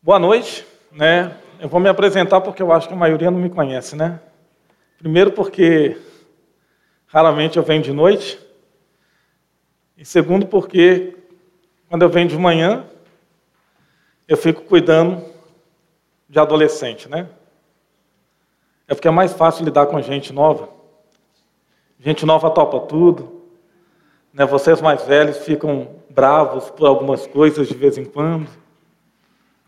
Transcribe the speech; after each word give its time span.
Boa 0.00 0.20
noite, 0.20 0.64
né? 0.92 1.36
Eu 1.58 1.68
vou 1.68 1.80
me 1.80 1.88
apresentar 1.88 2.40
porque 2.40 2.62
eu 2.62 2.70
acho 2.70 2.86
que 2.86 2.94
a 2.94 2.96
maioria 2.96 3.32
não 3.32 3.40
me 3.40 3.50
conhece, 3.50 3.96
né? 3.96 4.20
Primeiro 4.96 5.32
porque 5.32 6.00
raramente 7.08 7.56
eu 7.56 7.64
venho 7.64 7.82
de 7.82 7.92
noite. 7.92 8.38
E 9.96 10.04
segundo 10.04 10.46
porque 10.46 11.16
quando 11.88 12.02
eu 12.02 12.08
venho 12.08 12.28
de 12.28 12.38
manhã, 12.38 12.86
eu 14.28 14.36
fico 14.36 14.62
cuidando 14.62 15.20
de 16.28 16.38
adolescente, 16.38 17.08
né? 17.08 17.28
É 18.86 18.94
porque 18.94 19.08
é 19.08 19.10
mais 19.10 19.32
fácil 19.32 19.64
lidar 19.64 19.86
com 19.86 20.00
gente 20.00 20.32
nova. 20.32 20.68
Gente 21.98 22.24
nova 22.24 22.48
topa 22.50 22.78
tudo. 22.86 23.42
Né? 24.32 24.46
Vocês 24.46 24.80
mais 24.80 25.02
velhos 25.02 25.38
ficam 25.38 25.96
bravos 26.08 26.70
por 26.70 26.86
algumas 26.86 27.26
coisas 27.26 27.66
de 27.66 27.74
vez 27.74 27.98
em 27.98 28.04
quando. 28.04 28.48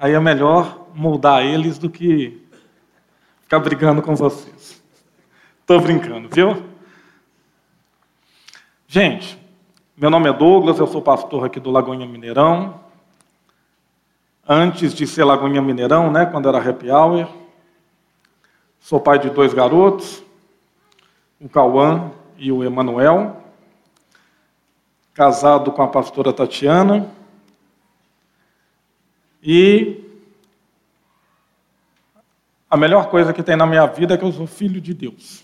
Aí 0.02 0.14
é 0.14 0.18
melhor 0.18 0.86
moldar 0.94 1.44
eles 1.44 1.76
do 1.76 1.90
que 1.90 2.42
ficar 3.42 3.58
brigando 3.58 4.00
com 4.00 4.16
vocês. 4.16 4.82
Estou 5.60 5.78
brincando, 5.78 6.26
viu? 6.32 6.64
Gente, 8.88 9.38
meu 9.94 10.08
nome 10.08 10.30
é 10.30 10.32
Douglas, 10.32 10.78
eu 10.78 10.86
sou 10.86 11.02
pastor 11.02 11.44
aqui 11.44 11.60
do 11.60 11.70
Lagoinha 11.70 12.06
Mineirão. 12.06 12.80
Antes 14.48 14.94
de 14.94 15.06
ser 15.06 15.24
Lagoinha 15.24 15.60
Mineirão, 15.60 16.10
né, 16.10 16.24
quando 16.24 16.48
era 16.48 16.66
happy 16.66 16.90
hour, 16.90 17.28
sou 18.80 18.98
pai 18.98 19.18
de 19.18 19.28
dois 19.28 19.52
garotos, 19.52 20.22
o 21.38 21.46
Cauã 21.46 22.10
e 22.38 22.50
o 22.50 22.64
Emanuel 22.64 23.36
casado 25.12 25.70
com 25.72 25.82
a 25.82 25.88
pastora 25.88 26.32
Tatiana. 26.32 27.19
E 29.42 30.04
a 32.68 32.76
melhor 32.76 33.10
coisa 33.10 33.32
que 33.32 33.42
tem 33.42 33.56
na 33.56 33.66
minha 33.66 33.86
vida 33.86 34.14
é 34.14 34.16
que 34.18 34.24
eu 34.24 34.32
sou 34.32 34.46
filho 34.46 34.80
de 34.80 34.94
Deus. 34.94 35.42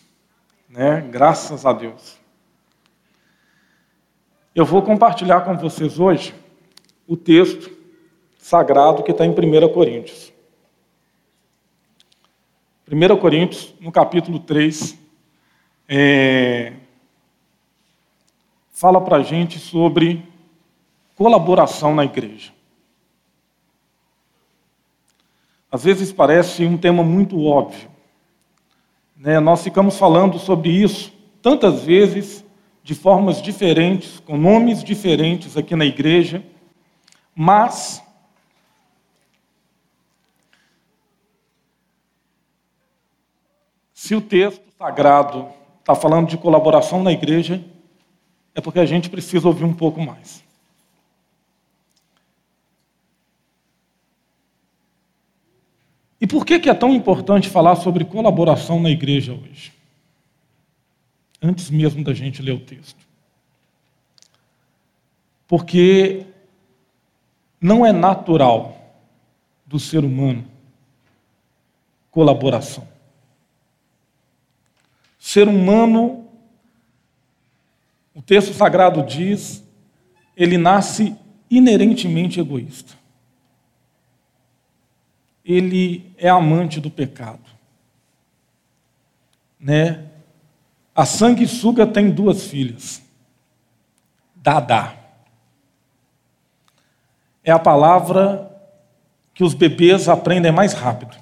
Né? 0.69 1.01
Graças 1.01 1.65
a 1.65 1.73
Deus. 1.73 2.19
Eu 4.55 4.65
vou 4.65 4.83
compartilhar 4.83 5.41
com 5.43 5.57
vocês 5.57 5.99
hoje 5.99 6.35
o 7.07 7.17
texto 7.17 7.71
sagrado 8.39 9.03
que 9.03 9.11
está 9.11 9.25
em 9.25 9.31
1 9.31 9.69
Coríntios. 9.73 10.33
1 12.91 13.17
Coríntios, 13.17 13.75
no 13.81 13.91
capítulo 13.91 14.39
3, 14.39 14.97
é, 15.89 16.75
fala 18.71 19.01
para 19.01 19.17
a 19.17 19.23
gente 19.23 19.59
sobre 19.59 20.25
colaboração 21.17 21.95
na 21.95 22.05
igreja. 22.05 22.56
Às 25.77 25.85
vezes 25.85 26.11
parece 26.11 26.65
um 26.65 26.79
tema 26.79 27.05
muito 27.05 27.39
óbvio. 27.45 27.91
Né? 29.15 29.39
Nós 29.39 29.63
ficamos 29.63 29.99
falando 29.99 30.39
sobre 30.39 30.71
isso 30.71 31.13
tantas 31.43 31.83
vezes, 31.83 32.43
de 32.83 32.95
formas 32.95 33.43
diferentes, 33.43 34.19
com 34.21 34.39
nomes 34.39 34.83
diferentes 34.83 35.55
aqui 35.55 35.77
na 35.77 35.85
igreja, 35.85 36.43
mas 37.35 38.03
se 43.93 44.15
o 44.15 44.21
texto 44.23 44.65
sagrado 44.79 45.47
está 45.81 45.95
falando 45.95 46.27
de 46.27 46.39
colaboração 46.39 47.03
na 47.03 47.13
igreja, 47.13 47.63
é 48.55 48.63
porque 48.63 48.79
a 48.79 48.87
gente 48.87 49.11
precisa 49.11 49.47
ouvir 49.47 49.65
um 49.65 49.75
pouco 49.75 50.01
mais. 50.01 50.43
E 56.21 56.27
por 56.27 56.47
que, 56.47 56.59
que 56.59 56.71
é 56.71 56.75
tão 56.75 56.95
importante 56.95 57.49
falar 57.49 57.77
sobre 57.77 58.05
colaboração 58.05 58.81
na 58.81 58.91
igreja 58.91 59.33
hoje? 59.33 59.73
Antes 61.43 61.71
mesmo 61.71 62.03
da 62.03 62.15
gente 62.15 62.41
ler 62.41 62.53
o 62.53 62.61
texto. 62.61 63.07
Porque 65.47 66.25
não 67.61 67.85
é 67.85 67.93
natural 67.93 68.77
do 69.67 69.79
ser 69.79 70.05
humano 70.05 70.45
colaboração. 72.11 72.89
Ser 75.19 75.49
humano 75.49 76.27
o 78.17 78.23
texto 78.23 78.55
sagrado 78.55 79.03
diz, 79.03 79.63
ele 80.35 80.57
nasce 80.57 81.15
inerentemente 81.51 82.41
egoísta. 82.41 82.95
Ele 85.47 86.13
é 86.19 86.29
amante 86.29 86.81
do 86.81 86.91
pecado. 86.91 87.39
Né? 89.61 90.05
A 90.95 91.07
sanguessuga 91.07 91.87
tem 91.87 92.11
duas 92.11 92.47
filhas. 92.47 93.01
Dadá. 94.35 94.95
É 97.45 97.53
a 97.53 97.59
palavra 97.59 98.51
que 99.33 99.45
os 99.45 99.55
bebês 99.55 100.09
aprendem 100.09 100.51
mais 100.51 100.73
rápido. 100.73 101.17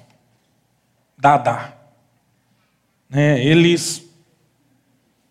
Dadá. 1.15 1.73
Né? 3.07 3.43
Eles 3.43 4.05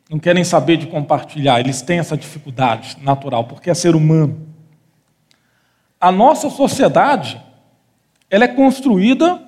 não 0.09 0.19
querem 0.19 0.45
saber 0.45 0.77
de 0.77 0.87
compartilhar, 0.87 1.59
eles 1.59 1.83
têm 1.83 1.99
essa 1.99 2.17
dificuldade 2.17 2.97
natural, 3.01 3.45
porque 3.45 3.71
é 3.71 3.75
ser 3.75 3.97
humano. 3.97 4.47
A 6.01 6.13
nossa 6.13 6.51
sociedade, 6.51 7.44
ela 8.31 8.45
é 8.45 8.49
construída 8.49 9.43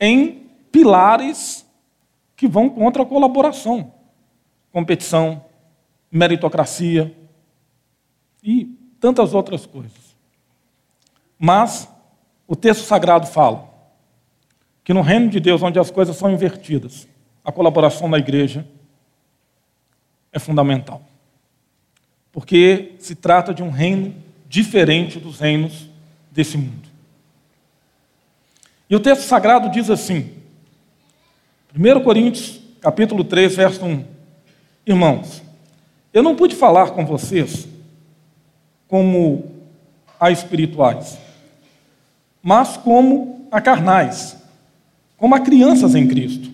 em 0.00 0.50
pilares 0.70 1.66
que 2.36 2.48
vão 2.48 2.68
contra 2.68 3.02
a 3.02 3.06
colaboração, 3.06 3.92
competição, 4.72 5.44
meritocracia 6.10 7.16
e 8.42 8.64
tantas 8.98 9.34
outras 9.34 9.66
coisas. 9.66 10.16
Mas 11.38 11.88
o 12.46 12.56
texto 12.56 12.84
sagrado 12.84 13.26
fala 13.26 13.68
que 14.84 14.92
no 14.92 15.00
reino 15.00 15.28
de 15.28 15.38
Deus, 15.38 15.62
onde 15.62 15.78
as 15.78 15.90
coisas 15.90 16.16
são 16.16 16.30
invertidas, 16.30 17.06
a 17.44 17.52
colaboração 17.52 18.10
da 18.10 18.18
igreja 18.18 18.66
é 20.32 20.38
fundamental. 20.38 21.02
Porque 22.30 22.94
se 22.98 23.14
trata 23.14 23.52
de 23.52 23.62
um 23.62 23.70
reino 23.70 24.14
diferente 24.48 25.18
dos 25.18 25.38
reinos 25.38 25.88
desse 26.30 26.56
mundo. 26.56 26.91
E 28.92 28.94
o 28.94 29.00
texto 29.00 29.22
sagrado 29.22 29.70
diz 29.70 29.88
assim, 29.88 30.32
1 31.74 32.00
Coríntios, 32.02 32.60
capítulo 32.78 33.24
3, 33.24 33.56
verso 33.56 33.82
1. 33.86 34.04
Irmãos, 34.86 35.42
eu 36.12 36.22
não 36.22 36.36
pude 36.36 36.54
falar 36.54 36.90
com 36.90 37.06
vocês 37.06 37.66
como 38.86 39.50
a 40.20 40.30
espirituais, 40.30 41.16
mas 42.42 42.76
como 42.76 43.48
a 43.50 43.62
carnais, 43.62 44.36
como 45.16 45.34
a 45.34 45.40
crianças 45.40 45.94
em 45.94 46.06
Cristo. 46.06 46.50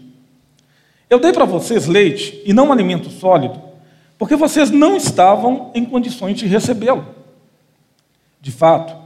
Eu 1.11 1.19
dei 1.19 1.33
para 1.33 1.45
vocês 1.45 1.87
leite 1.89 2.41
e 2.45 2.53
não 2.53 2.71
alimento 2.71 3.11
sólido, 3.11 3.61
porque 4.17 4.37
vocês 4.37 4.71
não 4.71 4.97
estavam 4.97 5.73
em 5.75 5.85
condições 5.85 6.39
de 6.39 6.47
recebê-lo. 6.47 7.05
De 8.41 8.53
fato, 8.53 8.97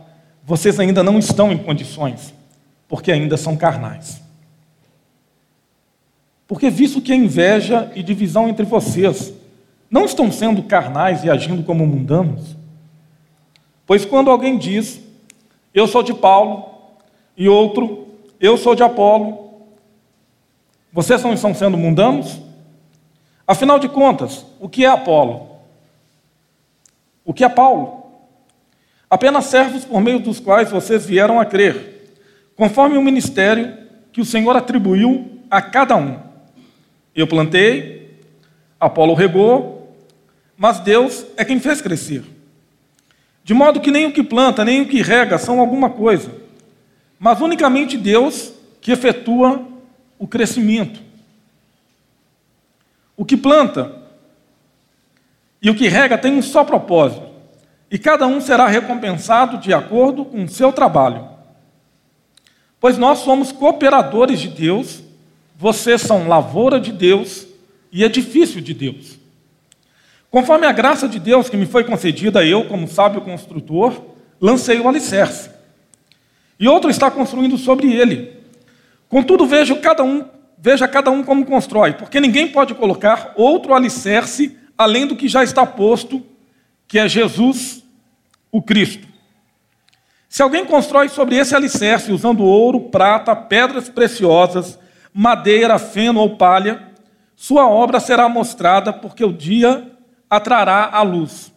vocês 0.45 0.79
ainda 0.79 1.03
não 1.03 1.19
estão 1.19 1.51
em 1.51 1.57
condições, 1.57 2.35
porque 2.93 3.11
ainda 3.11 3.39
são 3.39 3.57
carnais. 3.57 4.21
Porque, 6.47 6.69
visto 6.69 7.01
que 7.01 7.11
a 7.11 7.17
inveja 7.17 7.91
e 7.95 8.03
divisão 8.03 8.51
entre 8.51 8.67
vocês 8.67 9.33
não 9.91 10.05
estão 10.05 10.31
sendo 10.31 10.63
carnais 10.65 11.25
e 11.25 11.31
agindo 11.31 11.63
como 11.65 11.87
mundanos, 11.87 12.55
pois 13.87 14.05
quando 14.05 14.31
alguém 14.31 14.59
diz, 14.59 15.01
eu 15.73 15.89
sou 15.89 16.03
de 16.03 16.13
Paulo, 16.13 16.69
e 17.35 17.49
outro, 17.49 18.09
eu 18.39 18.59
sou 18.59 18.75
de 18.75 18.83
Apolo, 18.83 19.53
vocês 20.93 21.23
não 21.23 21.33
estão 21.33 21.55
sendo 21.55 21.79
mundanos? 21.79 22.43
Afinal 23.47 23.79
de 23.79 23.89
contas, 23.89 24.45
o 24.61 24.69
que 24.69 24.85
é 24.85 24.89
Apolo? 24.89 25.49
O 27.25 27.33
que 27.33 27.43
é 27.43 27.49
Paulo? 27.49 28.05
Apenas 29.09 29.47
servos 29.47 29.83
por 29.83 29.99
meio 29.99 30.19
dos 30.19 30.39
quais 30.39 30.71
vocês 30.71 31.07
vieram 31.07 31.41
a 31.41 31.47
crer, 31.47 31.92
conforme 32.57 32.97
o 32.97 33.03
ministério 33.03 33.77
que 34.13 34.21
o 34.21 34.25
Senhor 34.25 34.57
atribuiu 34.57 35.41
a 35.51 35.61
cada 35.61 35.97
um. 35.97 36.19
Eu 37.15 37.27
plantei, 37.27 38.21
Apolo 38.79 39.15
regou, 39.15 39.97
mas 40.57 40.81
Deus 40.81 41.27
é 41.37 41.45
quem 41.45 41.59
fez 41.61 41.81
crescer. 41.81 42.23
De 43.45 43.55
modo 43.55 43.81
que 43.81 43.91
nem 43.91 44.07
o 44.07 44.13
que 44.13 44.23
planta, 44.23 44.65
nem 44.65 44.83
o 44.83 44.89
que 44.89 45.03
rega 45.03 45.39
são 45.39 45.61
alguma 45.61 45.91
coisa, 45.91 46.33
mas 47.19 47.41
unicamente 47.41 47.97
Deus 47.97 48.53
que 48.81 48.93
efetua 48.93 49.67
o 50.19 50.27
crescimento. 50.27 51.01
O 53.17 53.25
que 53.25 53.37
planta 53.37 54.01
e 55.61 55.71
o 55.71 55.75
que 55.75 55.89
rega 55.89 56.19
tem 56.19 56.33
um 56.33 56.43
só 56.43 56.65
propósito, 56.65 57.31
e 57.91 57.99
cada 57.99 58.27
um 58.27 58.41
será 58.41 58.67
recompensado 58.67 59.59
de 59.59 59.73
acordo 59.73 60.25
com 60.25 60.45
o 60.45 60.49
seu 60.49 60.73
trabalho. 60.73 61.32
Pois 62.83 62.99
nós 62.99 63.21
somos 63.21 63.53
cooperadores 63.53 64.41
de 64.41 64.49
Deus, 64.49 65.05
vocês 65.57 66.01
são 66.01 66.27
lavoura 66.27 66.81
de 66.81 66.91
Deus 66.91 67.47
e 67.93 68.03
edifício 68.03 68.61
de 68.61 68.75
Deus. 68.75 69.21
Conforme 70.29 70.67
a 70.67 70.73
graça 70.73 71.09
de 71.09 71.21
Deus 71.21 71.49
que 71.49 71.57
me 71.57 71.65
foi 71.65 71.85
concedida, 71.85 72.45
eu, 72.45 72.65
como 72.65 72.89
sábio 72.89 73.21
construtor, 73.21 74.03
lancei 74.41 74.81
o 74.81 74.89
alicerce. 74.89 75.49
E 76.59 76.67
outro 76.67 76.91
está 76.91 77.09
construindo 77.09 77.57
sobre 77.57 77.93
ele. 77.93 78.37
Contudo, 79.09 79.47
vejo 79.47 79.77
cada 79.77 80.03
um, 80.03 80.25
veja 80.59 80.89
cada 80.89 81.09
um 81.13 81.23
como 81.23 81.47
constrói, 81.47 81.93
porque 81.93 82.19
ninguém 82.19 82.49
pode 82.49 82.75
colocar 82.75 83.33
outro 83.37 83.75
alicerce 83.75 84.59
além 84.77 85.07
do 85.07 85.15
que 85.15 85.29
já 85.29 85.45
está 85.45 85.65
posto, 85.65 86.21
que 86.89 86.99
é 86.99 87.09
Jesus, 87.09 87.85
o 88.51 88.61
Cristo. 88.61 89.12
Se 90.33 90.43
alguém 90.43 90.65
constrói 90.65 91.11
sobre 91.11 91.37
esse 91.37 91.55
alicerce 91.55 92.11
usando 92.11 92.43
ouro, 92.43 92.89
prata, 92.89 93.37
pedras 93.37 93.91
preciosas, 93.91 94.79
madeira, 95.13 95.79
feno 95.79 96.21
ou 96.21 96.39
palha, 96.39 96.89
sua 97.37 97.69
obra 97.69 98.01
será 98.01 98.31
mostrada, 98.31 98.95
porque 98.95 99.23
o 99.23 99.31
dia 99.31 99.93
atrará 100.31 100.89
a 100.91 101.03
luz. 101.03 101.53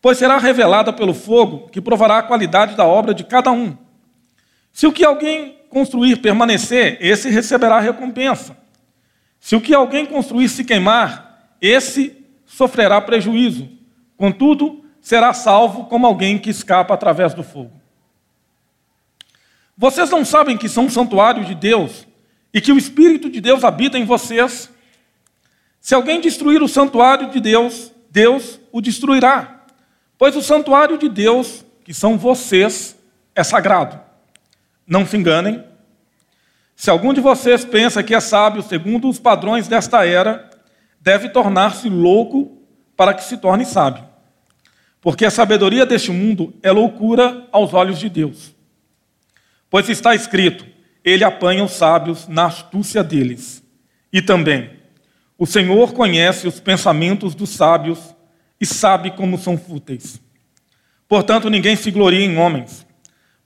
Pois 0.00 0.16
será 0.16 0.38
revelada 0.38 0.90
pelo 0.90 1.12
fogo, 1.12 1.68
que 1.68 1.82
provará 1.82 2.16
a 2.16 2.22
qualidade 2.22 2.74
da 2.74 2.86
obra 2.86 3.12
de 3.12 3.24
cada 3.24 3.52
um. 3.52 3.76
Se 4.72 4.86
o 4.86 4.92
que 4.92 5.04
alguém 5.04 5.58
construir 5.68 6.16
permanecer, 6.16 6.96
esse 6.98 7.28
receberá 7.28 7.78
recompensa. 7.78 8.56
Se 9.38 9.54
o 9.54 9.60
que 9.60 9.74
alguém 9.74 10.06
construir 10.06 10.48
se 10.48 10.64
queimar, 10.64 11.50
esse 11.60 12.24
sofrerá 12.46 13.02
prejuízo. 13.02 13.68
Contudo, 14.16 14.82
será 15.06 15.32
salvo 15.32 15.84
como 15.84 16.04
alguém 16.04 16.36
que 16.36 16.50
escapa 16.50 16.92
através 16.92 17.32
do 17.32 17.44
fogo. 17.44 17.70
Vocês 19.78 20.10
não 20.10 20.24
sabem 20.24 20.56
que 20.56 20.68
são 20.68 20.86
um 20.86 20.90
santuário 20.90 21.44
de 21.44 21.54
Deus 21.54 22.04
e 22.52 22.60
que 22.60 22.72
o 22.72 22.76
Espírito 22.76 23.30
de 23.30 23.40
Deus 23.40 23.62
habita 23.62 23.96
em 23.96 24.04
vocês? 24.04 24.68
Se 25.80 25.94
alguém 25.94 26.20
destruir 26.20 26.60
o 26.60 26.66
santuário 26.66 27.30
de 27.30 27.38
Deus, 27.38 27.92
Deus 28.10 28.58
o 28.72 28.80
destruirá. 28.80 29.62
Pois 30.18 30.34
o 30.34 30.42
santuário 30.42 30.98
de 30.98 31.08
Deus, 31.08 31.64
que 31.84 31.94
são 31.94 32.18
vocês, 32.18 32.98
é 33.32 33.44
sagrado. 33.44 34.00
Não 34.84 35.06
se 35.06 35.16
enganem. 35.16 35.62
Se 36.74 36.90
algum 36.90 37.14
de 37.14 37.20
vocês 37.20 37.64
pensa 37.64 38.02
que 38.02 38.12
é 38.12 38.18
sábio 38.18 38.60
segundo 38.60 39.08
os 39.08 39.20
padrões 39.20 39.68
desta 39.68 40.04
era, 40.04 40.50
deve 41.00 41.28
tornar-se 41.28 41.88
louco 41.88 42.60
para 42.96 43.14
que 43.14 43.22
se 43.22 43.36
torne 43.36 43.64
sábio. 43.64 44.15
Porque 45.06 45.24
a 45.24 45.30
sabedoria 45.30 45.86
deste 45.86 46.10
mundo 46.10 46.52
é 46.64 46.72
loucura 46.72 47.46
aos 47.52 47.72
olhos 47.72 48.00
de 48.00 48.08
Deus. 48.08 48.52
Pois 49.70 49.88
está 49.88 50.16
escrito: 50.16 50.66
Ele 51.04 51.22
apanha 51.22 51.62
os 51.62 51.74
sábios 51.74 52.26
na 52.26 52.46
astúcia 52.46 53.04
deles. 53.04 53.62
E 54.12 54.20
também, 54.20 54.68
o 55.38 55.46
Senhor 55.46 55.92
conhece 55.92 56.48
os 56.48 56.58
pensamentos 56.58 57.36
dos 57.36 57.50
sábios 57.50 58.16
e 58.60 58.66
sabe 58.66 59.12
como 59.12 59.38
são 59.38 59.56
fúteis. 59.56 60.20
Portanto, 61.06 61.48
ninguém 61.48 61.76
se 61.76 61.92
glorie 61.92 62.24
em 62.24 62.36
homens, 62.36 62.84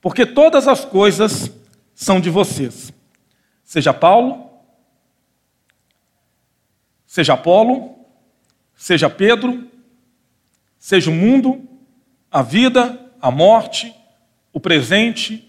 porque 0.00 0.24
todas 0.24 0.66
as 0.66 0.86
coisas 0.86 1.52
são 1.94 2.22
de 2.22 2.30
vocês. 2.30 2.90
Seja 3.62 3.92
Paulo, 3.92 4.48
seja 7.06 7.34
Apolo, 7.34 7.96
seja 8.74 9.10
Pedro, 9.10 9.69
seja 10.80 11.10
o 11.10 11.14
mundo, 11.14 11.68
a 12.28 12.42
vida, 12.42 13.12
a 13.20 13.30
morte, 13.30 13.94
o 14.52 14.58
presente, 14.58 15.48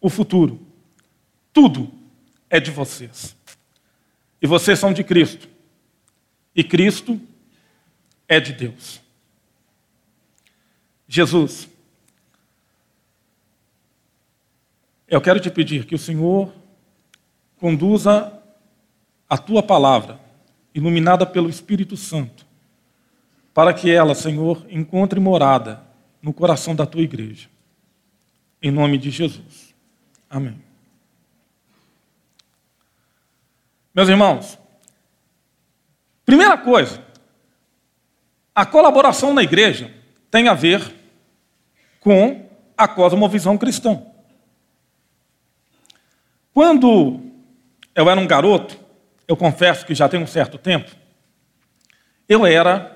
o 0.00 0.10
futuro. 0.10 0.60
Tudo 1.52 1.90
é 2.50 2.60
de 2.60 2.70
vocês. 2.70 3.34
E 4.42 4.46
vocês 4.46 4.78
são 4.78 4.92
de 4.92 5.02
Cristo 5.02 5.48
e 6.54 6.62
Cristo 6.62 7.20
é 8.28 8.38
de 8.38 8.52
Deus. 8.52 9.00
Jesus, 11.08 11.68
eu 15.08 15.20
quero 15.20 15.40
te 15.40 15.50
pedir 15.50 15.84
que 15.86 15.94
o 15.94 15.98
Senhor 15.98 16.52
conduza 17.56 18.32
a 19.28 19.38
tua 19.38 19.62
palavra, 19.62 20.20
iluminada 20.74 21.24
pelo 21.24 21.48
Espírito 21.48 21.96
Santo, 21.96 22.43
para 23.54 23.72
que 23.72 23.90
ela, 23.90 24.14
Senhor, 24.14 24.66
encontre 24.68 25.18
morada 25.18 25.80
no 26.20 26.34
coração 26.34 26.74
da 26.74 26.84
tua 26.84 27.02
igreja. 27.02 27.48
Em 28.60 28.70
nome 28.70 28.98
de 28.98 29.10
Jesus. 29.10 29.74
Amém. 30.28 30.60
Meus 33.94 34.08
irmãos, 34.08 34.58
Primeira 36.24 36.56
coisa, 36.56 37.04
a 38.54 38.64
colaboração 38.64 39.34
na 39.34 39.42
igreja 39.42 39.92
tem 40.30 40.48
a 40.48 40.54
ver 40.54 40.94
com 42.00 42.48
a 42.76 42.88
cosmovisão 42.88 43.58
cristã. 43.58 44.02
Quando 46.52 47.20
eu 47.94 48.08
era 48.08 48.18
um 48.18 48.26
garoto, 48.26 48.78
eu 49.28 49.36
confesso 49.36 49.84
que 49.84 49.94
já 49.94 50.08
tem 50.08 50.20
um 50.20 50.26
certo 50.26 50.56
tempo, 50.56 50.90
eu 52.28 52.46
era 52.46 52.93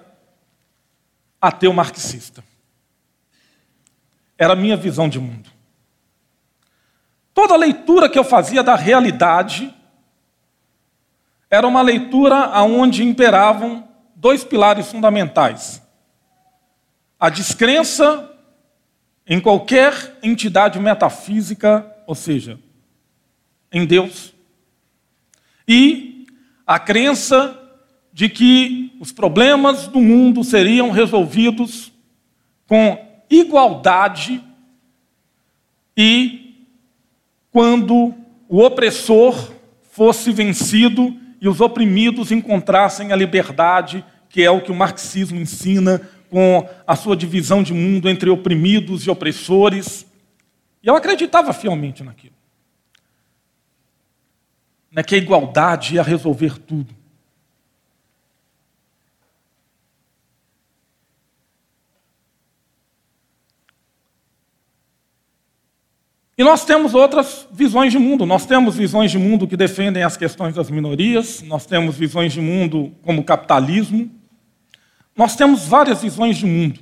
ateu 1.40 1.72
marxista. 1.72 2.44
Era 4.36 4.52
a 4.52 4.56
minha 4.56 4.76
visão 4.76 5.08
de 5.08 5.18
mundo. 5.18 5.50
Toda 7.34 7.56
leitura 7.56 8.08
que 8.08 8.18
eu 8.18 8.24
fazia 8.24 8.62
da 8.62 8.74
realidade 8.74 9.74
era 11.50 11.66
uma 11.66 11.82
leitura 11.82 12.50
onde 12.62 13.02
imperavam 13.02 13.88
dois 14.14 14.44
pilares 14.44 14.90
fundamentais: 14.90 15.82
a 17.18 17.30
descrença 17.30 18.28
em 19.26 19.40
qualquer 19.40 20.18
entidade 20.22 20.78
metafísica, 20.80 21.86
ou 22.06 22.14
seja, 22.14 22.58
em 23.70 23.86
Deus, 23.86 24.34
e 25.66 26.26
a 26.66 26.78
crença 26.78 27.58
de 28.12 28.28
que 28.28 28.87
os 28.98 29.12
problemas 29.12 29.86
do 29.86 30.00
mundo 30.00 30.42
seriam 30.42 30.90
resolvidos 30.90 31.92
com 32.66 32.98
igualdade 33.30 34.42
e 35.96 36.66
quando 37.50 38.14
o 38.48 38.60
opressor 38.60 39.52
fosse 39.90 40.32
vencido 40.32 41.16
e 41.40 41.48
os 41.48 41.60
oprimidos 41.60 42.32
encontrassem 42.32 43.12
a 43.12 43.16
liberdade, 43.16 44.04
que 44.28 44.42
é 44.42 44.50
o 44.50 44.60
que 44.60 44.72
o 44.72 44.74
marxismo 44.74 45.40
ensina 45.40 46.00
com 46.30 46.68
a 46.86 46.94
sua 46.94 47.16
divisão 47.16 47.62
de 47.62 47.72
mundo 47.72 48.08
entre 48.08 48.28
oprimidos 48.28 49.06
e 49.06 49.10
opressores. 49.10 50.06
E 50.82 50.88
eu 50.88 50.96
acreditava 50.96 51.52
fielmente 51.52 52.02
naquilo. 52.02 52.34
Né, 54.90 55.02
que 55.02 55.14
a 55.14 55.18
igualdade 55.18 55.94
ia 55.94 56.02
resolver 56.02 56.58
tudo. 56.58 56.97
E 66.38 66.44
nós 66.44 66.64
temos 66.64 66.94
outras 66.94 67.48
visões 67.50 67.90
de 67.90 67.98
mundo. 67.98 68.24
Nós 68.24 68.46
temos 68.46 68.76
visões 68.76 69.10
de 69.10 69.18
mundo 69.18 69.48
que 69.48 69.56
defendem 69.56 70.04
as 70.04 70.16
questões 70.16 70.54
das 70.54 70.70
minorias, 70.70 71.42
nós 71.42 71.66
temos 71.66 71.96
visões 71.96 72.32
de 72.32 72.40
mundo 72.40 72.94
como 73.02 73.24
capitalismo. 73.24 74.08
Nós 75.16 75.34
temos 75.34 75.66
várias 75.66 76.00
visões 76.00 76.36
de 76.36 76.46
mundo 76.46 76.78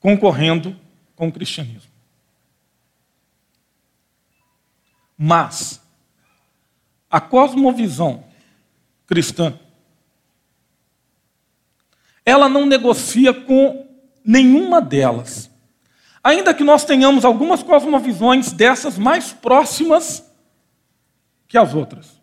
concorrendo 0.00 0.76
com 1.14 1.28
o 1.28 1.32
cristianismo. 1.32 1.92
Mas 5.16 5.80
a 7.08 7.20
cosmovisão 7.20 8.24
cristã 9.06 9.58
ela 12.24 12.48
não 12.48 12.66
negocia 12.66 13.32
com 13.32 13.86
nenhuma 14.24 14.82
delas. 14.82 15.48
Ainda 16.28 16.52
que 16.52 16.62
nós 16.62 16.84
tenhamos 16.84 17.24
algumas 17.24 17.62
cosmovisões 17.62 18.52
dessas 18.52 18.98
mais 18.98 19.32
próximas 19.32 20.30
que 21.46 21.56
as 21.56 21.72
outras. 21.72 22.20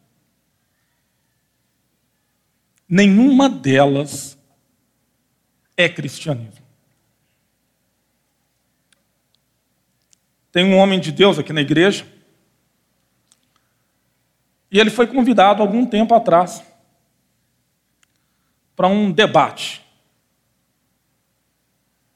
Nenhuma 2.88 3.50
delas 3.50 4.38
é 5.76 5.90
cristianismo. 5.90 6.64
Tem 10.52 10.64
um 10.64 10.78
homem 10.78 11.00
de 11.00 11.12
Deus 11.12 11.40
aqui 11.40 11.52
na 11.52 11.62
igreja, 11.62 12.06
e 14.70 14.80
ele 14.80 14.92
foi 14.92 15.08
convidado 15.08 15.64
algum 15.64 15.84
tempo 15.84 16.14
atrás 16.14 16.64
para 18.76 18.88
um 18.88 19.12
debate 19.12 19.84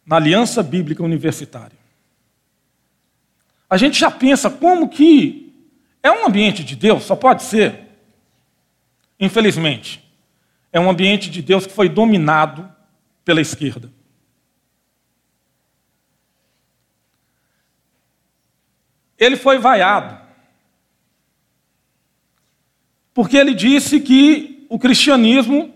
na 0.06 0.18
Aliança 0.18 0.62
Bíblica 0.62 1.02
Universitária. 1.02 1.79
A 3.70 3.78
gente 3.78 4.00
já 4.00 4.10
pensa 4.10 4.50
como 4.50 4.90
que 4.90 5.46
É 6.02 6.10
um 6.10 6.26
ambiente 6.26 6.64
de 6.64 6.78
Deus? 6.78 7.04
Só 7.04 7.16
pode 7.16 7.44
ser. 7.44 7.90
Infelizmente, 9.20 10.02
é 10.72 10.80
um 10.80 10.90
ambiente 10.90 11.30
de 11.30 11.42
Deus 11.42 11.68
que 11.68 11.74
foi 11.74 11.90
dominado 11.90 12.74
pela 13.26 13.42
esquerda. 13.42 13.92
Ele 19.18 19.36
foi 19.36 19.58
vaiado. 19.58 20.18
Porque 23.14 23.36
ele 23.36 23.54
disse 23.54 24.00
que 24.00 24.66
o 24.70 24.80
cristianismo 24.80 25.74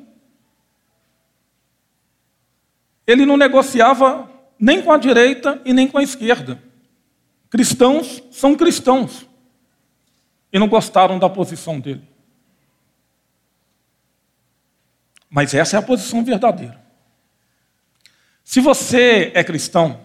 ele 3.06 3.26
não 3.26 3.36
negociava 3.36 4.32
nem 4.58 4.82
com 4.82 4.94
a 4.94 4.98
direita 4.98 5.62
e 5.66 5.74
nem 5.74 5.88
com 5.90 5.98
a 5.98 6.04
esquerda. 6.04 6.64
Cristãos 7.54 8.24
são 8.32 8.56
cristãos. 8.56 9.28
E 10.52 10.58
não 10.58 10.68
gostaram 10.68 11.20
da 11.20 11.30
posição 11.30 11.80
dele. 11.80 12.02
Mas 15.30 15.54
essa 15.54 15.76
é 15.76 15.80
a 15.80 15.84
posição 15.84 16.26
verdadeira. 16.26 16.84
Se 18.44 18.60
você 18.60 19.32
é 19.36 19.44
cristão, 19.44 20.02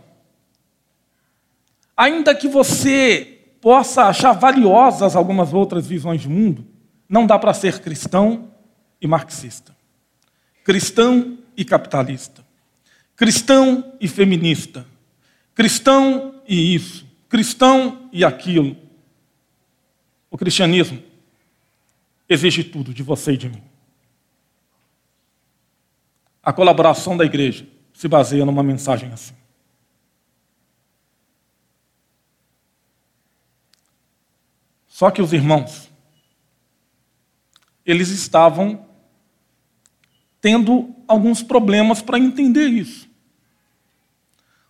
ainda 1.97 2.35
que 2.35 2.47
você 2.47 3.40
possa 3.62 4.05
achar 4.05 4.33
valiosas 4.33 5.17
algumas 5.17 5.55
outras 5.55 5.87
visões 5.87 6.21
de 6.21 6.28
mundo, 6.28 6.67
não 7.09 7.26
dá 7.26 7.38
para 7.38 7.55
ser 7.55 7.81
cristão 7.81 8.52
e 9.00 9.07
marxista, 9.07 9.75
cristão 10.62 11.38
e 11.57 11.64
capitalista, 11.64 12.45
cristão 13.17 13.95
e 13.99 14.07
feminista, 14.07 14.87
cristão 15.55 16.43
e 16.47 16.75
isso, 16.75 17.08
cristão 17.29 18.09
e 18.13 18.25
aquilo. 18.25 18.77
O 20.31 20.39
cristianismo 20.39 21.03
exige 22.29 22.65
tudo 22.65 22.93
de 22.93 23.03
você 23.03 23.33
e 23.33 23.37
de 23.37 23.49
mim. 23.49 23.63
A 26.43 26.53
colaboração 26.53 27.17
da 27.17 27.25
igreja 27.25 27.67
se 27.93 28.09
baseia 28.09 28.45
numa 28.45 28.63
mensagem 28.63 29.13
assim. 29.13 29.35
Só 34.87 35.11
que 35.11 35.23
os 35.23 35.33
irmãos, 35.33 35.89
eles 37.87 38.09
estavam 38.09 38.85
tendo 40.41 40.95
alguns 41.07 41.43
problemas 41.43 42.03
para 42.03 42.19
entender 42.19 42.67
isso. 42.67 43.09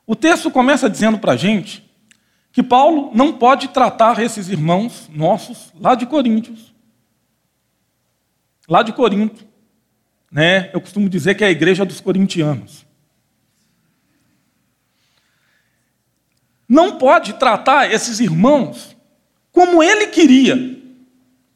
O 0.06 0.14
texto 0.14 0.50
começa 0.50 0.88
dizendo 0.88 1.18
para 1.18 1.32
a 1.32 1.36
gente 1.36 1.87
que 2.52 2.62
Paulo 2.62 3.10
não 3.14 3.32
pode 3.32 3.68
tratar 3.68 4.18
esses 4.20 4.48
irmãos 4.48 5.08
nossos 5.12 5.72
lá 5.78 5.94
de 5.94 6.06
Coríntios, 6.06 6.74
lá 8.68 8.82
de 8.82 8.92
Corinto, 8.92 9.46
né? 10.30 10.70
Eu 10.72 10.80
costumo 10.80 11.08
dizer 11.08 11.34
que 11.34 11.44
é 11.44 11.46
a 11.46 11.50
igreja 11.50 11.84
dos 11.84 12.00
corintianos. 12.00 12.86
Não 16.68 16.98
pode 16.98 17.32
tratar 17.34 17.90
esses 17.90 18.20
irmãos 18.20 18.94
como 19.50 19.82
ele 19.82 20.08
queria. 20.08 20.54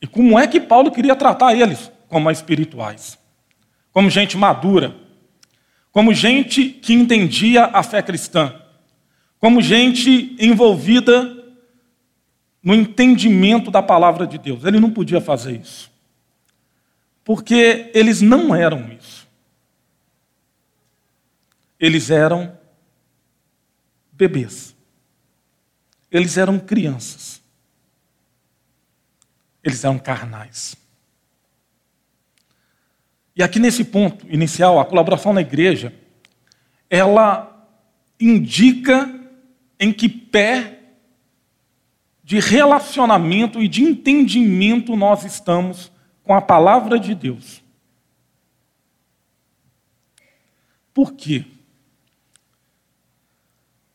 E 0.00 0.06
como 0.06 0.38
é 0.38 0.46
que 0.46 0.58
Paulo 0.58 0.90
queria 0.90 1.14
tratar 1.14 1.54
eles? 1.54 1.92
Como 2.08 2.30
espirituais, 2.30 3.18
como 3.92 4.10
gente 4.10 4.36
madura, 4.36 4.96
como 5.92 6.14
gente 6.14 6.64
que 6.64 6.94
entendia 6.94 7.66
a 7.66 7.82
fé 7.82 8.02
cristã, 8.02 8.54
como 9.42 9.60
gente 9.60 10.36
envolvida 10.38 11.36
no 12.62 12.72
entendimento 12.72 13.72
da 13.72 13.82
palavra 13.82 14.24
de 14.24 14.38
Deus. 14.38 14.64
Ele 14.64 14.78
não 14.78 14.92
podia 14.92 15.20
fazer 15.20 15.60
isso. 15.60 15.90
Porque 17.24 17.90
eles 17.92 18.22
não 18.22 18.54
eram 18.54 18.92
isso. 18.92 19.26
Eles 21.76 22.08
eram 22.08 22.56
bebês. 24.12 24.76
Eles 26.08 26.36
eram 26.38 26.60
crianças. 26.60 27.42
Eles 29.60 29.82
eram 29.82 29.98
carnais. 29.98 30.76
E 33.34 33.42
aqui 33.42 33.58
nesse 33.58 33.82
ponto 33.82 34.24
inicial, 34.32 34.78
a 34.78 34.84
colaboração 34.84 35.32
na 35.32 35.40
igreja, 35.40 35.92
ela 36.88 37.68
indica 38.20 39.18
em 39.82 39.92
que 39.92 40.08
pé 40.08 40.78
de 42.22 42.38
relacionamento 42.38 43.60
e 43.60 43.66
de 43.66 43.82
entendimento 43.82 44.94
nós 44.94 45.24
estamos 45.24 45.90
com 46.22 46.32
a 46.32 46.40
palavra 46.40 47.00
de 47.00 47.16
Deus. 47.16 47.60
Por 50.94 51.14
quê? 51.14 51.44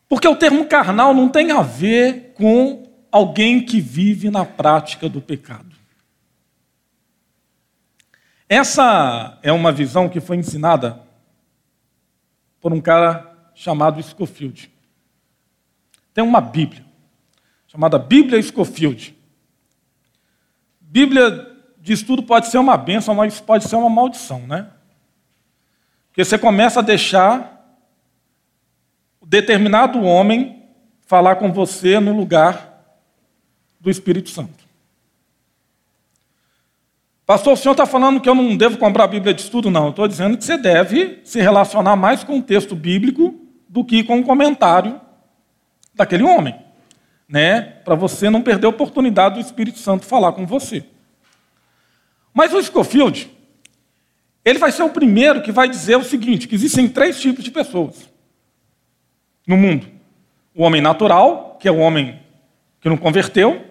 Porque 0.10 0.28
o 0.28 0.36
termo 0.36 0.66
carnal 0.66 1.14
não 1.14 1.30
tem 1.30 1.52
a 1.52 1.62
ver 1.62 2.34
com 2.34 2.92
alguém 3.10 3.66
que 3.66 3.80
vive 3.80 4.30
na 4.30 4.44
prática 4.44 5.08
do 5.08 5.22
pecado. 5.22 5.74
Essa 8.50 9.40
é 9.42 9.54
uma 9.54 9.72
visão 9.72 10.10
que 10.10 10.20
foi 10.20 10.36
ensinada 10.36 11.02
por 12.60 12.74
um 12.74 12.82
cara 12.82 13.52
chamado 13.56 14.04
Scofield. 14.04 14.76
Tem 16.18 16.24
uma 16.24 16.42
Bíblia, 16.42 16.84
chamada 17.68 18.00
Bíblia 18.00 18.42
Scofield. 18.42 19.16
Bíblia 20.82 21.48
diz 21.78 22.02
tudo 22.02 22.24
pode 22.24 22.48
ser 22.48 22.58
uma 22.58 22.76
bênção, 22.76 23.14
mas 23.14 23.40
pode 23.40 23.66
ser 23.66 23.76
uma 23.76 23.88
maldição, 23.88 24.40
né? 24.48 24.68
Porque 26.08 26.26
você 26.26 26.36
começa 26.36 26.80
a 26.80 26.82
deixar 26.82 27.80
determinado 29.24 30.02
homem 30.02 30.64
falar 31.06 31.36
com 31.36 31.54
você 31.54 32.00
no 32.00 32.18
lugar 32.18 32.84
do 33.80 33.88
Espírito 33.88 34.32
Santo. 34.32 34.66
Pastor, 37.28 37.54
o 37.54 37.58
senhor 37.58 37.74
está 37.74 37.86
falando 37.86 38.20
que 38.20 38.28
eu 38.28 38.34
não 38.34 38.58
devo 38.58 38.80
comprar 38.80 39.04
a 39.04 39.08
Bíblia 39.08 39.36
de 39.36 39.42
estudo? 39.42 39.70
Não, 39.70 39.84
eu 39.84 39.90
estou 39.92 40.08
dizendo 40.08 40.36
que 40.36 40.44
você 40.44 40.58
deve 40.58 41.22
se 41.24 41.40
relacionar 41.40 41.96
mais 41.96 42.24
com 42.24 42.40
o 42.40 42.42
texto 42.42 42.76
bíblico 42.76 43.40
do 43.70 43.86
que 43.86 44.04
com 44.04 44.20
o 44.20 44.24
comentário 44.24 45.06
daquele 45.98 46.24
homem, 46.24 46.56
né? 47.28 47.62
Para 47.84 47.96
você 47.96 48.30
não 48.30 48.42
perder 48.42 48.68
a 48.68 48.70
oportunidade 48.70 49.36
do 49.36 49.42
Espírito 49.42 49.80
Santo 49.80 50.06
falar 50.06 50.32
com 50.32 50.46
você. 50.46 50.86
Mas 52.34 52.54
o 52.54 52.62
Scofield, 52.62 53.30
ele 54.46 54.60
vai 54.60 54.72
ser 54.72 54.84
o 54.84 54.90
primeiro 54.90 55.42
que 55.42 55.52
vai 55.52 55.68
dizer 55.68 55.98
o 55.98 56.04
seguinte: 56.04 56.48
que 56.48 56.56
existem 56.56 56.88
três 56.88 57.20
tipos 57.20 57.44
de 57.44 57.52
pessoas 57.52 58.10
no 59.46 59.58
mundo: 59.58 59.88
o 60.56 60.64
homem 60.64 60.82
natural, 60.82 61.58
que 61.60 61.68
é 61.68 61.72
o 61.72 61.80
homem 61.80 62.20
que 62.80 62.88
não 62.88 62.96
converteu, 62.96 63.66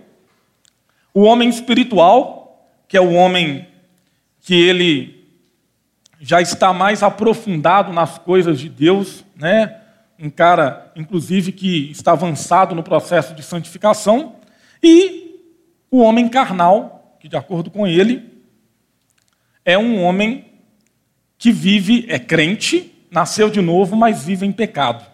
o 1.14 1.22
homem 1.22 1.48
espiritual, 1.48 2.68
que 2.88 2.96
é 2.96 3.00
o 3.00 3.12
homem 3.12 3.66
que 4.42 4.54
ele 4.54 5.16
já 6.20 6.40
está 6.40 6.72
mais 6.72 7.02
aprofundado 7.02 7.92
nas 7.92 8.18
coisas 8.18 8.58
de 8.58 8.68
Deus, 8.68 9.24
né? 9.34 9.80
Um 10.18 10.30
cara, 10.30 10.92
inclusive, 10.96 11.52
que 11.52 11.90
está 11.90 12.12
avançado 12.12 12.74
no 12.74 12.82
processo 12.82 13.34
de 13.34 13.42
santificação, 13.42 14.36
e 14.82 15.40
o 15.90 16.00
homem 16.00 16.28
carnal, 16.28 17.16
que 17.20 17.28
de 17.28 17.36
acordo 17.36 17.70
com 17.70 17.86
ele 17.86 18.32
é 19.64 19.76
um 19.76 20.02
homem 20.02 20.52
que 21.36 21.52
vive, 21.52 22.06
é 22.08 22.18
crente, 22.18 22.94
nasceu 23.10 23.50
de 23.50 23.60
novo, 23.60 23.96
mas 23.96 24.24
vive 24.24 24.46
em 24.46 24.52
pecado. 24.52 25.04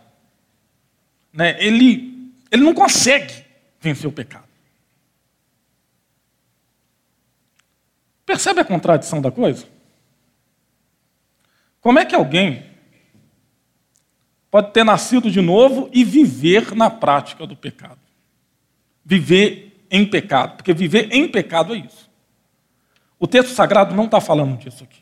Né? 1.32 1.56
Ele, 1.59 2.32
ele 2.50 2.62
não 2.62 2.75
consegue 2.75 3.44
vencer 3.80 4.09
o 4.09 4.12
pecado. 4.12 4.44
Percebe 8.25 8.61
a 8.61 8.64
contradição 8.64 9.21
da 9.21 9.30
coisa? 9.30 9.66
Como 11.80 11.99
é 11.99 12.04
que 12.04 12.14
alguém 12.14 12.72
pode 14.52 14.71
ter 14.71 14.85
nascido 14.85 15.30
de 15.30 15.40
novo 15.40 15.88
e 15.94 16.04
viver 16.04 16.75
na 16.75 16.90
prática 16.90 17.47
do 17.47 17.56
pecado? 17.56 17.99
Viver 19.02 19.87
em 19.90 20.04
pecado, 20.04 20.59
porque 20.59 20.75
viver 20.75 21.09
em 21.11 21.26
pecado 21.26 21.75
é 21.75 21.78
isso. 21.78 22.11
O 23.18 23.26
texto 23.26 23.54
sagrado 23.54 23.94
não 23.94 24.04
está 24.04 24.21
falando 24.21 24.59
disso 24.59 24.85
aqui. 24.85 25.00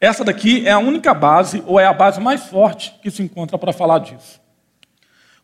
Essa 0.00 0.24
daqui 0.24 0.66
é 0.66 0.72
a 0.72 0.78
única 0.78 1.14
base, 1.14 1.62
ou 1.66 1.78
é 1.78 1.86
a 1.86 1.92
base 1.92 2.20
mais 2.20 2.46
forte 2.46 2.92
que 3.00 3.12
se 3.12 3.22
encontra 3.22 3.56
para 3.56 3.72
falar 3.72 4.00
disso. 4.00 4.40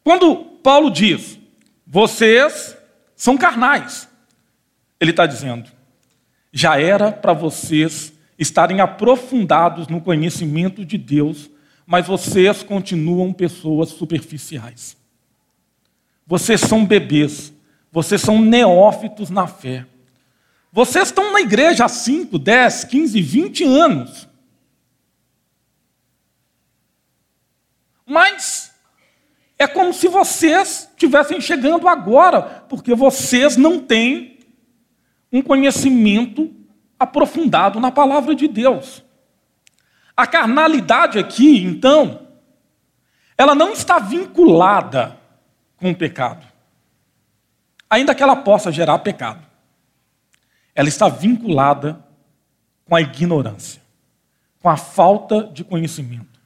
Quando 0.02 0.36
Paulo 0.36 0.90
diz, 0.90 1.38
vocês 1.86 2.76
são 3.14 3.38
carnais, 3.38 4.08
ele 4.98 5.12
está 5.12 5.24
dizendo, 5.24 5.70
já 6.52 6.80
era 6.80 7.12
para 7.12 7.32
vocês 7.32 8.12
estarem 8.36 8.80
aprofundados 8.80 9.86
no 9.86 10.00
conhecimento 10.00 10.84
de 10.84 10.98
Deus, 10.98 11.48
mas 11.90 12.06
vocês 12.06 12.62
continuam 12.62 13.32
pessoas 13.32 13.88
superficiais. 13.88 14.96
Vocês 16.24 16.60
são 16.60 16.86
bebês, 16.86 17.52
Vocês 17.90 18.20
são 18.20 18.40
neófitos 18.40 19.28
na 19.30 19.48
fé. 19.48 19.84
Vocês 20.70 21.08
estão 21.08 21.32
na 21.32 21.40
igreja 21.40 21.84
há 21.84 21.88
5, 21.88 22.38
10, 22.38 22.84
15, 22.84 23.20
20 23.20 23.64
anos. 23.64 24.28
Mas 28.06 28.72
é 29.58 29.66
como 29.66 29.92
se 29.92 30.06
vocês 30.06 30.88
estivessem 30.92 31.40
chegando 31.40 31.88
agora, 31.88 32.40
porque 32.68 32.94
vocês 32.94 33.56
não 33.56 33.80
têm 33.80 34.38
um 35.32 35.42
conhecimento 35.42 36.54
aprofundado 36.96 37.80
na 37.80 37.90
palavra 37.90 38.36
de 38.36 38.46
Deus. 38.46 39.02
A 40.20 40.26
carnalidade 40.26 41.18
aqui, 41.18 41.64
então, 41.64 42.26
ela 43.38 43.54
não 43.54 43.72
está 43.72 43.98
vinculada 43.98 45.18
com 45.78 45.90
o 45.90 45.96
pecado, 45.96 46.46
ainda 47.88 48.14
que 48.14 48.22
ela 48.22 48.36
possa 48.36 48.70
gerar 48.70 48.98
pecado. 48.98 49.42
Ela 50.74 50.90
está 50.90 51.08
vinculada 51.08 52.04
com 52.84 52.94
a 52.94 53.00
ignorância, 53.00 53.80
com 54.60 54.68
a 54.68 54.76
falta 54.76 55.44
de 55.44 55.64
conhecimento, 55.64 56.38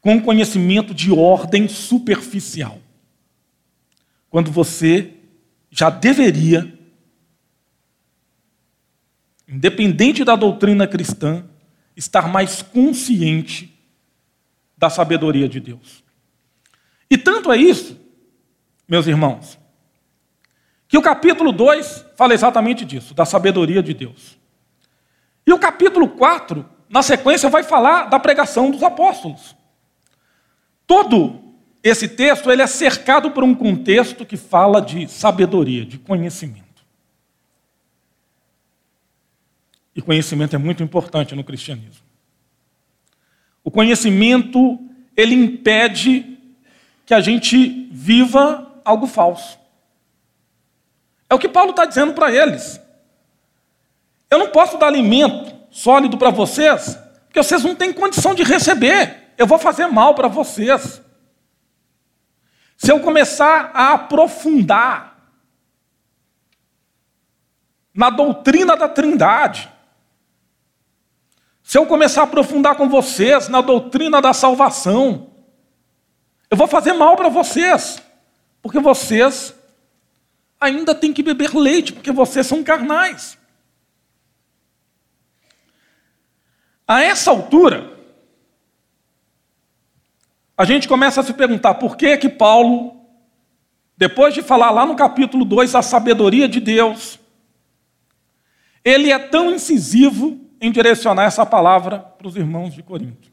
com 0.00 0.16
o 0.16 0.22
conhecimento 0.22 0.94
de 0.94 1.12
ordem 1.12 1.68
superficial. 1.68 2.78
Quando 4.30 4.50
você 4.50 5.12
já 5.70 5.90
deveria 5.90 6.72
independente 9.46 10.24
da 10.24 10.36
doutrina 10.36 10.86
cristã, 10.86 11.44
estar 12.00 12.26
mais 12.28 12.62
consciente 12.62 13.78
da 14.76 14.88
sabedoria 14.88 15.46
de 15.46 15.60
Deus. 15.60 16.02
E 17.10 17.18
tanto 17.18 17.52
é 17.52 17.58
isso, 17.58 18.00
meus 18.88 19.06
irmãos, 19.06 19.58
que 20.88 20.96
o 20.96 21.02
capítulo 21.02 21.52
2 21.52 22.06
fala 22.16 22.32
exatamente 22.32 22.84
disso, 22.86 23.12
da 23.12 23.26
sabedoria 23.26 23.82
de 23.82 23.92
Deus. 23.92 24.38
E 25.46 25.52
o 25.52 25.58
capítulo 25.58 26.08
4, 26.08 26.66
na 26.88 27.02
sequência, 27.02 27.50
vai 27.50 27.62
falar 27.62 28.06
da 28.06 28.18
pregação 28.18 28.70
dos 28.70 28.82
apóstolos. 28.82 29.54
Todo 30.86 31.38
esse 31.82 32.08
texto 32.08 32.50
ele 32.50 32.62
é 32.62 32.66
cercado 32.66 33.30
por 33.30 33.44
um 33.44 33.54
contexto 33.54 34.24
que 34.24 34.36
fala 34.38 34.80
de 34.80 35.06
sabedoria, 35.06 35.84
de 35.84 35.98
conhecimento. 35.98 36.69
E 40.00 40.02
conhecimento 40.02 40.56
é 40.56 40.58
muito 40.58 40.82
importante 40.82 41.34
no 41.34 41.44
cristianismo. 41.44 42.06
O 43.62 43.70
conhecimento, 43.70 44.80
ele 45.14 45.34
impede 45.34 46.38
que 47.04 47.12
a 47.12 47.20
gente 47.20 47.86
viva 47.92 48.80
algo 48.82 49.06
falso. 49.06 49.58
É 51.28 51.34
o 51.34 51.38
que 51.38 51.50
Paulo 51.50 51.72
está 51.72 51.84
dizendo 51.84 52.14
para 52.14 52.32
eles. 52.34 52.80
Eu 54.30 54.38
não 54.38 54.48
posso 54.48 54.78
dar 54.78 54.86
alimento 54.86 55.54
sólido 55.70 56.16
para 56.16 56.30
vocês, 56.30 56.98
porque 57.26 57.42
vocês 57.42 57.62
não 57.62 57.74
têm 57.74 57.92
condição 57.92 58.34
de 58.34 58.42
receber. 58.42 59.34
Eu 59.36 59.46
vou 59.46 59.58
fazer 59.58 59.86
mal 59.86 60.14
para 60.14 60.28
vocês. 60.28 61.02
Se 62.78 62.90
eu 62.90 63.00
começar 63.00 63.70
a 63.74 63.92
aprofundar 63.92 65.30
na 67.92 68.08
doutrina 68.08 68.74
da 68.74 68.88
Trindade, 68.88 69.70
se 71.70 71.78
eu 71.78 71.86
começar 71.86 72.22
a 72.22 72.24
aprofundar 72.24 72.74
com 72.74 72.88
vocês 72.88 73.48
na 73.48 73.60
doutrina 73.60 74.20
da 74.20 74.32
salvação, 74.32 75.30
eu 76.50 76.56
vou 76.56 76.66
fazer 76.66 76.94
mal 76.94 77.14
para 77.14 77.28
vocês, 77.28 78.02
porque 78.60 78.80
vocês 78.80 79.54
ainda 80.60 80.96
têm 80.96 81.12
que 81.12 81.22
beber 81.22 81.54
leite, 81.54 81.92
porque 81.92 82.10
vocês 82.10 82.44
são 82.44 82.64
carnais. 82.64 83.38
A 86.88 87.04
essa 87.04 87.30
altura, 87.30 87.96
a 90.58 90.64
gente 90.64 90.88
começa 90.88 91.20
a 91.20 91.22
se 91.24 91.32
perguntar 91.32 91.74
por 91.74 91.96
que 91.96 92.16
que 92.16 92.28
Paulo, 92.28 93.00
depois 93.96 94.34
de 94.34 94.42
falar 94.42 94.72
lá 94.72 94.84
no 94.84 94.96
capítulo 94.96 95.44
2 95.44 95.76
a 95.76 95.82
sabedoria 95.82 96.48
de 96.48 96.58
Deus, 96.58 97.20
ele 98.84 99.12
é 99.12 99.20
tão 99.20 99.52
incisivo 99.52 100.49
em 100.60 100.70
direcionar 100.70 101.24
essa 101.24 101.46
palavra 101.46 101.98
para 101.98 102.28
os 102.28 102.36
irmãos 102.36 102.74
de 102.74 102.82
Corinto. 102.82 103.30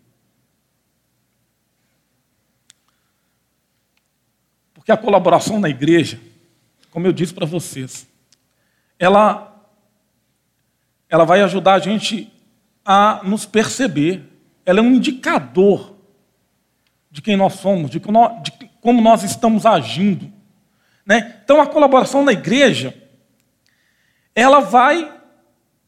Porque 4.74 4.92
a 4.92 4.98
colaboração 4.98 5.60
na 5.60 5.68
igreja, 5.68 6.18
como 6.90 7.06
eu 7.06 7.12
disse 7.12 7.34
para 7.34 7.46
vocês, 7.46 8.08
ela, 8.98 9.62
ela 11.10 11.26
vai 11.26 11.42
ajudar 11.42 11.74
a 11.74 11.80
gente 11.80 12.32
a 12.86 13.20
nos 13.24 13.46
perceber. 13.46 14.24
Ela 14.66 14.80
é 14.80 14.82
um 14.82 14.94
indicador 14.94 15.98
de 17.12 17.22
quem 17.22 17.36
nós 17.36 17.56
somos, 17.56 17.92
de 17.92 18.00
como 18.00 19.02
nós 19.02 19.24
estamos 19.24 19.66
agindo. 19.66 20.32
Né? 21.06 21.42
Então, 21.44 21.60
a 21.60 21.68
colaboração 21.68 22.24
na 22.24 22.32
igreja, 22.32 22.96
ela 24.34 24.62
vai 24.62 25.14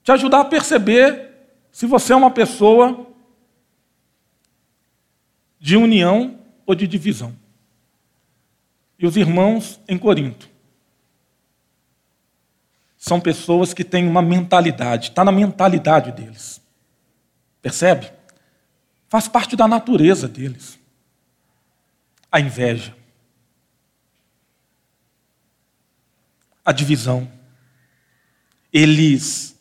te 0.04 0.12
ajudar 0.12 0.42
a 0.42 0.46
perceber 0.46 1.29
se 1.72 1.86
você 1.86 2.14
é 2.14 2.16
uma 2.16 2.32
pessoa 2.32 3.08
de 5.60 5.76
união 5.76 6.40
ou 6.66 6.74
de 6.74 6.88
divisão. 6.88 7.36
E 8.98 9.06
os 9.06 9.16
irmãos 9.16 9.80
em 9.88 9.98
Corinto 9.98 10.50
são 12.98 13.20
pessoas 13.20 13.74
que 13.74 13.84
têm 13.84 14.08
uma 14.08 14.22
mentalidade, 14.22 15.10
está 15.10 15.24
na 15.24 15.32
mentalidade 15.32 16.12
deles. 16.12 16.62
Percebe? 17.62 18.12
Faz 19.08 19.28
parte 19.28 19.56
da 19.56 19.68
natureza 19.68 20.28
deles. 20.28 20.78
A 22.32 22.40
inveja, 22.40 22.96
a 26.64 26.72
divisão. 26.72 27.32
Eles 28.72 29.59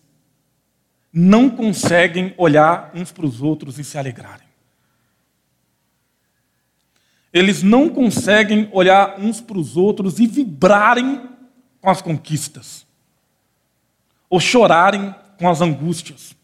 não 1.20 1.50
conseguem 1.50 2.32
olhar 2.38 2.92
uns 2.94 3.10
para 3.10 3.26
os 3.26 3.42
outros 3.42 3.76
e 3.76 3.82
se 3.82 3.98
alegrarem. 3.98 4.46
Eles 7.32 7.60
não 7.60 7.88
conseguem 7.88 8.68
olhar 8.72 9.18
uns 9.18 9.40
para 9.40 9.58
os 9.58 9.76
outros 9.76 10.20
e 10.20 10.28
vibrarem 10.28 11.28
com 11.80 11.90
as 11.90 12.00
conquistas, 12.00 12.86
ou 14.30 14.38
chorarem 14.38 15.12
com 15.36 15.48
as 15.48 15.60
angústias. 15.60 16.36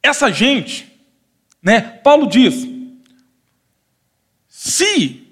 Essa 0.00 0.30
gente, 0.30 1.00
né? 1.60 1.80
Paulo 1.80 2.28
diz: 2.28 2.64
se 4.48 5.26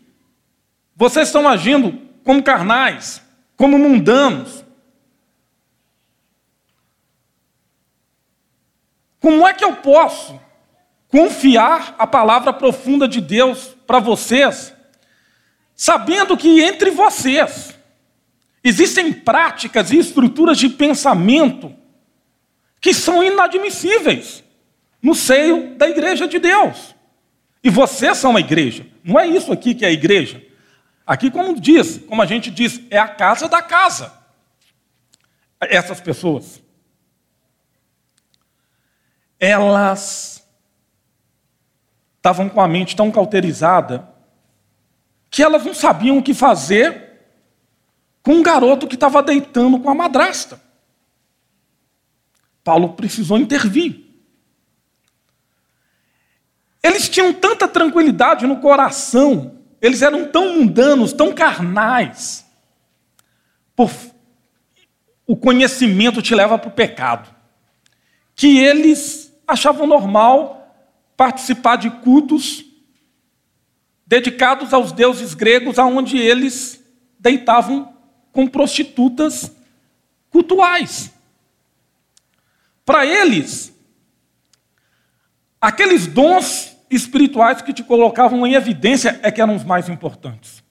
vocês 0.96 1.29
estão 1.29 1.49
agindo 1.49 1.92
como 2.25 2.42
carnais, 2.42 3.22
como 3.57 3.79
mundanos, 3.79 4.65
Como 9.27 9.45
é 9.45 9.53
que 9.53 9.65
eu 9.65 9.75
posso 9.75 10.41
confiar 11.09 11.97
a 11.99 12.07
palavra 12.07 12.53
profunda 12.53 13.09
de 13.09 13.21
Deus 13.21 13.77
para 13.85 13.99
vocês, 13.99 14.73
sabendo 15.75 16.37
que 16.37 16.62
entre 16.62 16.93
vocês 16.93 17.77
existem 18.62 19.12
práticas 19.12 19.91
e 19.91 19.99
estruturas 19.99 20.57
de 20.57 20.69
pensamento 20.69 21.75
que 22.81 22.95
são 22.95 23.21
inadmissíveis 23.21 24.45
no 25.03 25.12
seio 25.12 25.75
da 25.75 25.89
igreja 25.89 26.29
de 26.29 26.39
Deus? 26.39 26.95
E 27.65 27.69
vocês 27.69 28.17
são 28.19 28.37
a 28.37 28.39
igreja. 28.41 28.87
Não 29.03 29.19
é 29.19 29.27
isso 29.27 29.53
aqui 29.53 29.75
que 29.75 29.85
é 29.85 29.89
a 29.89 29.93
igreja. 29.93 30.41
Aqui, 31.05 31.33
como 31.33 31.61
diz, 31.61 31.99
como 32.07 32.23
a 32.23 32.27
gente 32.27 32.49
diz, 32.49 32.81
é 32.91 32.99
a 33.01 33.09
casa 33.09 33.49
da 33.49 33.61
casa. 33.61 34.12
Essas 35.61 36.01
pessoas 36.01 36.65
elas 39.38 40.46
estavam 42.16 42.49
com 42.49 42.61
a 42.61 42.66
mente 42.66 42.96
tão 42.96 43.11
cauterizada 43.11 44.09
que 45.31 45.42
elas 45.42 45.64
não 45.64 45.75
sabiam 45.75 46.18
o 46.18 46.22
que 46.22 46.35
fazer 46.35 47.07
com 48.22 48.35
um 48.35 48.42
garoto 48.42 48.88
que 48.88 48.94
estava 48.94 49.22
deitando 49.22 49.79
com 49.79 49.88
a 49.88 49.94
madrasta. 49.94 50.61
Paulo 52.64 52.94
precisou 52.94 53.38
intervir. 53.38 54.05
Eles 56.83 57.09
tinham 57.09 57.33
tanta 57.33 57.68
tranquilidade 57.68 58.46
no 58.46 58.61
coração, 58.61 59.61
eles 59.81 60.03
eram 60.03 60.27
tão 60.29 60.55
mundanos, 60.55 61.12
tão 61.12 61.33
carnais. 61.33 62.44
Por... 63.75 63.90
O 65.27 65.37
conhecimento 65.37 66.22
te 66.22 66.35
leva 66.35 66.59
para 66.59 66.68
o 66.68 66.72
pecado. 66.72 67.29
Que 68.35 68.59
eles 68.59 69.26
achavam 69.46 69.87
normal 69.87 70.74
participar 71.16 71.76
de 71.76 71.90
cultos 71.90 72.64
dedicados 74.06 74.72
aos 74.72 74.92
deuses 74.92 75.35
gregos, 75.35 75.78
aonde 75.78 76.16
eles 76.18 76.82
deitavam 77.18 77.94
com 78.32 78.46
prostitutas 78.46 79.50
cultuais. 80.30 81.12
Para 82.85 83.04
eles, 83.04 83.74
aqueles 85.61 86.06
dons 86.06 86.76
espirituais 86.88 87.62
que 87.62 87.72
te 87.72 87.82
colocavam 87.82 88.46
em 88.46 88.54
evidência 88.54 89.18
é 89.22 89.32
que 89.32 89.40
eram 89.40 89.56
os 89.56 89.64
mais 89.64 89.88
importantes. 89.88 90.62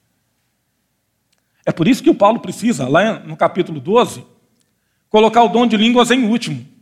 É 1.64 1.72
por 1.72 1.88
isso 1.88 2.02
que 2.02 2.08
o 2.08 2.14
Paulo 2.14 2.40
precisa, 2.40 2.88
lá 2.88 3.18
no 3.18 3.36
capítulo 3.36 3.80
12, 3.80 4.24
colocar 5.10 5.42
o 5.42 5.48
dom 5.48 5.66
de 5.66 5.76
línguas 5.76 6.10
em 6.10 6.24
último 6.24 6.75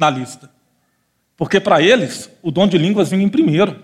na 0.00 0.08
lista. 0.08 0.50
Porque 1.36 1.60
para 1.60 1.80
eles, 1.82 2.30
o 2.42 2.50
dom 2.50 2.66
de 2.66 2.78
línguas 2.78 3.10
vinha 3.10 3.22
em 3.22 3.28
primeiro. 3.28 3.82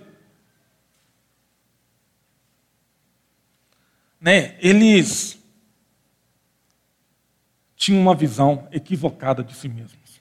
Né? 4.19 4.57
Eles 4.59 5.39
tinham 7.77 8.01
uma 8.01 8.15
visão 8.15 8.67
equivocada 8.73 9.45
de 9.45 9.55
si 9.55 9.69
mesmos. 9.69 10.21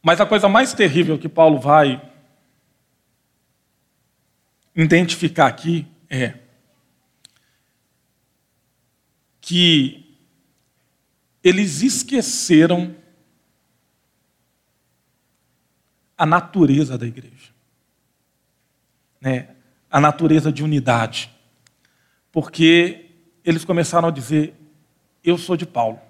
Mas 0.00 0.20
a 0.20 0.26
coisa 0.26 0.48
mais 0.48 0.72
terrível 0.72 1.18
que 1.18 1.28
Paulo 1.28 1.58
vai 1.58 2.00
identificar 4.74 5.48
aqui 5.48 5.86
é 6.08 6.34
que 9.40 10.07
eles 11.42 11.82
esqueceram 11.82 12.94
a 16.16 16.26
natureza 16.26 16.98
da 16.98 17.06
igreja, 17.06 17.52
né? 19.20 19.54
a 19.90 20.00
natureza 20.00 20.52
de 20.52 20.62
unidade, 20.62 21.30
porque 22.32 23.06
eles 23.44 23.64
começaram 23.64 24.08
a 24.08 24.12
dizer: 24.12 24.54
Eu 25.22 25.38
sou 25.38 25.56
de 25.56 25.64
Paulo. 25.64 26.00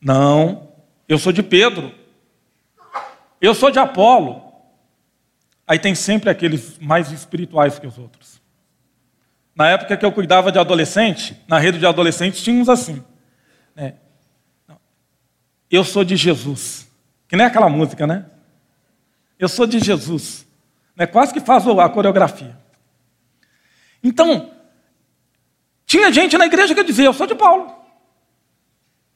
Não, 0.00 0.68
eu 1.08 1.18
sou 1.18 1.32
de 1.32 1.42
Pedro. 1.42 1.92
Eu 3.40 3.54
sou 3.54 3.70
de 3.70 3.78
Apolo. 3.78 4.42
Aí 5.66 5.78
tem 5.78 5.94
sempre 5.94 6.28
aqueles 6.28 6.78
mais 6.78 7.10
espirituais 7.10 7.78
que 7.78 7.86
os 7.86 7.98
outros. 7.98 8.40
Na 9.56 9.68
época 9.68 9.96
que 9.96 10.04
eu 10.04 10.12
cuidava 10.12 10.52
de 10.52 10.58
adolescente, 10.58 11.40
na 11.48 11.58
rede 11.58 11.78
de 11.78 11.86
adolescentes, 11.86 12.42
tínhamos 12.42 12.68
assim. 12.68 13.02
Né? 13.74 13.94
Eu 15.70 15.84
sou 15.84 16.04
de 16.04 16.16
Jesus. 16.16 16.90
Que 17.26 17.36
nem 17.36 17.46
aquela 17.46 17.68
música, 17.68 18.06
né? 18.06 18.26
Eu 19.38 19.48
sou 19.48 19.66
de 19.66 19.78
Jesus. 19.78 20.46
Né? 20.94 21.06
Quase 21.06 21.32
que 21.32 21.40
faz 21.40 21.66
a 21.66 21.88
coreografia. 21.88 22.56
Então, 24.02 24.52
tinha 25.86 26.12
gente 26.12 26.36
na 26.36 26.46
igreja 26.46 26.74
que 26.74 26.84
dizia: 26.84 27.06
Eu 27.06 27.12
sou 27.14 27.26
de 27.26 27.34
Paulo. 27.34 27.74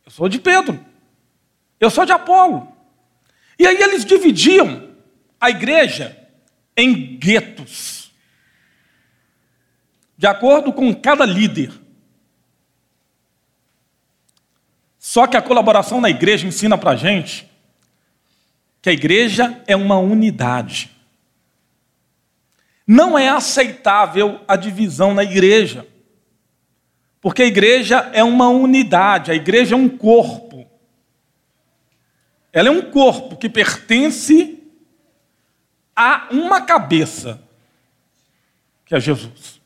Eu 0.05 0.11
sou 0.11 0.29
de 0.29 0.39
Pedro. 0.39 0.85
Eu 1.79 1.91
sou 1.91 2.05
de 2.05 2.13
Apolo. 2.13 2.73
E 3.59 3.67
aí 3.67 3.77
eles 3.77 4.05
dividiam 4.05 4.95
a 5.41 5.51
igreja 5.51 6.17
em 6.77 7.17
guetos, 7.17 8.13
de 10.17 10.27
acordo 10.27 10.73
com 10.73 10.95
cada 10.95 11.25
líder. 11.25 11.73
Só 15.09 15.27
que 15.27 15.39
a 15.39 15.43
colaboração 15.43 16.03
na 16.03 16.11
igreja 16.11 16.47
ensina 16.47 16.77
para 16.77 16.95
gente 16.95 17.49
que 18.83 18.91
a 18.91 18.93
igreja 18.93 19.65
é 19.67 19.75
uma 19.75 19.99
unidade. 19.99 20.91
Não 22.87 23.19
é 23.19 23.27
aceitável 23.27 24.39
a 24.47 24.55
divisão 24.55 25.15
na 25.15 25.25
igreja, 25.25 25.87
porque 27.23 27.41
a 27.41 27.47
igreja 27.47 28.11
é 28.13 28.23
uma 28.23 28.51
unidade, 28.51 29.31
a 29.31 29.35
igreja 29.35 29.75
é 29.75 29.79
um 29.79 29.89
corpo. 29.89 30.69
Ela 32.53 32.69
é 32.69 32.71
um 32.71 32.91
corpo 32.91 33.35
que 33.35 33.49
pertence 33.49 34.63
a 35.97 36.29
uma 36.31 36.61
cabeça, 36.61 37.43
que 38.85 38.95
é 38.95 39.01
Jesus. 39.01 39.59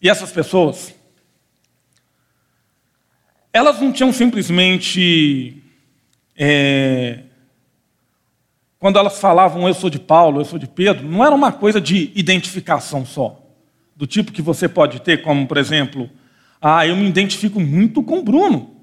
E 0.00 0.08
essas 0.08 0.32
pessoas, 0.32 0.95
elas 3.56 3.80
não 3.80 3.90
tinham 3.90 4.12
simplesmente. 4.12 5.62
É, 6.36 7.20
quando 8.78 8.98
elas 8.98 9.18
falavam 9.18 9.66
eu 9.66 9.72
sou 9.72 9.88
de 9.88 9.98
Paulo, 9.98 10.40
eu 10.40 10.44
sou 10.44 10.58
de 10.58 10.66
Pedro, 10.66 11.08
não 11.08 11.24
era 11.24 11.34
uma 11.34 11.50
coisa 11.50 11.80
de 11.80 12.12
identificação 12.14 13.06
só. 13.06 13.42
Do 13.96 14.06
tipo 14.06 14.30
que 14.30 14.42
você 14.42 14.68
pode 14.68 15.00
ter, 15.00 15.22
como 15.22 15.46
por 15.48 15.56
exemplo, 15.56 16.10
ah, 16.60 16.86
eu 16.86 16.94
me 16.94 17.08
identifico 17.08 17.58
muito 17.58 18.02
com 18.02 18.22
Bruno. 18.22 18.76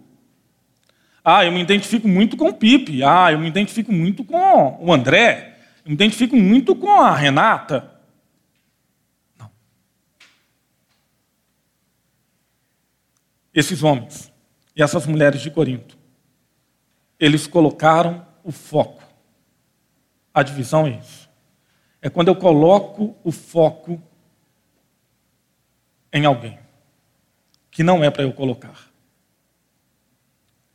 Ah, 1.23 1.45
eu 1.45 1.51
me 1.51 1.62
identifico 1.62 2.07
muito 2.07 2.36
com 2.36 2.49
o 2.49 2.53
Pipe. 2.53 3.03
Ah, 3.03 3.31
eu 3.31 3.39
me 3.39 3.47
identifico 3.47 3.93
muito 3.93 4.23
com 4.23 4.77
o 4.81 4.91
André. 4.91 5.57
Eu 5.86 5.89
me 5.89 5.93
identifico 5.93 6.36
muito 6.36 6.75
com 6.75 6.89
a 6.99 7.15
Renata. 7.15 7.91
Não. 9.38 9.49
Esses 13.53 13.83
homens 13.83 14.32
e 14.75 14.81
essas 14.81 15.05
mulheres 15.05 15.41
de 15.41 15.51
Corinto, 15.51 15.97
eles 17.19 17.47
colocaram 17.47 18.25
o 18.43 18.51
foco. 18.51 19.03
A 20.33 20.41
divisão 20.41 20.88
é 20.88 20.91
isso. 20.91 21.29
É 22.01 22.09
quando 22.09 22.27
eu 22.27 22.36
coloco 22.36 23.15
o 23.23 23.31
foco 23.31 24.01
em 26.12 26.25
alguém 26.25 26.59
que 27.71 27.83
não 27.83 28.03
é 28.03 28.09
para 28.09 28.23
eu 28.23 28.33
colocar. 28.33 28.91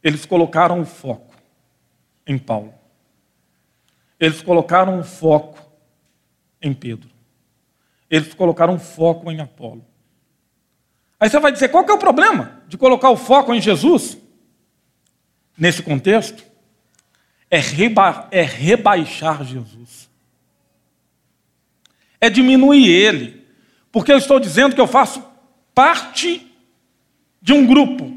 Eles 0.03 0.25
colocaram 0.25 0.81
o 0.81 0.85
foco 0.85 1.35
em 2.27 2.39
Paulo. 2.39 2.75
Eles 4.19 4.43
colocaram 4.43 4.99
o 4.99 5.05
foco 5.05 5.65
em 6.61 6.73
Pedro. 6.73 7.11
Eles 8.11 8.33
colocaram 8.35 8.75
o 8.75 8.79
foco 8.79 9.31
em 9.31 9.41
Apolo. 9.41 9.85
Aí 11.21 11.29
você 11.29 11.39
vai 11.39 11.53
dizer: 11.53 11.69
qual 11.69 11.85
que 11.85 11.91
é 11.91 11.95
o 11.95 11.99
problema 11.99 12.63
de 12.69 12.77
colocar 12.77 13.11
o 13.11 13.17
foco 13.17 13.55
em 13.55 13.61
Jesus? 13.61 14.17
Nesse 15.57 15.83
contexto, 15.83 16.45
é, 17.51 17.59
reba 17.59 18.29
é 18.31 18.43
rebaixar 18.43 19.45
Jesus. 19.45 20.09
É 22.21 22.31
diminuir 22.31 22.89
ele. 22.89 23.47
Porque 23.91 24.13
eu 24.13 24.19
estou 24.19 24.39
dizendo 24.39 24.75
que 24.75 24.81
eu 24.81 24.87
faço 24.87 25.25
parte 25.75 26.47
de 27.41 27.53
um 27.53 27.67
grupo 27.67 28.17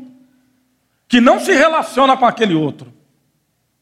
que 1.08 1.20
não 1.20 1.40
se 1.40 1.54
relaciona 1.54 2.16
com 2.16 2.26
aquele 2.26 2.54
outro, 2.54 2.92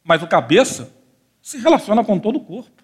mas 0.03 0.21
o 0.23 0.27
cabeça 0.27 0.93
se 1.41 1.57
relaciona 1.57 2.03
com 2.03 2.17
todo 2.19 2.37
o 2.37 2.43
corpo. 2.43 2.83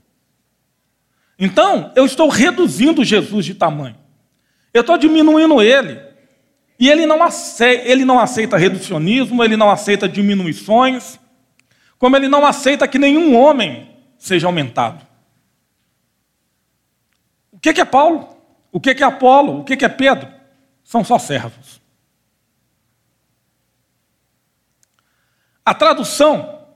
Então, 1.37 1.91
eu 1.95 2.05
estou 2.05 2.29
reduzindo 2.29 3.03
Jesus 3.03 3.45
de 3.45 3.53
tamanho. 3.53 3.97
Eu 4.73 4.81
estou 4.81 4.97
diminuindo 4.97 5.61
ele. 5.61 5.99
E 6.77 6.89
ele 6.89 7.05
não, 7.05 7.23
aceita, 7.23 7.89
ele 7.89 8.03
não 8.03 8.19
aceita 8.19 8.57
reducionismo, 8.57 9.43
ele 9.43 9.55
não 9.55 9.69
aceita 9.69 10.09
diminuições, 10.09 11.19
como 11.97 12.15
ele 12.17 12.27
não 12.27 12.45
aceita 12.45 12.87
que 12.87 12.99
nenhum 12.99 13.35
homem 13.37 13.95
seja 14.17 14.47
aumentado. 14.47 15.05
O 17.51 17.59
que 17.59 17.69
é 17.69 17.85
Paulo? 17.85 18.35
O 18.71 18.79
que 18.79 18.89
é 18.89 19.03
Apolo? 19.03 19.61
O 19.61 19.63
que 19.63 19.85
é 19.85 19.89
Pedro? 19.89 20.29
São 20.83 21.03
só 21.03 21.17
servos. 21.17 21.81
A 25.63 25.73
tradução 25.73 26.67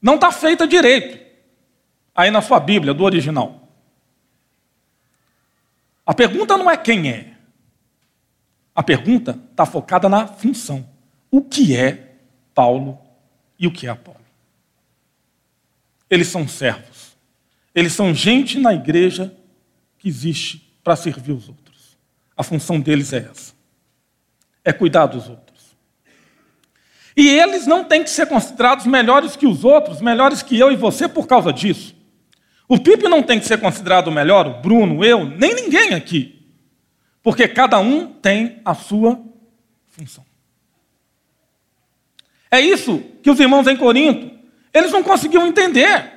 não 0.00 0.16
está 0.16 0.30
feita 0.30 0.66
direito 0.66 1.18
aí 2.14 2.30
na 2.30 2.42
sua 2.42 2.60
Bíblia, 2.60 2.92
do 2.92 3.02
original. 3.02 3.66
A 6.04 6.12
pergunta 6.12 6.58
não 6.58 6.70
é 6.70 6.76
quem 6.76 7.10
é. 7.10 7.31
A 8.74 8.82
pergunta 8.82 9.38
está 9.50 9.66
focada 9.66 10.08
na 10.08 10.26
função. 10.26 10.86
O 11.30 11.42
que 11.42 11.76
é 11.76 12.16
Paulo 12.54 12.98
e 13.58 13.66
o 13.66 13.72
que 13.72 13.86
é 13.86 13.90
Apolo? 13.90 14.18
Eles 16.08 16.28
são 16.28 16.46
servos. 16.48 17.16
Eles 17.74 17.92
são 17.92 18.14
gente 18.14 18.58
na 18.58 18.74
igreja 18.74 19.34
que 19.98 20.08
existe 20.08 20.74
para 20.82 20.96
servir 20.96 21.32
os 21.32 21.48
outros. 21.48 21.96
A 22.36 22.42
função 22.42 22.80
deles 22.80 23.12
é 23.12 23.28
essa: 23.30 23.54
é 24.64 24.72
cuidar 24.72 25.06
dos 25.06 25.28
outros. 25.28 25.52
E 27.16 27.28
eles 27.28 27.66
não 27.66 27.84
têm 27.84 28.02
que 28.02 28.10
ser 28.10 28.26
considerados 28.26 28.86
melhores 28.86 29.36
que 29.36 29.46
os 29.46 29.64
outros, 29.64 30.00
melhores 30.00 30.42
que 30.42 30.58
eu 30.58 30.72
e 30.72 30.76
você 30.76 31.06
por 31.06 31.26
causa 31.26 31.52
disso. 31.52 31.94
O 32.66 32.78
Pipe 32.78 33.06
não 33.08 33.22
tem 33.22 33.38
que 33.38 33.46
ser 33.46 33.60
considerado 33.60 34.10
melhor, 34.10 34.46
o 34.46 34.62
Bruno, 34.62 35.04
eu, 35.04 35.26
nem 35.26 35.54
ninguém 35.54 35.92
aqui. 35.92 36.41
Porque 37.22 37.46
cada 37.46 37.78
um 37.78 38.12
tem 38.12 38.60
a 38.64 38.74
sua 38.74 39.22
função. 39.88 40.24
É 42.50 42.60
isso 42.60 42.98
que 43.22 43.30
os 43.30 43.38
irmãos 43.38 43.66
em 43.66 43.76
Corinto, 43.76 44.38
eles 44.74 44.90
não 44.90 45.02
conseguiam 45.02 45.46
entender. 45.46 46.12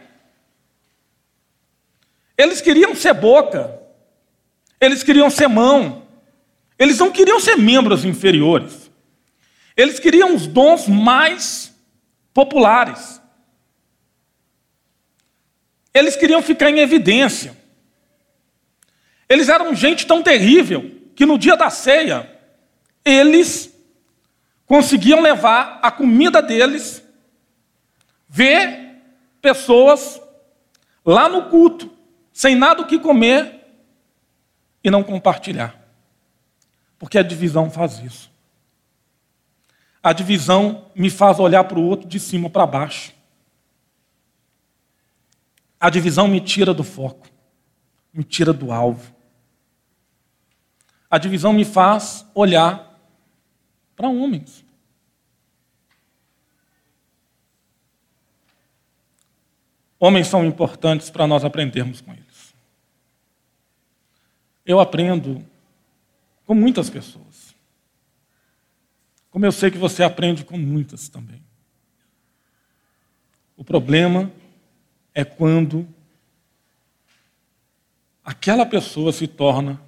Eles 2.38 2.60
queriam 2.60 2.94
ser 2.96 3.14
boca, 3.14 3.80
eles 4.82 5.04
queriam 5.04 5.30
ser 5.30 5.48
mão, 5.48 6.06
eles 6.78 6.98
não 6.98 7.12
queriam 7.12 7.40
ser 7.40 7.56
membros 7.56 8.04
inferiores. 8.04 8.92
Eles 9.78 10.00
queriam 10.00 10.36
os 10.36 10.48
dons 10.48 10.88
mais 10.88 11.74
populares. 12.34 13.22
Eles 15.94 16.16
queriam 16.16 16.42
ficar 16.42 16.70
em 16.70 16.80
evidência. 16.80 17.56
Eles 19.30 19.50
eram 19.50 19.74
gente 19.74 20.06
tão 20.06 20.22
terrível 20.22 20.95
que 21.16 21.26
no 21.26 21.38
dia 21.38 21.56
da 21.56 21.70
ceia, 21.70 22.30
eles 23.04 23.74
conseguiam 24.66 25.22
levar 25.22 25.80
a 25.82 25.90
comida 25.90 26.42
deles, 26.42 27.04
ver 28.28 29.02
pessoas 29.42 30.22
lá 31.06 31.30
no 31.30 31.50
culto, 31.50 31.92
sem 32.34 32.56
nada 32.56 32.82
o 32.82 32.88
que 32.88 33.00
comer 33.00 33.64
e 34.84 34.92
não 34.92 35.04
compartilhar. 35.04 35.80
Porque 37.00 37.18
a 37.18 37.24
divisão 37.24 37.70
faz 37.70 38.00
isso. 38.00 38.32
A 40.04 40.12
divisão 40.12 40.92
me 40.94 41.10
faz 41.10 41.40
olhar 41.40 41.64
para 41.64 41.80
o 41.80 41.84
outro 41.84 42.08
de 42.08 42.20
cima 42.20 42.50
para 42.50 42.66
baixo. 42.68 43.14
A 45.80 45.90
divisão 45.90 46.28
me 46.28 46.42
tira 46.42 46.74
do 46.74 46.84
foco, 46.84 47.28
me 48.14 48.24
tira 48.24 48.52
do 48.52 48.72
alvo. 48.72 49.15
A 51.10 51.18
divisão 51.18 51.54
me 51.54 51.64
faz 51.64 52.26
olhar 52.34 53.00
para 53.96 54.10
homens. 54.10 54.66
Homens 60.00 60.28
são 60.28 60.46
importantes 60.46 61.10
para 61.10 61.26
nós 61.26 61.44
aprendermos 61.44 62.02
com 62.02 62.12
eles. 62.14 62.54
Eu 64.66 64.80
aprendo 64.80 65.46
com 66.46 66.54
muitas 66.54 66.90
pessoas. 66.90 67.56
Como 69.30 69.46
eu 69.46 69.52
sei 69.52 69.72
que 69.72 69.78
você 69.78 70.04
aprende 70.04 70.44
com 70.44 70.58
muitas 70.58 71.10
também. 71.10 71.44
O 73.58 73.64
problema 73.64 74.32
é 75.14 75.24
quando 75.24 75.88
aquela 78.24 78.66
pessoa 78.66 79.12
se 79.12 79.28
torna 79.28 79.82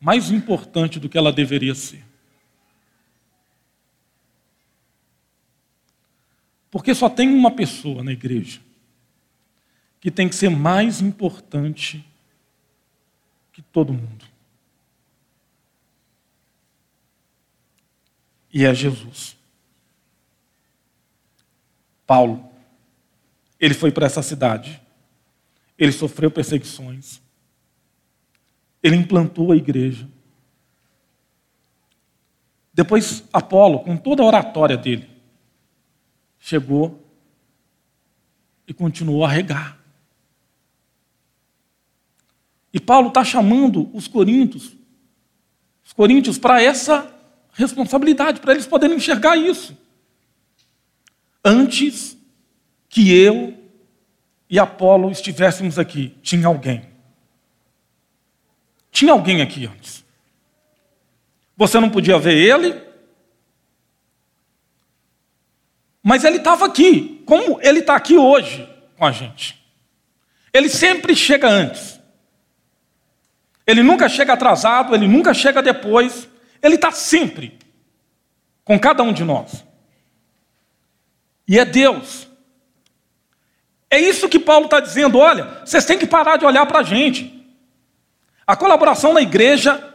mais 0.00 0.30
importante 0.30 1.00
do 1.00 1.08
que 1.08 1.18
ela 1.18 1.32
deveria 1.32 1.74
ser. 1.74 2.04
Porque 6.70 6.94
só 6.94 7.08
tem 7.08 7.28
uma 7.28 7.50
pessoa 7.50 8.04
na 8.04 8.12
igreja 8.12 8.60
que 10.00 10.10
tem 10.10 10.28
que 10.28 10.34
ser 10.34 10.50
mais 10.50 11.00
importante 11.00 12.04
que 13.52 13.62
todo 13.62 13.92
mundo. 13.92 14.24
E 18.52 18.64
é 18.64 18.72
Jesus. 18.74 19.36
Paulo, 22.06 22.50
ele 23.60 23.74
foi 23.74 23.90
para 23.90 24.06
essa 24.06 24.22
cidade, 24.22 24.80
ele 25.76 25.92
sofreu 25.92 26.30
perseguições, 26.30 27.20
ele 28.88 28.96
implantou 28.96 29.52
a 29.52 29.56
igreja. 29.56 30.08
Depois, 32.72 33.24
Apolo, 33.32 33.80
com 33.80 33.96
toda 33.96 34.22
a 34.22 34.26
oratória 34.26 34.76
dele, 34.76 35.08
chegou 36.38 37.04
e 38.66 38.72
continuou 38.72 39.24
a 39.24 39.28
regar. 39.28 39.78
E 42.72 42.80
Paulo 42.80 43.08
está 43.08 43.24
chamando 43.24 43.90
os 43.94 44.06
coríntios, 44.06 44.76
os 45.84 45.92
coríntios 45.92 46.38
para 46.38 46.62
essa 46.62 47.12
responsabilidade, 47.52 48.40
para 48.40 48.52
eles 48.52 48.66
poderem 48.66 48.96
enxergar 48.96 49.36
isso. 49.36 49.76
Antes 51.44 52.16
que 52.88 53.12
eu 53.12 53.54
e 54.48 54.58
Apolo 54.58 55.10
estivéssemos 55.10 55.78
aqui, 55.78 56.14
tinha 56.22 56.46
alguém. 56.46 56.87
Tinha 58.98 59.12
alguém 59.12 59.40
aqui 59.40 59.64
antes. 59.64 60.04
Você 61.56 61.78
não 61.78 61.88
podia 61.88 62.18
ver 62.18 62.34
ele, 62.34 62.82
mas 66.02 66.24
ele 66.24 66.38
estava 66.38 66.66
aqui, 66.66 67.22
como 67.24 67.60
ele 67.62 67.78
está 67.78 67.94
aqui 67.94 68.16
hoje 68.18 68.68
com 68.96 69.06
a 69.06 69.12
gente. 69.12 69.56
Ele 70.52 70.68
sempre 70.68 71.14
chega 71.14 71.48
antes. 71.48 72.00
Ele 73.64 73.84
nunca 73.84 74.08
chega 74.08 74.32
atrasado, 74.32 74.92
ele 74.96 75.06
nunca 75.06 75.32
chega 75.32 75.62
depois. 75.62 76.28
Ele 76.60 76.74
está 76.74 76.90
sempre 76.90 77.56
com 78.64 78.80
cada 78.80 79.04
um 79.04 79.12
de 79.12 79.22
nós. 79.22 79.64
E 81.46 81.56
é 81.56 81.64
Deus. 81.64 82.26
É 83.88 84.00
isso 84.00 84.28
que 84.28 84.40
Paulo 84.40 84.64
está 84.64 84.80
dizendo. 84.80 85.18
Olha, 85.18 85.60
vocês 85.64 85.84
têm 85.84 85.96
que 85.96 86.04
parar 86.04 86.36
de 86.36 86.44
olhar 86.44 86.66
para 86.66 86.80
a 86.80 86.82
gente. 86.82 87.37
A 88.48 88.56
colaboração 88.56 89.12
na 89.12 89.20
igreja 89.20 89.94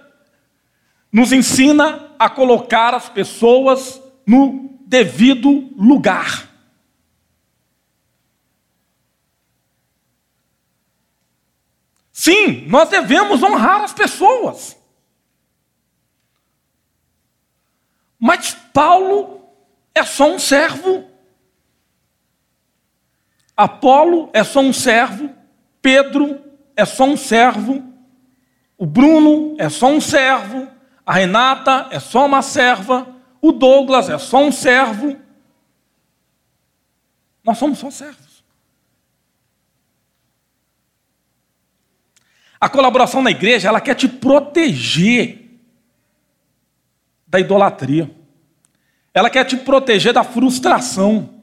nos 1.12 1.32
ensina 1.32 2.12
a 2.20 2.30
colocar 2.30 2.94
as 2.94 3.10
pessoas 3.10 4.00
no 4.28 4.78
devido 4.86 5.72
lugar. 5.76 6.48
Sim, 12.12 12.68
nós 12.68 12.90
devemos 12.90 13.42
honrar 13.42 13.82
as 13.82 13.92
pessoas. 13.92 14.78
Mas 18.20 18.54
Paulo 18.72 19.50
é 19.96 20.04
só 20.04 20.32
um 20.32 20.38
servo. 20.38 21.10
Apolo 23.58 24.30
é 24.32 24.44
só 24.44 24.60
um 24.60 24.72
servo. 24.72 25.36
Pedro 25.82 26.40
é 26.76 26.86
só 26.86 27.06
um 27.06 27.18
servo. 27.18 27.93
O 28.78 28.86
Bruno 28.86 29.56
é 29.60 29.70
só 29.70 29.88
um 29.88 30.02
servo, 30.02 30.68
a 31.06 31.14
Renata 31.14 31.88
é 31.92 32.00
só 32.00 32.26
uma 32.26 32.42
serva, 32.42 33.08
o 33.42 33.52
Douglas 33.52 34.10
é 34.10 34.18
só 34.18 34.44
um 34.44 34.52
servo. 34.52 35.18
Nós 37.44 37.58
somos 37.58 37.78
só 37.80 37.92
servos. 37.92 38.44
A 42.60 42.70
colaboração 42.70 43.22
na 43.22 43.32
igreja, 43.32 43.68
ela 43.68 43.82
quer 43.82 43.96
te 43.96 44.08
proteger 44.08 45.60
da 47.28 47.40
idolatria. 47.40 48.10
Ela 49.14 49.30
quer 49.30 49.44
te 49.44 49.58
proteger 49.58 50.14
da 50.14 50.24
frustração. 50.24 51.42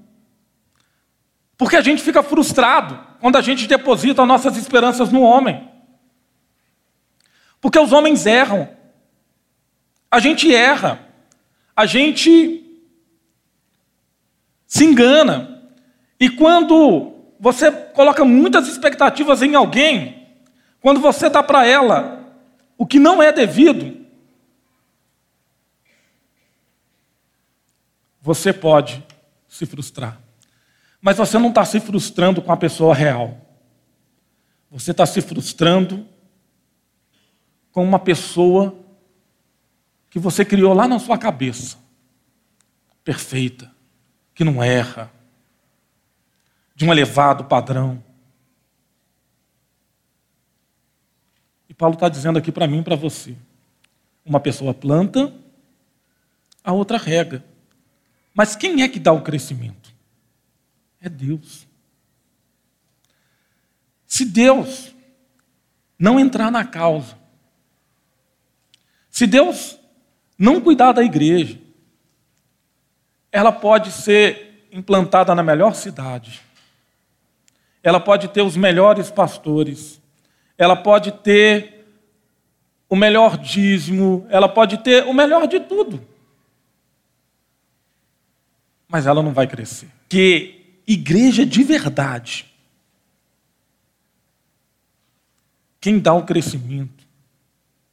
Porque 1.58 1.76
a 1.76 1.82
gente 1.82 2.02
fica 2.02 2.22
frustrado 2.22 2.98
quando 3.20 3.36
a 3.36 3.42
gente 3.42 3.66
deposita 3.66 4.24
nossas 4.24 4.56
esperanças 4.56 5.12
no 5.12 5.20
homem. 5.20 5.69
Porque 7.60 7.78
os 7.78 7.92
homens 7.92 8.26
erram. 8.26 8.68
A 10.10 10.18
gente 10.18 10.54
erra. 10.54 11.06
A 11.76 11.86
gente 11.86 12.64
se 14.66 14.84
engana. 14.84 15.62
E 16.18 16.30
quando 16.30 17.12
você 17.38 17.70
coloca 17.70 18.24
muitas 18.24 18.68
expectativas 18.68 19.42
em 19.42 19.54
alguém, 19.54 20.28
quando 20.80 21.00
você 21.00 21.28
dá 21.28 21.42
para 21.42 21.66
ela 21.66 22.18
o 22.76 22.86
que 22.86 22.98
não 22.98 23.22
é 23.22 23.32
devido, 23.32 24.06
você 28.20 28.52
pode 28.52 29.04
se 29.48 29.66
frustrar. 29.66 30.20
Mas 31.00 31.16
você 31.16 31.38
não 31.38 31.48
está 31.48 31.64
se 31.64 31.80
frustrando 31.80 32.42
com 32.42 32.52
a 32.52 32.56
pessoa 32.56 32.94
real. 32.94 33.38
Você 34.70 34.90
está 34.92 35.04
se 35.06 35.20
frustrando 35.20 36.06
com 37.72 37.84
uma 37.84 37.98
pessoa 37.98 38.74
que 40.08 40.18
você 40.18 40.44
criou 40.44 40.74
lá 40.74 40.88
na 40.88 40.98
sua 40.98 41.16
cabeça, 41.16 41.78
perfeita, 43.04 43.70
que 44.34 44.44
não 44.44 44.62
erra, 44.62 45.10
de 46.74 46.84
um 46.84 46.92
elevado 46.92 47.44
padrão. 47.44 48.02
E 51.68 51.74
Paulo 51.74 51.94
está 51.94 52.08
dizendo 52.08 52.38
aqui 52.38 52.50
para 52.50 52.66
mim 52.66 52.80
e 52.80 52.82
para 52.82 52.96
você: 52.96 53.36
uma 54.24 54.40
pessoa 54.40 54.74
planta, 54.74 55.32
a 56.64 56.72
outra 56.72 56.98
rega. 56.98 57.44
Mas 58.34 58.56
quem 58.56 58.82
é 58.82 58.88
que 58.88 58.98
dá 58.98 59.12
o 59.12 59.22
crescimento? 59.22 59.94
É 61.00 61.08
Deus. 61.08 61.66
Se 64.06 64.24
Deus 64.24 64.94
não 65.98 66.18
entrar 66.18 66.50
na 66.50 66.64
causa, 66.64 67.19
se 69.20 69.26
Deus 69.26 69.78
não 70.38 70.62
cuidar 70.62 70.92
da 70.92 71.04
igreja, 71.04 71.60
ela 73.30 73.52
pode 73.52 73.92
ser 73.92 74.66
implantada 74.72 75.34
na 75.34 75.42
melhor 75.42 75.74
cidade. 75.74 76.40
Ela 77.82 78.00
pode 78.00 78.28
ter 78.28 78.40
os 78.40 78.56
melhores 78.56 79.10
pastores. 79.10 80.00
Ela 80.56 80.74
pode 80.74 81.12
ter 81.12 81.86
o 82.88 82.96
melhor 82.96 83.36
dízimo, 83.36 84.26
ela 84.30 84.48
pode 84.48 84.78
ter 84.78 85.04
o 85.04 85.12
melhor 85.12 85.46
de 85.46 85.60
tudo. 85.60 86.02
Mas 88.88 89.06
ela 89.06 89.22
não 89.22 89.34
vai 89.34 89.46
crescer. 89.46 89.90
Que 90.08 90.80
igreja 90.86 91.44
de 91.44 91.62
verdade, 91.62 92.46
quem 95.78 95.98
dá 95.98 96.14
o 96.14 96.24
crescimento 96.24 97.04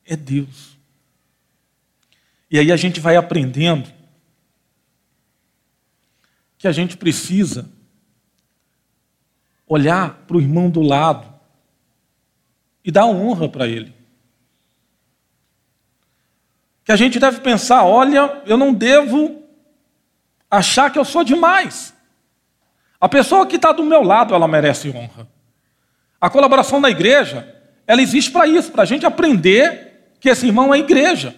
é 0.06 0.16
Deus. 0.16 0.77
E 2.50 2.58
aí 2.58 2.72
a 2.72 2.78
gente 2.78 3.00
vai 3.00 3.16
aprendendo 3.16 3.92
que 6.58 6.68
a 6.68 6.72
gente 6.72 6.98
precisa 6.98 7.70
olhar 9.68 10.24
para 10.26 10.38
o 10.38 10.42
irmão 10.42 10.70
do 10.70 10.82
lado 10.82 11.34
e 12.84 12.92
dar 12.92 13.06
honra 13.06 13.50
para 13.50 13.68
ele. 13.68 13.94
Que 16.86 16.92
a 16.92 16.96
gente 16.96 17.20
deve 17.20 17.42
pensar: 17.42 17.84
olha, 17.84 18.42
eu 18.46 18.58
não 18.58 18.74
devo 18.74 19.44
achar 20.50 20.90
que 20.90 20.98
eu 20.98 21.04
sou 21.04 21.24
demais. 21.24 21.94
A 23.00 23.10
pessoa 23.10 23.46
que 23.46 23.58
está 23.58 23.72
do 23.72 23.84
meu 23.84 24.02
lado, 24.02 24.34
ela 24.34 24.48
merece 24.48 24.90
honra. 24.90 25.28
A 26.20 26.30
colaboração 26.30 26.82
da 26.82 26.90
igreja, 26.90 27.54
ela 27.86 28.02
existe 28.02 28.32
para 28.32 28.48
isso, 28.48 28.72
para 28.72 28.84
a 28.84 28.86
gente 28.86 29.06
aprender 29.06 30.16
que 30.20 30.30
esse 30.30 30.48
irmão 30.48 30.74
é 30.74 30.80
igreja. 30.80 31.36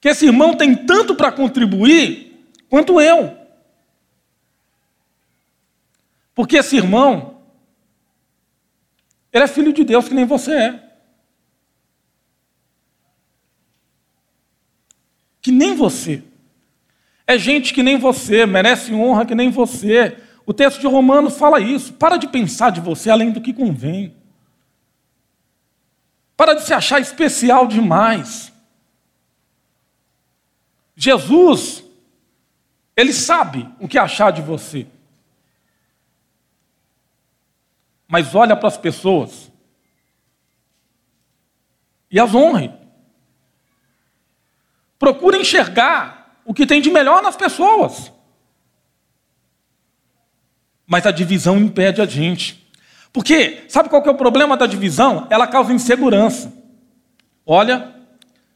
Que 0.00 0.08
esse 0.08 0.26
irmão 0.26 0.56
tem 0.56 0.74
tanto 0.74 1.14
para 1.14 1.30
contribuir 1.30 2.48
quanto 2.68 3.00
eu. 3.00 3.36
Porque 6.34 6.56
esse 6.56 6.76
irmão, 6.76 7.42
ele 9.32 9.44
é 9.44 9.48
filho 9.48 9.72
de 9.72 9.84
Deus 9.84 10.08
que 10.08 10.14
nem 10.14 10.24
você 10.24 10.52
é. 10.52 10.90
Que 15.42 15.52
nem 15.52 15.74
você. 15.74 16.22
É 17.26 17.38
gente 17.38 17.72
que 17.72 17.82
nem 17.82 17.98
você, 17.98 18.46
merece 18.46 18.92
honra 18.92 19.26
que 19.26 19.34
nem 19.34 19.50
você. 19.50 20.16
O 20.44 20.52
texto 20.52 20.80
de 20.80 20.86
Romanos 20.86 21.36
fala 21.38 21.60
isso. 21.60 21.92
Para 21.92 22.16
de 22.16 22.26
pensar 22.26 22.70
de 22.70 22.80
você 22.80 23.10
além 23.10 23.30
do 23.30 23.40
que 23.40 23.52
convém. 23.52 24.14
Para 26.36 26.54
de 26.54 26.64
se 26.64 26.72
achar 26.72 27.00
especial 27.00 27.66
demais. 27.66 28.49
Jesus, 31.02 31.82
ele 32.94 33.14
sabe 33.14 33.66
o 33.80 33.88
que 33.88 33.98
achar 33.98 34.30
de 34.30 34.42
você. 34.42 34.86
Mas 38.06 38.34
olha 38.34 38.54
para 38.54 38.68
as 38.68 38.76
pessoas 38.76 39.50
e 42.10 42.20
as 42.20 42.34
honre. 42.34 42.70
Procure 44.98 45.38
enxergar 45.38 46.38
o 46.44 46.52
que 46.52 46.66
tem 46.66 46.82
de 46.82 46.90
melhor 46.90 47.22
nas 47.22 47.34
pessoas. 47.34 48.12
Mas 50.86 51.06
a 51.06 51.10
divisão 51.10 51.56
impede 51.56 52.02
a 52.02 52.06
gente. 52.06 52.70
Porque, 53.10 53.64
sabe 53.70 53.88
qual 53.88 54.04
é 54.04 54.10
o 54.10 54.18
problema 54.18 54.54
da 54.54 54.66
divisão? 54.66 55.26
Ela 55.30 55.46
causa 55.46 55.72
insegurança. 55.72 56.52
Olha, 57.46 57.96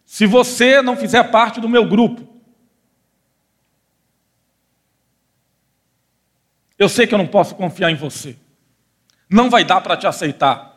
se 0.04 0.26
você 0.26 0.82
não 0.82 0.94
fizer 0.94 1.22
parte 1.30 1.58
do 1.58 1.70
meu 1.70 1.88
grupo, 1.88 2.33
Eu 6.78 6.88
sei 6.88 7.06
que 7.06 7.14
eu 7.14 7.18
não 7.18 7.26
posso 7.26 7.54
confiar 7.54 7.90
em 7.90 7.94
você. 7.94 8.36
Não 9.30 9.48
vai 9.48 9.64
dar 9.64 9.80
para 9.80 9.96
te 9.96 10.06
aceitar. 10.06 10.74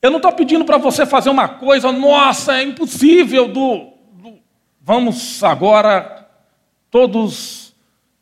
Eu 0.00 0.10
não 0.10 0.18
estou 0.18 0.32
pedindo 0.32 0.64
para 0.64 0.78
você 0.78 1.04
fazer 1.04 1.28
uma 1.28 1.48
coisa, 1.48 1.90
nossa, 1.90 2.56
é 2.56 2.62
impossível 2.62 3.48
do, 3.48 3.92
do, 4.12 4.38
Vamos 4.80 5.42
agora, 5.42 6.28
todos 6.88 7.74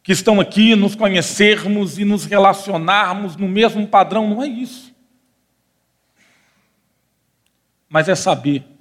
que 0.02 0.12
estão 0.12 0.40
aqui, 0.40 0.74
nos 0.74 0.94
conhecermos 0.94 1.98
e 1.98 2.04
nos 2.04 2.24
relacionarmos 2.24 3.36
no 3.36 3.46
mesmo 3.46 3.86
padrão. 3.86 4.30
Não 4.30 4.42
é 4.42 4.46
isso. 4.46 4.94
Mas 7.88 8.08
é 8.08 8.14
saber 8.14 8.75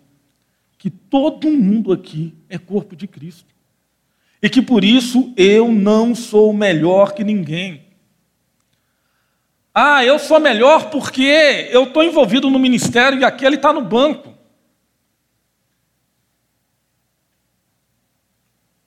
que 0.85 0.91
todo 0.91 1.49
mundo 1.49 1.91
aqui 1.91 2.31
é 2.47 2.59
corpo 2.59 2.95
de 2.95 3.07
Cristo. 3.07 3.51
E 4.39 4.47
que 4.47 4.61
por 4.61 4.83
isso 4.83 5.33
eu 5.35 5.71
não 5.71 6.13
sou 6.13 6.53
melhor 6.53 7.15
que 7.15 7.23
ninguém. 7.23 7.87
Ah, 9.73 10.05
eu 10.05 10.19
sou 10.19 10.39
melhor 10.39 10.91
porque 10.91 11.67
eu 11.71 11.85
estou 11.85 12.03
envolvido 12.03 12.51
no 12.51 12.59
ministério 12.59 13.19
e 13.19 13.25
aquele 13.25 13.55
está 13.55 13.73
no 13.73 13.81
banco. 13.81 14.37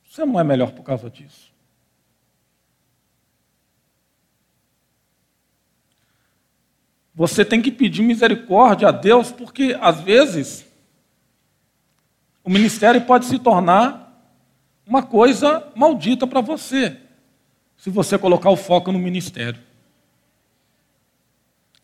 Você 0.08 0.24
não 0.24 0.38
é 0.38 0.44
melhor 0.44 0.70
por 0.70 0.84
causa 0.84 1.11
disso. 1.11 1.52
Você 7.12 7.44
tem 7.44 7.61
que 7.61 7.72
pedir 7.72 8.02
misericórdia 8.02 8.87
a 8.87 8.92
Deus, 8.92 9.32
porque 9.32 9.76
às 9.80 10.00
vezes 10.00 10.67
o 12.48 12.50
ministério 12.50 13.04
pode 13.04 13.26
se 13.26 13.38
tornar 13.38 14.11
uma 14.87 15.02
coisa 15.02 15.70
maldita 15.76 16.26
para 16.26 16.40
você, 16.40 16.98
se 17.76 17.90
você 17.90 18.16
colocar 18.16 18.48
o 18.48 18.56
foco 18.56 18.90
no 18.90 18.98
ministério. 18.98 19.62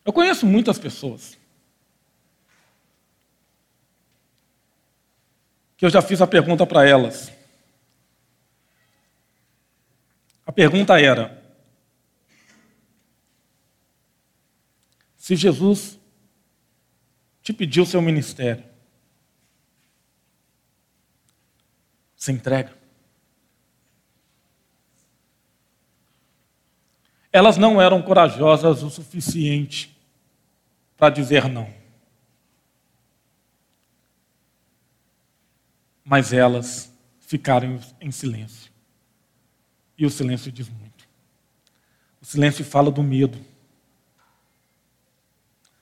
Eu 0.03 0.11
conheço 0.11 0.47
muitas 0.47 0.79
pessoas 0.79 1.37
que 5.77 5.85
eu 5.85 5.91
já 5.91 6.01
fiz 6.01 6.23
a 6.23 6.27
pergunta 6.27 6.65
para 6.65 6.89
elas. 6.89 7.31
A 10.47 10.51
pergunta 10.51 10.99
era: 10.99 11.45
se 15.19 15.37
Jesus 15.37 15.99
te 17.43 17.53
pediu 17.53 17.85
seu 17.85 18.01
ministério, 18.01 18.74
se 22.17 22.33
entrega. 22.33 22.77
Elas 27.33 27.57
não 27.57 27.83
eram 27.83 28.01
corajosas 28.01 28.83
o 28.83 28.91
suficiente 28.91 29.95
para 30.97 31.13
dizer 31.13 31.49
não. 31.49 31.69
Mas 36.05 36.33
elas 36.33 36.93
ficaram 37.21 37.81
em 38.01 38.11
silêncio. 38.11 38.71
E 39.99 40.07
o 40.07 40.11
silêncio 40.11 40.53
diz 40.53 40.69
muito. 40.69 41.09
O 42.21 42.25
silêncio 42.25 42.65
fala 42.65 42.91
do 42.91 43.03
medo. 43.03 43.39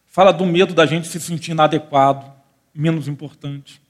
Fala 0.07 0.33
do 0.33 0.47
medo 0.47 0.75
da 0.75 0.87
gente 0.87 1.09
se 1.09 1.21
sentir 1.21 1.51
inadequado, 1.51 2.33
menos 2.75 3.09
importante. 3.09 3.83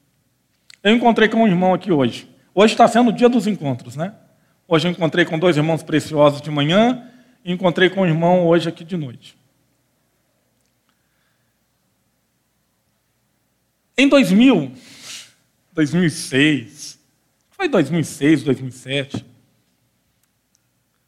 Eu 0.83 0.94
encontrei 0.94 1.28
com 1.28 1.38
um 1.38 1.46
irmão 1.46 1.74
aqui 1.74 1.92
hoje. 1.92 2.32
Hoje 2.54 2.74
está 2.74 2.86
sendo 2.86 3.08
o 3.08 3.12
dia 3.12 3.28
dos 3.28 3.46
encontros, 3.46 3.96
né? 3.96 4.14
Hoje 4.68 4.86
eu 4.86 4.92
encontrei 4.92 5.24
com 5.24 5.38
dois 5.38 5.56
irmãos 5.56 5.82
preciosos 5.82 6.40
de 6.40 6.50
manhã 6.50 7.10
e 7.44 7.52
encontrei 7.52 7.88
com 7.88 8.02
um 8.02 8.06
irmão 8.06 8.46
hoje 8.46 8.68
aqui 8.68 8.84
de 8.84 8.96
noite. 8.96 9.36
Em 13.96 14.09
2000, 14.09 14.72
2006, 15.72 16.98
foi 17.50 17.68
2006, 17.68 18.42
2007, 18.42 19.26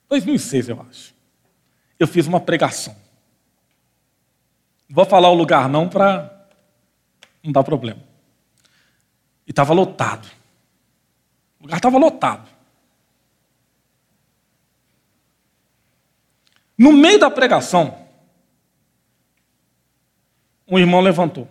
2006 0.08 0.68
eu 0.68 0.86
acho, 0.88 1.14
eu 1.98 2.06
fiz 2.06 2.26
uma 2.26 2.40
pregação. 2.40 2.94
Não 4.88 4.96
vou 4.96 5.04
falar 5.04 5.30
o 5.30 5.34
lugar 5.34 5.68
não 5.68 5.88
para 5.88 6.48
não 7.42 7.52
dar 7.52 7.64
problema. 7.64 8.02
E 9.46 9.50
estava 9.50 9.74
lotado. 9.74 10.43
O 11.64 11.66
lugar 11.66 11.78
estava 11.78 11.96
lotado. 11.96 12.46
No 16.76 16.92
meio 16.92 17.18
da 17.18 17.30
pregação, 17.30 18.06
um 20.68 20.78
irmão 20.78 21.00
levantou. 21.00 21.48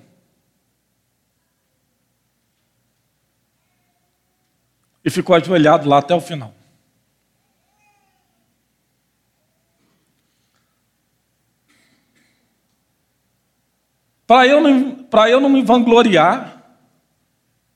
E 5.03 5.09
ficou 5.09 5.35
ajoelhado 5.35 5.89
lá 5.89 5.97
até 5.97 6.13
o 6.13 6.21
final. 6.21 6.53
Para 14.27 14.45
eu, 14.45 14.61
não, 14.61 15.07
eu 15.27 15.41
não 15.41 15.49
me 15.49 15.63
vangloriar, 15.63 16.62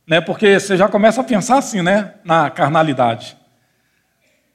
né, 0.08 0.22
porque 0.22 0.58
você 0.58 0.78
já 0.78 0.88
começa 0.88 1.20
a 1.20 1.24
pensar 1.24 1.58
assim, 1.58 1.82
né, 1.82 2.16
na 2.24 2.50
carnalidade. 2.50 3.38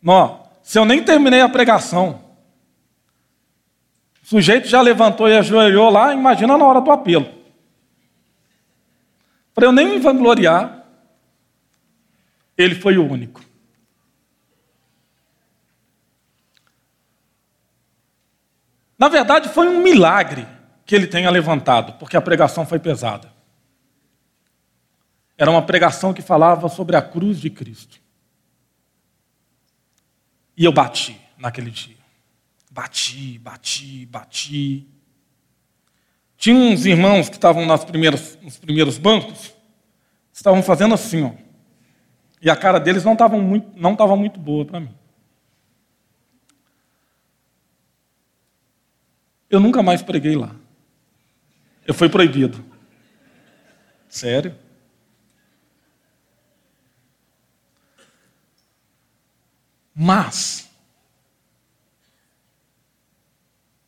Não, 0.03 0.49
se 0.63 0.79
eu 0.79 0.87
nem 0.87 1.05
terminei 1.05 1.43
a 1.43 1.49
pregação, 1.49 2.25
o 4.23 4.27
sujeito 4.27 4.67
já 4.67 4.81
levantou 4.81 5.29
e 5.29 5.37
ajoelhou 5.37 5.91
lá, 5.91 6.15
imagina 6.15 6.57
na 6.57 6.65
hora 6.65 6.81
do 6.81 6.91
apelo. 6.91 7.29
Para 9.55 9.67
eu 9.67 9.73
nem 9.73 9.87
me 9.87 9.99
vangloriar, 9.99 10.87
ele 12.57 12.75
foi 12.75 12.97
o 12.97 13.07
único. 13.07 13.43
Na 18.99 19.09
verdade, 19.09 19.49
foi 19.49 19.69
um 19.69 19.83
milagre 19.83 20.47
que 20.87 20.95
ele 20.95 21.07
tenha 21.07 21.29
levantado, 21.29 21.95
porque 21.99 22.17
a 22.17 22.23
pregação 22.23 22.65
foi 22.65 22.79
pesada. 22.79 23.42
Era 25.37 25.51
uma 25.51 25.63
pregação 25.63 26.13
que 26.13 26.23
falava 26.23 26.69
sobre 26.69 26.97
a 26.97 27.03
cruz 27.03 27.41
de 27.41 27.51
Cristo. 27.51 28.01
E 30.57 30.65
eu 30.65 30.73
bati 30.73 31.19
naquele 31.39 31.71
dia. 31.71 31.97
Bati, 32.71 33.39
bati, 33.39 34.07
bati. 34.07 34.87
Tinha 36.37 36.57
uns 36.57 36.87
irmãos 36.87 37.29
que 37.29 37.37
estavam 37.37 37.67
nas 37.67 37.85
primeiras, 37.85 38.39
nos 38.43 38.59
primeiros 38.59 38.99
bancos, 38.99 39.55
estavam 40.33 40.63
fazendo 40.63 40.95
assim, 40.95 41.23
ó. 41.23 41.33
E 42.41 42.51
a 42.51 42.57
cara 42.57 42.81
deles 42.81 43.05
não 43.05 43.13
estava 43.13 43.37
muito, 43.37 43.69
muito 44.17 44.41
boa 44.41 44.65
para 44.65 44.81
mim. 44.81 44.93
Eu 49.49 49.61
nunca 49.61 49.83
mais 49.83 50.03
preguei 50.03 50.35
lá. 50.35 50.57
Eu 51.87 51.95
fui 51.95 52.09
proibido. 52.09 52.65
Sério? 54.09 54.57
Mas, 59.95 60.71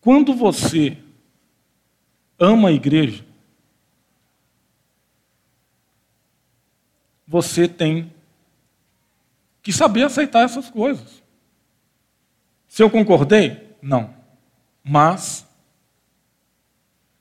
quando 0.00 0.34
você 0.34 0.98
ama 2.38 2.68
a 2.68 2.72
igreja, 2.72 3.24
você 7.26 7.66
tem 7.66 8.12
que 9.62 9.72
saber 9.72 10.04
aceitar 10.04 10.44
essas 10.44 10.70
coisas. 10.70 11.22
Se 12.68 12.82
eu 12.82 12.90
concordei? 12.90 13.76
Não. 13.80 14.14
Mas 14.82 15.46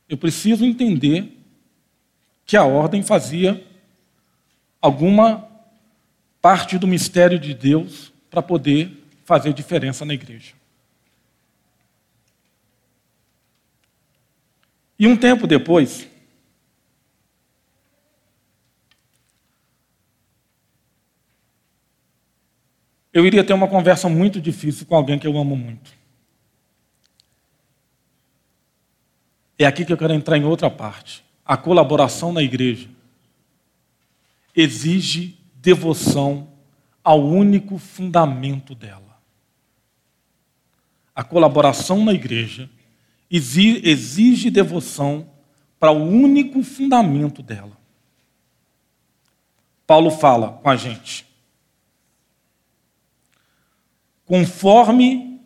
eu 0.09 0.17
preciso 0.17 0.65
entender 0.65 1.39
que 2.45 2.57
a 2.57 2.63
ordem 2.63 3.01
fazia 3.01 3.65
alguma 4.81 5.49
parte 6.41 6.77
do 6.77 6.85
mistério 6.85 7.39
de 7.39 7.53
Deus 7.53 8.12
para 8.33 8.41
poder 8.41 8.91
fazer 9.23 9.53
diferença 9.53 10.03
na 10.03 10.15
igreja. 10.15 10.55
E 14.97 15.05
um 15.05 15.15
tempo 15.15 15.45
depois, 15.45 16.07
eu 23.13 23.23
iria 23.23 23.43
ter 23.43 23.53
uma 23.53 23.67
conversa 23.67 24.09
muito 24.09 24.41
difícil 24.41 24.87
com 24.87 24.95
alguém 24.95 25.19
que 25.19 25.27
eu 25.27 25.37
amo 25.37 25.55
muito. 25.55 25.93
É 29.59 29.65
aqui 29.67 29.85
que 29.85 29.93
eu 29.93 29.97
quero 29.97 30.13
entrar 30.13 30.39
em 30.39 30.43
outra 30.43 30.71
parte. 30.71 31.23
A 31.45 31.55
colaboração 31.55 32.33
na 32.33 32.41
igreja 32.41 32.89
exige 34.55 35.37
devoção 35.53 36.52
ao 37.03 37.21
único 37.21 37.77
fundamento 37.77 38.73
dela. 38.73 39.19
A 41.15 41.23
colaboração 41.23 42.03
na 42.03 42.13
igreja 42.13 42.69
exige 43.29 44.49
devoção 44.49 45.29
para 45.79 45.91
o 45.91 46.01
único 46.01 46.63
fundamento 46.63 47.43
dela. 47.43 47.77
Paulo 49.85 50.09
fala 50.11 50.53
com 50.63 50.69
a 50.69 50.75
gente. 50.75 51.25
Conforme 54.25 55.41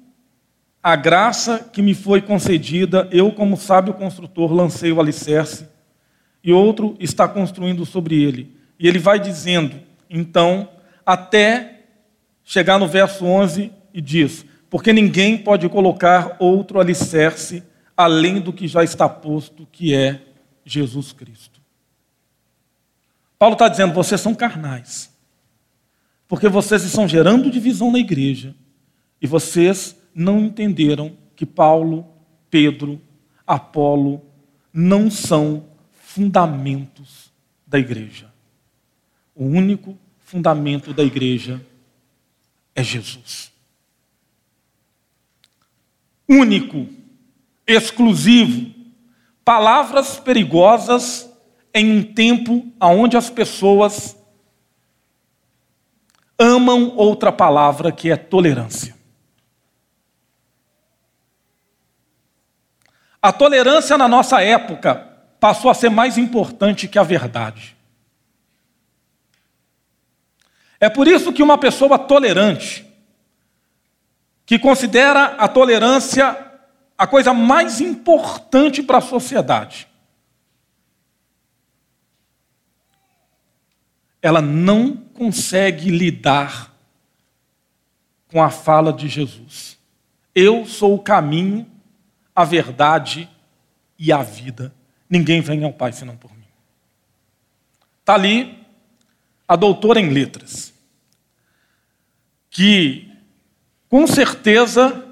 a 0.82 0.96
graça 0.96 1.60
que 1.74 1.82
me 1.82 1.94
foi 1.94 2.22
concedida, 2.22 3.10
eu, 3.12 3.32
como 3.32 3.58
sábio 3.58 3.94
construtor, 3.94 4.54
lancei 4.54 4.92
o 4.92 5.02
alicerce, 5.02 5.68
e 6.44 6.54
outro 6.54 6.96
está 7.00 7.28
construindo 7.28 7.86
sobre 7.86 8.24
ele. 8.24 8.56
E 8.80 8.88
ele 8.88 9.00
vai 9.00 9.20
dizendo, 9.20 9.82
então, 10.10 10.70
até 11.08 11.86
chegar 12.44 12.78
no 12.78 12.86
verso 12.86 13.24
11 13.24 13.72
e 13.94 14.02
diz: 14.02 14.46
Porque 14.70 14.92
ninguém 14.92 15.38
pode 15.38 15.70
colocar 15.70 16.36
outro 16.38 16.82
alicerce 16.82 17.64
além 17.96 18.42
do 18.42 18.52
que 18.52 18.68
já 18.68 18.84
está 18.84 19.08
posto, 19.08 19.66
que 19.72 19.96
é 19.96 20.22
Jesus 20.66 21.14
Cristo. 21.14 21.62
Paulo 23.40 23.54
está 23.54 23.70
dizendo: 23.70 23.94
vocês 23.94 24.20
são 24.20 24.36
carnais, 24.36 25.10
porque 26.28 26.50
vocês 26.50 26.84
estão 26.84 27.08
gerando 27.08 27.50
divisão 27.50 27.90
na 27.90 28.00
igreja 28.00 28.54
e 29.22 29.26
vocês 29.26 29.98
não 30.14 30.40
entenderam 30.40 31.16
que 31.38 31.46
Paulo, 31.46 32.06
Pedro, 32.50 33.02
Apolo 33.46 34.22
não 34.74 35.10
são 35.10 35.68
fundamentos 35.94 37.32
da 37.66 37.80
igreja. 37.80 38.28
O 39.34 39.46
único 39.46 39.98
fundamento 40.28 40.94
da 40.94 41.06
igreja 41.06 41.66
é 42.76 42.84
Jesus. 42.84 43.50
Único, 46.28 46.86
exclusivo, 47.66 48.76
palavras 49.46 50.20
perigosas 50.20 51.32
em 51.74 51.98
um 51.98 52.04
tempo 52.04 52.70
onde 52.82 53.16
as 53.16 53.30
pessoas 53.30 54.18
amam 56.38 56.94
outra 56.98 57.32
palavra 57.32 57.90
que 57.90 58.12
é 58.12 58.18
tolerância. 58.18 58.98
A 63.22 63.32
tolerância 63.32 63.98
na 63.98 64.10
nossa 64.10 64.42
época 64.42 64.96
passou 65.40 65.72
a 65.72 65.74
ser 65.74 65.90
mais 65.90 66.18
importante 66.18 66.86
que 66.86 67.00
a 67.00 67.04
verdade. 67.04 67.77
É 70.80 70.90
por 70.90 71.08
isso 71.08 71.34
que 71.34 71.44
uma 71.44 71.58
pessoa 71.58 71.98
tolerante, 71.98 72.86
que 74.46 74.60
considera 74.60 75.36
a 75.38 75.48
tolerância 75.48 76.46
a 76.98 77.06
coisa 77.06 77.34
mais 77.34 77.80
importante 77.80 78.82
para 78.82 78.98
a 78.98 79.02
sociedade, 79.02 79.88
ela 84.22 84.42
não 84.42 84.96
consegue 84.96 85.92
lidar 85.92 86.74
com 88.30 88.42
a 88.42 88.50
fala 88.50 88.92
de 88.92 89.08
Jesus. 89.08 89.78
Eu 90.34 90.66
sou 90.66 90.96
o 90.96 91.00
caminho, 91.00 91.70
a 92.36 92.44
verdade 92.44 93.30
e 93.98 94.12
a 94.12 94.22
vida. 94.22 94.74
Ninguém 95.10 95.40
vem 95.40 95.64
ao 95.64 95.72
Pai 95.72 95.94
senão 95.94 96.18
por 96.18 96.32
mim. 96.36 96.46
Está 98.00 98.16
ali 98.16 98.67
a 99.48 99.56
doutora 99.56 100.00
em 100.00 100.10
letras, 100.10 100.74
que 102.50 103.08
com 103.88 104.06
certeza 104.06 105.06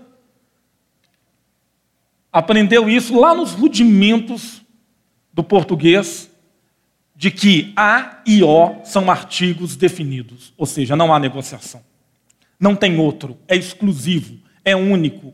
aprendeu 2.32 2.90
isso 2.90 3.18
lá 3.18 3.34
nos 3.34 3.54
rudimentos 3.54 4.62
do 5.34 5.44
português, 5.44 6.30
de 7.16 7.32
que 7.32 7.72
A 7.78 8.22
e 8.26 8.44
O 8.44 8.84
são 8.84 9.10
artigos 9.10 9.78
definidos, 9.78 10.54
ou 10.58 10.66
seja, 10.66 10.98
não 10.98 11.14
há 11.14 11.20
negociação. 11.20 11.82
Não 12.60 12.76
tem 12.76 13.00
outro, 13.00 13.38
é 13.48 13.56
exclusivo, 13.56 14.38
é 14.66 14.76
único, 14.76 15.34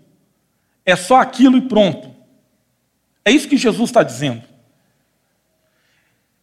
é 0.86 0.96
só 0.96 1.20
aquilo 1.20 1.58
e 1.58 1.62
pronto. 1.62 2.14
É 3.26 3.32
isso 3.32 3.48
que 3.48 3.58
Jesus 3.58 3.90
está 3.90 4.04
dizendo. 4.04 4.44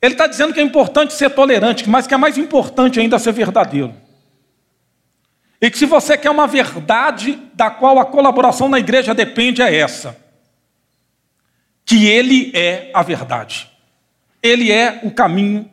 Ele 0.01 0.15
está 0.15 0.27
dizendo 0.27 0.55
que 0.55 0.61
é 0.61 0.63
importante 0.63 1.13
ser 1.13 1.31
tolerante, 1.31 1.89
mas 1.89 2.07
que 2.07 2.15
é 2.15 2.17
mais 2.17 2.39
importante 2.39 3.01
ainda 3.01 3.19
ser 3.19 3.33
verdadeiro. 3.33 3.95
E 5.61 5.71
que 5.71 5.79
se 5.79 5.87
você 5.87 6.17
quer 6.17 6.31
uma 6.31 6.47
verdade 6.47 7.39
da 7.55 7.69
qual 7.69 7.99
a 7.99 8.05
colaboração 8.05 8.69
na 8.69 8.79
igreja 8.79 9.13
depende, 9.13 9.61
é 9.61 9.75
essa: 9.75 10.17
que 11.85 12.07
Ele 12.07 12.53
é 12.55 12.91
a 12.95 13.03
verdade, 13.03 13.69
Ele 14.41 14.71
é 14.71 15.01
o 15.03 15.11
caminho, 15.11 15.69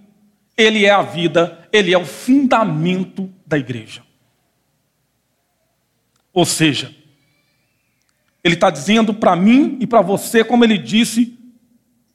Ele 0.57 0.85
é 0.85 0.89
a 0.89 1.03
vida, 1.03 1.67
Ele 1.71 1.93
é 1.93 1.97
o 1.97 2.05
fundamento 2.05 3.31
da 3.45 3.59
igreja. 3.59 4.01
Ou 6.33 6.45
seja, 6.45 6.93
Ele 8.43 8.55
está 8.55 8.71
dizendo 8.71 9.13
para 9.13 9.35
mim 9.35 9.77
e 9.79 9.85
para 9.85 10.01
você, 10.01 10.43
como 10.43 10.63
Ele 10.63 10.79
disse 10.79 11.37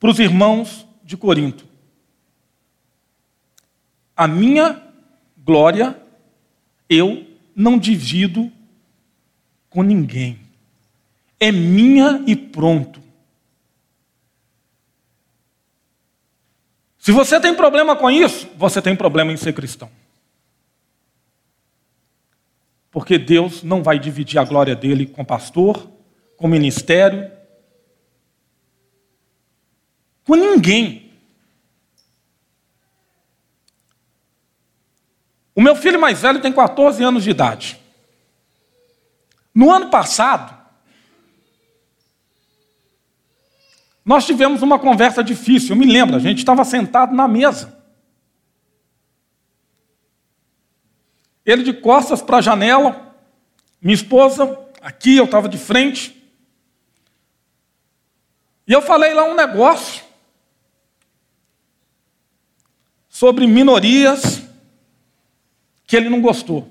para 0.00 0.10
os 0.10 0.18
irmãos 0.18 0.84
de 1.04 1.16
Corinto: 1.16 1.69
A 4.20 4.28
minha 4.28 4.78
glória 5.38 5.98
eu 6.90 7.26
não 7.56 7.78
divido 7.78 8.52
com 9.70 9.82
ninguém. 9.82 10.38
É 11.40 11.50
minha 11.50 12.22
e 12.26 12.36
pronto. 12.36 13.00
Se 16.98 17.10
você 17.12 17.40
tem 17.40 17.54
problema 17.54 17.96
com 17.96 18.10
isso, 18.10 18.46
você 18.58 18.82
tem 18.82 18.94
problema 18.94 19.32
em 19.32 19.38
ser 19.38 19.54
cristão. 19.54 19.90
Porque 22.90 23.16
Deus 23.16 23.62
não 23.62 23.82
vai 23.82 23.98
dividir 23.98 24.38
a 24.38 24.44
glória 24.44 24.76
dele 24.76 25.06
com 25.06 25.24
pastor, 25.24 25.90
com 26.36 26.46
ministério, 26.46 27.32
com 30.24 30.34
ninguém. 30.34 31.09
O 35.54 35.60
meu 35.60 35.74
filho 35.74 36.00
mais 36.00 36.20
velho 36.20 36.40
tem 36.40 36.52
14 36.52 37.02
anos 37.02 37.24
de 37.24 37.30
idade. 37.30 37.80
No 39.54 39.70
ano 39.70 39.90
passado, 39.90 40.58
nós 44.04 44.24
tivemos 44.24 44.62
uma 44.62 44.78
conversa 44.78 45.22
difícil. 45.22 45.70
Eu 45.70 45.76
me 45.76 45.86
lembro, 45.86 46.16
a 46.16 46.20
gente 46.20 46.38
estava 46.38 46.64
sentado 46.64 47.14
na 47.14 47.28
mesa. 47.28 47.78
Ele 51.44 51.62
de 51.62 51.72
costas 51.72 52.22
para 52.22 52.38
a 52.38 52.42
janela, 52.42 53.14
minha 53.80 53.94
esposa 53.94 54.58
aqui, 54.80 55.16
eu 55.16 55.24
estava 55.24 55.48
de 55.48 55.58
frente. 55.58 56.16
E 58.66 58.72
eu 58.72 58.80
falei 58.80 59.12
lá 59.14 59.24
um 59.24 59.34
negócio 59.34 60.04
sobre 63.08 63.46
minorias 63.46 64.49
que 65.90 65.96
ele 65.96 66.08
não 66.08 66.20
gostou. 66.20 66.68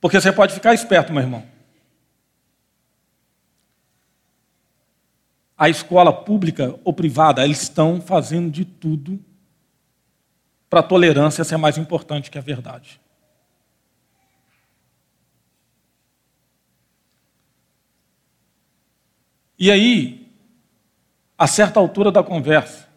Porque 0.00 0.18
você 0.18 0.32
pode 0.32 0.54
ficar 0.54 0.72
esperto, 0.72 1.12
meu 1.12 1.22
irmão. 1.22 1.46
A 5.54 5.68
escola 5.68 6.10
pública 6.10 6.80
ou 6.82 6.94
privada, 6.94 7.44
eles 7.44 7.60
estão 7.60 8.00
fazendo 8.00 8.50
de 8.50 8.64
tudo 8.64 9.22
para 10.70 10.80
a 10.80 10.82
tolerância 10.82 11.44
ser 11.44 11.58
mais 11.58 11.76
importante 11.76 12.30
que 12.30 12.38
a 12.38 12.40
verdade. 12.40 12.98
E 19.58 19.70
aí, 19.70 20.34
a 21.36 21.46
certa 21.46 21.78
altura 21.78 22.10
da 22.10 22.22
conversa, 22.22 22.89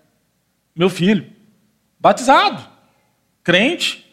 meu 0.75 0.89
filho, 0.89 1.31
batizado, 1.99 2.69
crente, 3.43 4.03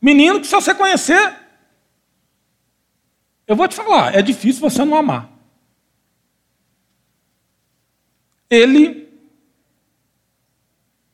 menino 0.00 0.40
que 0.40 0.46
se 0.46 0.54
você 0.54 0.74
conhecer, 0.74 1.40
eu 3.46 3.56
vou 3.56 3.68
te 3.68 3.74
falar, 3.74 4.14
é 4.14 4.22
difícil 4.22 4.60
você 4.60 4.84
não 4.84 4.96
amar. 4.96 5.30
Ele 8.48 9.04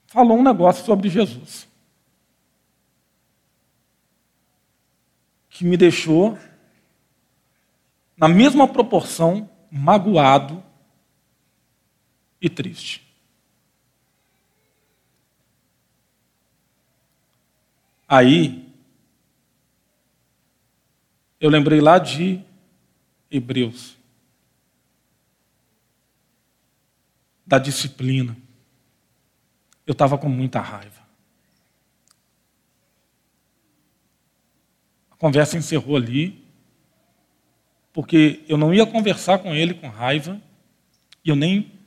falou 0.07 0.39
um 0.39 0.43
negócio 0.43 0.85
sobre 0.85 1.09
Jesus. 1.09 1.69
Que 5.49 5.65
me 5.65 5.77
deixou, 5.77 6.39
na 8.17 8.29
mesma 8.29 8.69
proporção, 8.69 9.49
magoado 9.71 10.63
e 12.41 12.49
triste. 12.49 13.10
Aí, 18.13 18.69
eu 21.39 21.49
lembrei 21.49 21.81
lá 21.81 21.97
de 21.97 22.43
Hebreus, 23.31 23.97
da 27.47 27.57
disciplina. 27.57 28.37
Eu 29.87 29.93
estava 29.93 30.19
com 30.19 30.29
muita 30.29 30.59
raiva. 30.59 31.01
A 35.13 35.15
conversa 35.15 35.57
encerrou 35.57 35.97
ali, 35.97 36.45
porque 37.93 38.45
eu 38.49 38.57
não 38.57 38.75
ia 38.75 38.85
conversar 38.85 39.39
com 39.39 39.55
ele 39.55 39.73
com 39.73 39.89
raiva, 39.89 40.43
e 41.25 41.29
eu 41.29 41.37
nem 41.37 41.79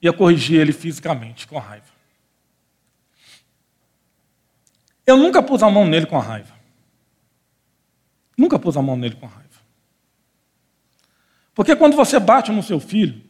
ia 0.00 0.12
corrigir 0.12 0.60
ele 0.60 0.72
fisicamente 0.72 1.48
com 1.48 1.58
raiva. 1.58 1.99
Eu 5.06 5.16
nunca 5.16 5.42
pus 5.42 5.62
a 5.62 5.70
mão 5.70 5.86
nele 5.86 6.06
com 6.06 6.18
raiva. 6.18 6.54
Nunca 8.36 8.58
pus 8.58 8.76
a 8.76 8.82
mão 8.82 8.96
nele 8.96 9.16
com 9.16 9.26
raiva. 9.26 9.48
Porque 11.54 11.76
quando 11.76 11.96
você 11.96 12.18
bate 12.18 12.50
no 12.50 12.62
seu 12.62 12.80
filho, 12.80 13.22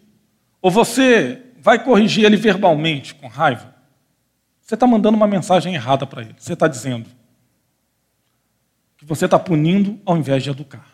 ou 0.62 0.70
você 0.70 1.42
vai 1.58 1.82
corrigir 1.82 2.24
ele 2.24 2.36
verbalmente 2.36 3.14
com 3.14 3.26
raiva, 3.26 3.74
você 4.60 4.74
está 4.74 4.86
mandando 4.86 5.16
uma 5.16 5.26
mensagem 5.26 5.74
errada 5.74 6.06
para 6.06 6.22
ele. 6.22 6.34
Você 6.38 6.52
está 6.52 6.68
dizendo 6.68 7.08
que 8.96 9.04
você 9.04 9.24
está 9.24 9.38
punindo 9.38 9.98
ao 10.04 10.16
invés 10.16 10.42
de 10.44 10.50
educar. 10.50 10.86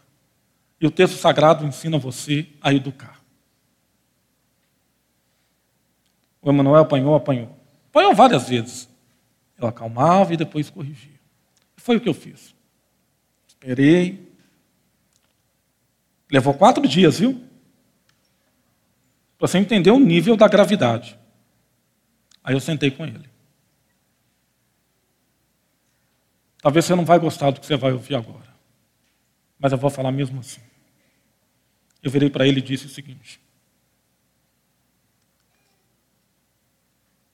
E 0.80 0.86
o 0.86 0.90
texto 0.90 1.18
sagrado 1.18 1.66
ensina 1.66 1.98
você 1.98 2.46
a 2.62 2.72
educar. 2.72 3.20
O 6.40 6.48
Emanuel 6.48 6.82
apanhou, 6.82 7.14
apanhou. 7.14 7.54
Apanhou 7.90 8.14
várias 8.14 8.48
vezes. 8.48 8.88
Eu 9.58 9.66
acalmava 9.66 10.34
e 10.34 10.36
depois 10.36 10.70
corrigia. 10.70 11.18
Foi 11.76 11.96
o 11.96 12.00
que 12.00 12.08
eu 12.08 12.14
fiz. 12.14 12.54
Esperei. 13.48 14.32
Levou 16.30 16.54
quatro 16.54 16.86
dias, 16.86 17.18
viu? 17.18 17.40
Para 19.38 19.48
você 19.48 19.58
entender 19.58 19.90
o 19.90 19.98
nível 19.98 20.36
da 20.36 20.48
gravidade. 20.48 21.18
Aí 22.42 22.54
eu 22.54 22.60
sentei 22.60 22.90
com 22.90 23.04
ele. 23.04 23.28
Talvez 26.60 26.84
você 26.84 26.94
não 26.94 27.04
vai 27.04 27.18
gostar 27.18 27.50
do 27.50 27.60
que 27.60 27.66
você 27.66 27.76
vai 27.76 27.92
ouvir 27.92 28.14
agora. 28.14 28.54
Mas 29.58 29.72
eu 29.72 29.78
vou 29.78 29.90
falar 29.90 30.10
mesmo 30.10 30.40
assim. 30.40 30.60
Eu 32.02 32.10
virei 32.10 32.30
para 32.30 32.46
ele 32.46 32.58
e 32.58 32.62
disse 32.62 32.86
o 32.86 32.88
seguinte: 32.88 33.40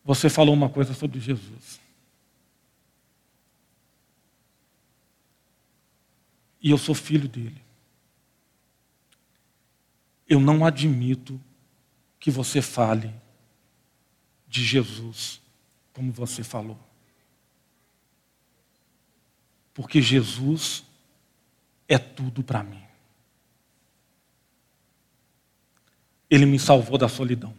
Você 0.05 0.29
falou 0.29 0.55
uma 0.55 0.69
coisa 0.69 0.95
sobre 0.95 1.21
Jesus. 1.21 1.82
E 6.63 6.71
eu 6.71 6.79
sou 6.79 6.95
filho 6.95 7.29
dele. 7.29 7.61
Eu 10.29 10.41
não 10.41 10.65
admito 10.65 11.41
que 12.21 12.31
você 12.31 12.63
fale 12.63 13.13
de 14.47 14.65
Jesus 14.65 15.41
como 15.93 16.13
você 16.13 16.45
falou. 16.45 16.79
Porque 19.75 20.01
Jesus 20.01 20.85
é 21.89 21.99
tudo 21.99 22.45
para 22.45 22.63
mim. 22.63 22.83
Ele 26.31 26.47
me 26.47 26.59
salvou 26.59 26.97
da 26.97 27.09
solidão. 27.09 27.55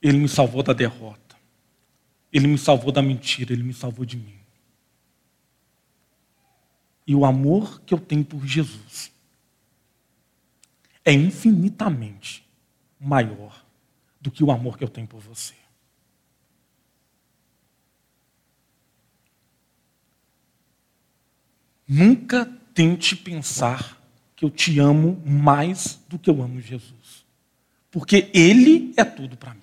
Ele 0.00 0.18
me 0.18 0.28
salvou 0.28 0.62
da 0.62 0.72
derrota. 0.72 1.36
Ele 2.32 2.46
me 2.46 2.56
salvou 2.56 2.92
da 2.92 3.02
mentira. 3.02 3.52
Ele 3.52 3.64
me 3.64 3.74
salvou 3.74 4.04
de 4.04 4.16
mim 4.16 4.35
e 7.06 7.14
o 7.14 7.24
amor 7.24 7.80
que 7.82 7.94
eu 7.94 7.98
tenho 7.98 8.24
por 8.24 8.44
Jesus 8.44 9.12
é 11.04 11.12
infinitamente 11.12 12.44
maior 12.98 13.64
do 14.20 14.30
que 14.30 14.42
o 14.42 14.50
amor 14.50 14.76
que 14.76 14.82
eu 14.82 14.88
tenho 14.88 15.06
por 15.06 15.20
você. 15.20 15.54
Nunca 21.86 22.44
tente 22.74 23.14
pensar 23.14 23.96
que 24.34 24.44
eu 24.44 24.50
te 24.50 24.80
amo 24.80 25.22
mais 25.24 26.00
do 26.08 26.18
que 26.18 26.28
eu 26.28 26.42
amo 26.42 26.60
Jesus. 26.60 27.24
Porque 27.90 28.28
Ele 28.34 28.92
é 28.96 29.04
tudo 29.04 29.36
para 29.36 29.54
mim. 29.54 29.60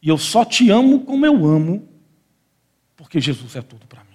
E 0.00 0.08
eu 0.08 0.16
só 0.16 0.44
te 0.44 0.70
amo 0.70 1.04
como 1.04 1.26
eu 1.26 1.44
amo, 1.44 1.88
porque 2.96 3.20
Jesus 3.20 3.56
é 3.56 3.62
tudo 3.62 3.86
para 3.86 4.04
mim. 4.04 4.07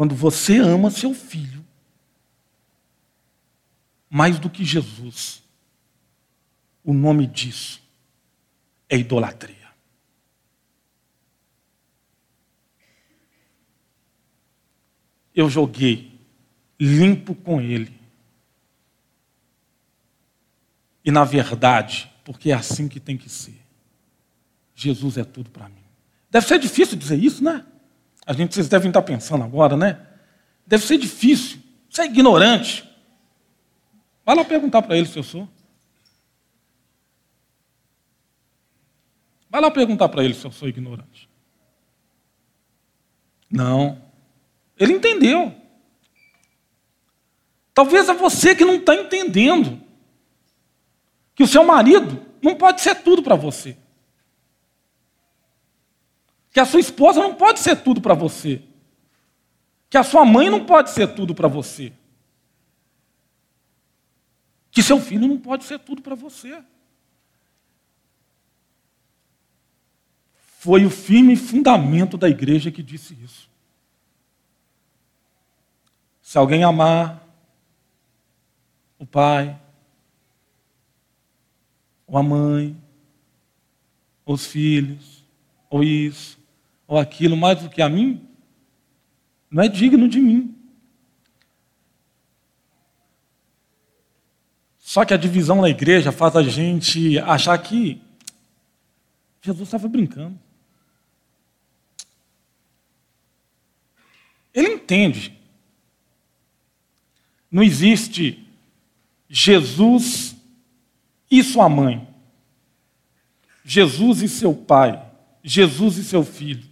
Quando 0.00 0.14
você 0.14 0.56
ama 0.56 0.90
seu 0.90 1.12
filho 1.12 1.62
mais 4.08 4.38
do 4.38 4.48
que 4.48 4.64
Jesus, 4.64 5.42
o 6.82 6.94
nome 6.94 7.26
disso 7.26 7.82
é 8.88 8.96
idolatria. 8.96 9.68
Eu 15.34 15.50
joguei 15.50 16.18
limpo 16.80 17.34
com 17.34 17.60
ele. 17.60 18.00
E 21.04 21.10
na 21.10 21.24
verdade, 21.24 22.10
porque 22.24 22.50
é 22.50 22.54
assim 22.54 22.88
que 22.88 22.98
tem 22.98 23.18
que 23.18 23.28
ser. 23.28 23.60
Jesus 24.74 25.18
é 25.18 25.24
tudo 25.24 25.50
para 25.50 25.68
mim. 25.68 25.84
Deve 26.30 26.46
ser 26.46 26.58
difícil 26.58 26.96
dizer 26.96 27.22
isso, 27.22 27.44
né? 27.44 27.69
A 28.30 28.32
gente, 28.32 28.54
vocês 28.54 28.68
devem 28.68 28.90
estar 28.90 29.02
pensando 29.02 29.42
agora, 29.42 29.76
né? 29.76 30.06
Deve 30.64 30.86
ser 30.86 30.96
difícil. 30.98 31.58
Você 31.88 32.02
é 32.02 32.04
ignorante. 32.04 32.88
Vai 34.24 34.36
lá 34.36 34.44
perguntar 34.44 34.82
para 34.82 34.96
ele 34.96 35.08
se 35.08 35.18
eu 35.18 35.24
sou. 35.24 35.48
Vai 39.50 39.60
lá 39.60 39.68
perguntar 39.68 40.08
para 40.08 40.22
ele 40.22 40.34
se 40.34 40.44
eu 40.44 40.52
sou 40.52 40.68
ignorante. 40.68 41.28
Não. 43.50 44.00
Ele 44.78 44.92
entendeu. 44.92 45.52
Talvez 47.74 48.08
é 48.08 48.14
você 48.14 48.54
que 48.54 48.64
não 48.64 48.76
está 48.76 48.94
entendendo 48.94 49.82
que 51.34 51.42
o 51.42 51.48
seu 51.48 51.64
marido 51.64 52.24
não 52.40 52.54
pode 52.54 52.80
ser 52.80 52.94
tudo 53.02 53.24
para 53.24 53.34
você. 53.34 53.76
Que 56.52 56.60
a 56.60 56.64
sua 56.64 56.80
esposa 56.80 57.20
não 57.20 57.34
pode 57.34 57.60
ser 57.60 57.76
tudo 57.76 58.00
para 58.00 58.14
você. 58.14 58.62
Que 59.88 59.98
a 59.98 60.02
sua 60.02 60.24
mãe 60.24 60.50
não 60.50 60.64
pode 60.64 60.90
ser 60.90 61.14
tudo 61.14 61.34
para 61.34 61.48
você. 61.48 61.92
Que 64.70 64.82
seu 64.82 65.00
filho 65.00 65.26
não 65.26 65.38
pode 65.38 65.64
ser 65.64 65.78
tudo 65.78 66.00
para 66.00 66.14
você. 66.14 66.62
Foi 70.58 70.84
o 70.84 70.90
firme 70.90 71.36
fundamento 71.36 72.16
da 72.16 72.28
igreja 72.28 72.70
que 72.70 72.82
disse 72.82 73.14
isso. 73.14 73.48
Se 76.20 76.38
alguém 76.38 76.62
amar 76.62 77.26
o 78.98 79.06
pai, 79.06 79.58
ou 82.06 82.18
a 82.18 82.22
mãe, 82.22 82.76
os 84.26 84.46
filhos, 84.46 85.24
ou 85.68 85.82
isso, 85.82 86.39
ou 86.90 86.98
aquilo, 86.98 87.36
mais 87.36 87.62
do 87.62 87.70
que 87.70 87.80
a 87.80 87.88
mim, 87.88 88.28
não 89.48 89.62
é 89.62 89.68
digno 89.68 90.08
de 90.08 90.18
mim. 90.18 90.52
Só 94.76 95.04
que 95.04 95.14
a 95.14 95.16
divisão 95.16 95.60
na 95.60 95.68
igreja 95.68 96.10
faz 96.10 96.34
a 96.34 96.42
gente 96.42 97.16
achar 97.20 97.56
que 97.58 98.02
Jesus 99.40 99.68
estava 99.68 99.86
brincando. 99.86 100.36
Ele 104.52 104.70
entende. 104.70 105.38
Não 107.48 107.62
existe 107.62 108.44
Jesus 109.28 110.34
e 111.30 111.44
sua 111.44 111.68
mãe, 111.68 112.08
Jesus 113.64 114.22
e 114.22 114.28
seu 114.28 114.52
pai, 114.52 115.00
Jesus 115.44 115.96
e 115.96 116.02
seu 116.02 116.24
filho. 116.24 116.69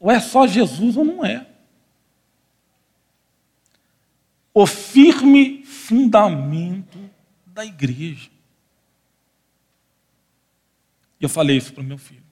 Ou 0.00 0.10
é 0.10 0.18
só 0.18 0.46
Jesus 0.46 0.96
ou 0.96 1.04
não 1.04 1.22
é. 1.22 1.46
O 4.52 4.66
firme 4.66 5.62
fundamento 5.64 6.98
da 7.46 7.64
igreja. 7.64 8.30
E 11.20 11.24
eu 11.24 11.28
falei 11.28 11.58
isso 11.58 11.74
para 11.74 11.82
o 11.82 11.86
meu 11.86 11.98
filho. 11.98 12.24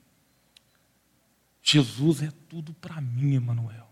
Jesus 1.61 2.23
é 2.23 2.31
tudo 2.49 2.73
para 2.73 2.99
mim, 2.99 3.35
Emanuel. 3.35 3.87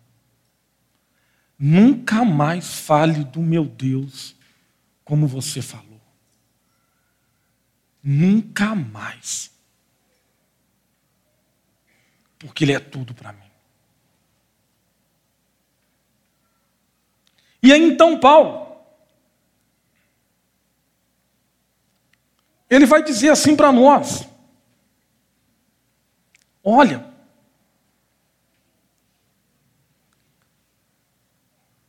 Nunca 1.59 2.25
mais 2.25 2.79
fale 2.79 3.23
do 3.23 3.41
meu 3.41 3.65
Deus 3.65 4.35
como 5.05 5.27
você 5.27 5.61
falou. 5.61 6.01
Nunca 8.01 8.73
mais. 8.73 9.51
Porque 12.39 12.63
Ele 12.63 12.73
é 12.73 12.79
tudo 12.79 13.13
para 13.13 13.33
mim. 13.33 13.46
E 17.61 17.73
aí 17.73 17.81
então 17.81 18.19
Paulo, 18.19 18.67
ele 22.69 22.85
vai 22.85 23.03
dizer 23.03 23.29
assim 23.29 23.55
para 23.55 23.71
nós: 23.71 24.27
olha, 26.63 27.05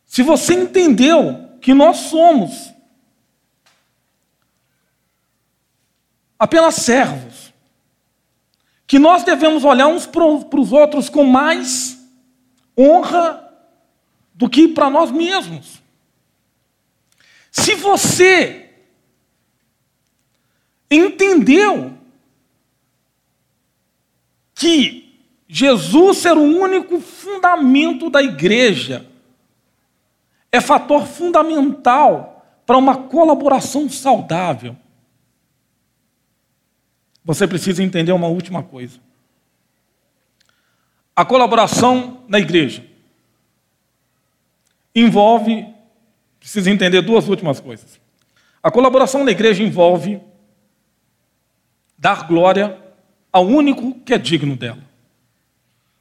se 0.07 0.23
você 0.23 0.55
entendeu 0.55 1.59
que 1.61 1.75
nós 1.75 1.97
somos 1.99 2.73
apenas 6.39 6.77
servos, 6.77 7.53
que 8.87 8.99
nós 8.99 9.23
devemos 9.23 9.65
olhar 9.65 9.87
uns 9.89 10.07
para 10.07 10.25
os 10.25 10.73
outros 10.73 11.11
com 11.11 11.25
mais 11.25 11.99
honra 12.77 13.48
do 14.39 14.49
que 14.49 14.69
para 14.69 14.89
nós 14.89 15.11
mesmos. 15.11 15.83
Se 17.51 17.75
você 17.75 18.71
entendeu 20.89 21.99
que 24.55 25.21
Jesus 25.49 26.19
ser 26.19 26.37
o 26.37 26.43
único 26.43 27.01
fundamento 27.01 28.09
da 28.09 28.23
igreja 28.23 29.11
é 30.53 30.61
fator 30.61 31.05
fundamental 31.05 32.61
para 32.65 32.79
uma 32.79 32.97
colaboração 32.97 33.89
saudável. 33.89 34.77
Você 37.25 37.47
precisa 37.49 37.83
entender 37.83 38.13
uma 38.13 38.29
última 38.29 38.63
coisa. 38.63 39.01
A 41.17 41.25
colaboração 41.25 42.23
na 42.29 42.39
igreja 42.39 42.88
envolve, 45.01 45.67
precisa 46.39 46.71
entender 46.71 47.03
duas 47.03 47.29
últimas 47.29 47.61
coisas. 47.61 48.01
A 48.63 48.71
colaboração 48.71 49.25
na 49.25 49.31
igreja 49.31 49.63
envolve 49.63 50.21
dar 51.97 52.27
glória 52.27 52.79
ao 53.33 53.47
único 53.47 53.95
que 54.01 54.15
é 54.15 54.19
digno 54.19 54.57
dela. 54.57 54.83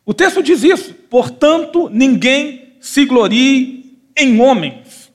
O 0.05 0.13
texto 0.13 0.41
diz 0.41 0.63
isso, 0.63 0.93
portanto, 0.93 1.89
ninguém 1.89 2.77
se 2.79 3.05
glorie 3.05 3.99
em 4.15 4.39
homens. 4.39 5.11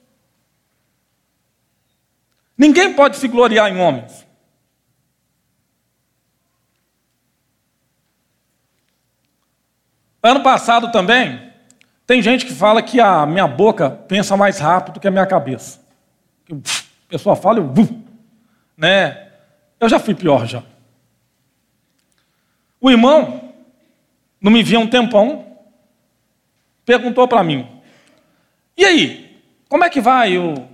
Ninguém 2.57 2.93
pode 2.95 3.17
se 3.17 3.27
gloriar 3.27 3.73
em 3.73 3.81
homens. 3.81 4.27
Ano 10.23 10.43
passado 10.43 10.93
também, 10.93 11.52
tem 12.13 12.21
gente 12.21 12.45
que 12.45 12.53
fala 12.53 12.83
que 12.83 13.01
a 13.01 13.25
minha 13.25 13.49
boca 13.49 13.89
pensa 13.89 14.37
mais 14.37 14.59
rápido 14.59 15.01
que 15.01 15.09
a 15.09 15.11
minha 15.11 15.25
cabeça. 15.25 15.81
A 16.51 17.09
pessoa 17.09 17.35
fala, 17.35 17.59
eu. 17.61 17.73
Né? 18.77 19.31
Eu 19.81 19.89
já 19.89 19.99
fui 19.99 20.15
pior 20.15 20.47
já. 20.47 20.63
O 22.79 22.91
irmão 22.91 23.55
não 24.39 24.53
me 24.53 24.63
via 24.63 24.79
um 24.79 24.87
tempão, 24.87 25.57
perguntou 26.85 27.27
para 27.27 27.43
mim: 27.43 27.67
E 28.77 28.85
aí, 28.85 29.43
como 29.67 29.83
é 29.83 29.89
que 29.89 30.01
vai 30.03 30.37
o, 30.37 30.69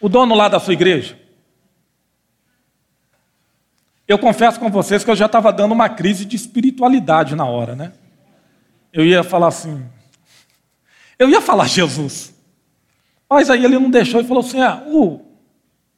o 0.00 0.08
dono 0.08 0.34
lá 0.34 0.48
da 0.48 0.58
sua 0.58 0.72
igreja? 0.72 1.18
Eu 4.08 4.18
confesso 4.18 4.58
com 4.58 4.70
vocês 4.70 5.04
que 5.04 5.10
eu 5.10 5.16
já 5.16 5.26
estava 5.26 5.52
dando 5.52 5.72
uma 5.72 5.90
crise 5.90 6.24
de 6.24 6.36
espiritualidade 6.36 7.36
na 7.36 7.44
hora, 7.44 7.76
né? 7.76 7.92
Eu 8.96 9.04
ia 9.04 9.22
falar 9.22 9.48
assim, 9.48 9.86
eu 11.18 11.28
ia 11.28 11.42
falar 11.42 11.68
Jesus. 11.68 12.34
Mas 13.28 13.50
aí 13.50 13.62
ele 13.62 13.78
não 13.78 13.90
deixou 13.90 14.22
e 14.22 14.24
falou 14.24 14.42
assim: 14.42 14.58
ah, 14.62 14.82
o, 14.86 15.20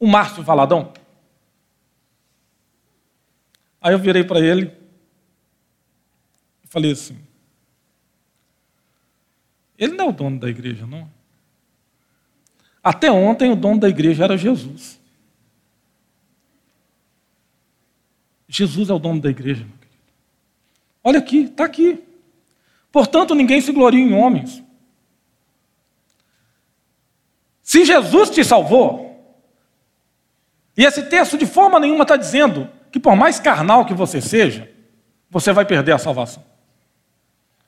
o 0.01 0.07
Márcio 0.09 0.43
Valadão. 0.43 0.93
Aí 3.81 3.93
eu 3.93 4.01
virei 4.01 4.25
para 4.25 4.41
ele 4.41 4.77
e 6.65 6.67
falei 6.67 6.91
assim: 6.91 7.17
ele 9.79 9.95
não 9.95 10.07
é 10.07 10.09
o 10.09 10.13
dono 10.13 10.41
da 10.41 10.49
igreja, 10.49 10.85
não. 10.85 11.09
Até 12.83 13.13
ontem 13.13 13.53
o 13.53 13.57
dono 13.57 13.79
da 13.79 13.89
igreja 13.89 14.25
era 14.25 14.37
Jesus. 14.37 15.01
Jesus 18.49 18.91
é 18.91 18.93
o 18.93 18.99
dono 18.99 19.21
da 19.21 19.31
igreja, 19.31 19.63
meu 19.63 19.79
querido. 19.79 19.99
Olha 21.05 21.19
aqui, 21.21 21.43
está 21.43 21.65
aqui. 21.65 22.08
Portanto, 22.91 23.34
ninguém 23.34 23.61
se 23.61 23.72
gloria 23.72 24.01
em 24.01 24.14
homens. 24.14 24.62
Se 27.62 27.84
Jesus 27.84 28.30
te 28.30 28.43
salvou, 28.43 29.09
e 30.76 30.84
esse 30.84 31.03
texto 31.03 31.36
de 31.36 31.45
forma 31.45 31.78
nenhuma 31.78 32.03
está 32.03 32.16
dizendo 32.16 32.70
que 32.91 32.99
por 32.99 33.14
mais 33.14 33.39
carnal 33.39 33.84
que 33.84 33.93
você 33.93 34.20
seja, 34.20 34.70
você 35.28 35.53
vai 35.53 35.64
perder 35.64 35.93
a 35.93 35.99
salvação. 35.99 36.43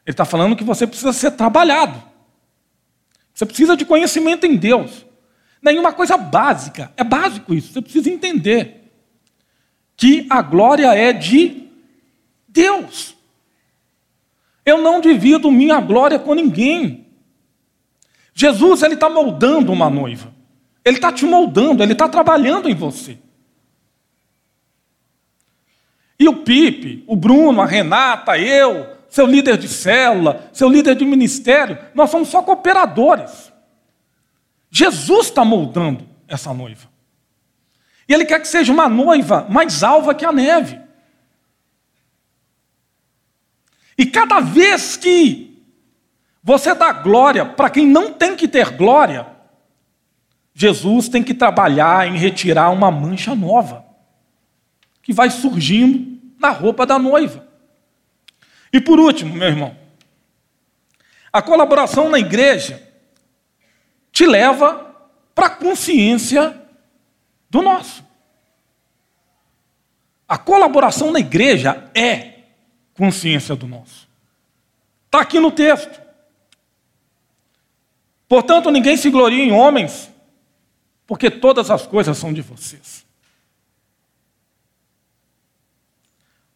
Ele 0.07 0.15
está 0.15 0.25
falando 0.25 0.57
que 0.57 0.65
você 0.65 0.87
precisa 0.87 1.13
ser 1.13 1.33
trabalhado. 1.33 2.03
Você 3.35 3.45
precisa 3.45 3.77
de 3.77 3.85
conhecimento 3.85 4.47
em 4.47 4.57
Deus. 4.57 5.05
Nenhuma 5.61 5.93
coisa 5.93 6.17
básica. 6.17 6.93
É 6.97 7.05
básico 7.05 7.53
isso. 7.53 7.73
Você 7.73 7.83
precisa 7.83 8.11
entender 8.11 8.93
que 9.97 10.27
a 10.31 10.41
glória 10.41 10.95
é 10.95 11.13
de 11.13 11.69
Deus. 12.49 13.15
Eu 14.71 14.79
não 14.79 15.01
divido 15.01 15.51
minha 15.51 15.81
glória 15.81 16.19
com 16.19 16.33
ninguém. 16.33 17.07
Jesus 18.33 18.83
ele 18.83 18.95
está 18.95 19.11
moldando 19.11 19.73
uma 19.73 19.91
noiva. 19.91 20.33
Ele 20.85 20.97
está 20.97 21.13
te 21.13 21.25
moldando. 21.25 21.83
Ele 21.83 21.93
está 21.93 22.09
trabalhando 22.09 22.69
em 22.69 22.75
você. 22.75 23.19
E 26.19 26.29
o 26.29 26.37
Pipe, 26.37 27.03
o 27.07 27.17
Bruno, 27.17 27.61
a 27.61 27.67
Renata, 27.67 28.39
eu, 28.39 28.97
seu 29.09 29.27
líder 29.27 29.57
de 29.57 29.69
célula, 29.69 30.49
seu 30.53 30.69
líder 30.69 30.95
de 30.95 31.05
ministério, 31.05 31.79
nós 31.95 32.11
somos 32.11 32.29
só 32.29 32.43
cooperadores. 32.43 33.51
Jesus 34.71 35.27
está 35.27 35.45
moldando 35.45 36.07
essa 36.29 36.55
noiva. 36.55 36.89
E 38.07 38.13
Ele 38.13 38.25
quer 38.25 38.39
que 38.39 38.47
seja 38.47 38.73
uma 38.73 38.89
noiva 38.89 39.47
mais 39.49 39.83
alva 39.83 40.15
que 40.15 40.25
a 40.25 40.31
neve. 40.31 40.79
E 44.01 44.07
cada 44.07 44.41
vez 44.41 44.97
que 44.97 45.63
você 46.43 46.75
dá 46.75 46.91
glória 46.91 47.45
para 47.45 47.69
quem 47.69 47.87
não 47.87 48.15
tem 48.15 48.35
que 48.35 48.49
ter 48.49 48.71
glória, 48.71 49.27
Jesus 50.55 51.07
tem 51.07 51.23
que 51.23 51.35
trabalhar 51.35 52.09
em 52.09 52.17
retirar 52.17 52.71
uma 52.71 52.91
mancha 52.91 53.35
nova 53.35 53.85
que 55.03 55.13
vai 55.13 55.29
surgindo 55.29 56.19
na 56.39 56.49
roupa 56.49 56.87
da 56.87 56.99
noiva. 56.99 57.47
E 58.73 58.81
por 58.81 58.99
último, 58.99 59.35
meu 59.35 59.49
irmão, 59.49 59.77
a 61.31 61.43
colaboração 61.43 62.09
na 62.09 62.19
igreja 62.19 62.83
te 64.11 64.25
leva 64.25 64.97
para 65.35 65.45
a 65.45 65.51
consciência 65.51 66.59
do 67.51 67.61
nosso. 67.61 68.03
A 70.27 70.39
colaboração 70.39 71.11
na 71.11 71.21
igreja 71.21 71.91
é 71.95 72.30
consciência 73.01 73.57
do 73.57 73.67
nosso. 73.67 74.07
Está 75.07 75.23
aqui 75.23 75.41
no 75.41 75.51
texto. 75.51 75.99
Portanto, 78.29 78.71
ninguém 78.71 78.95
se 78.95 79.09
gloria 79.09 79.43
em 79.43 79.51
homens, 79.51 80.13
porque 81.07 81.31
todas 81.31 81.71
as 81.71 81.87
coisas 81.87 82.19
são 82.19 82.31
de 82.31 82.43
vocês. 82.43 83.07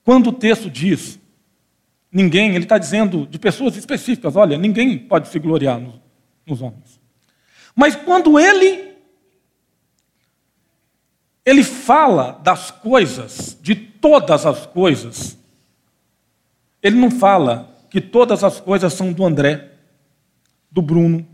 Quando 0.05 0.27
o 0.27 0.33
texto 0.35 0.71
diz, 0.71 1.19
ninguém, 2.13 2.55
ele 2.55 2.65
está 2.65 2.77
dizendo 2.77 3.27
de 3.27 3.39
pessoas 3.39 3.75
específicas, 3.75 4.37
olha, 4.37 4.59
ninguém 4.59 4.99
pode 4.99 5.29
se 5.29 5.39
gloriar 5.39 5.81
nos, 5.81 5.95
nos 6.47 6.61
homens. 6.61 7.01
Mas 7.75 7.97
quando 7.97 8.39
ele 8.39 8.93
ele 11.43 11.65
fala 11.65 12.33
das 12.43 12.71
coisas, 12.71 13.59
de 13.61 13.75
todas 13.75 14.45
as 14.45 14.67
coisas, 14.67 15.39
ele 16.85 16.97
não 16.97 17.11
fala 17.11 17.69
que 17.91 18.01
todas 18.01 18.45
as 18.45 18.61
coisas 18.61 18.93
são 18.93 19.13
do 19.13 19.25
André, 19.25 19.73
do 20.71 20.81
Bruno, 20.81 21.27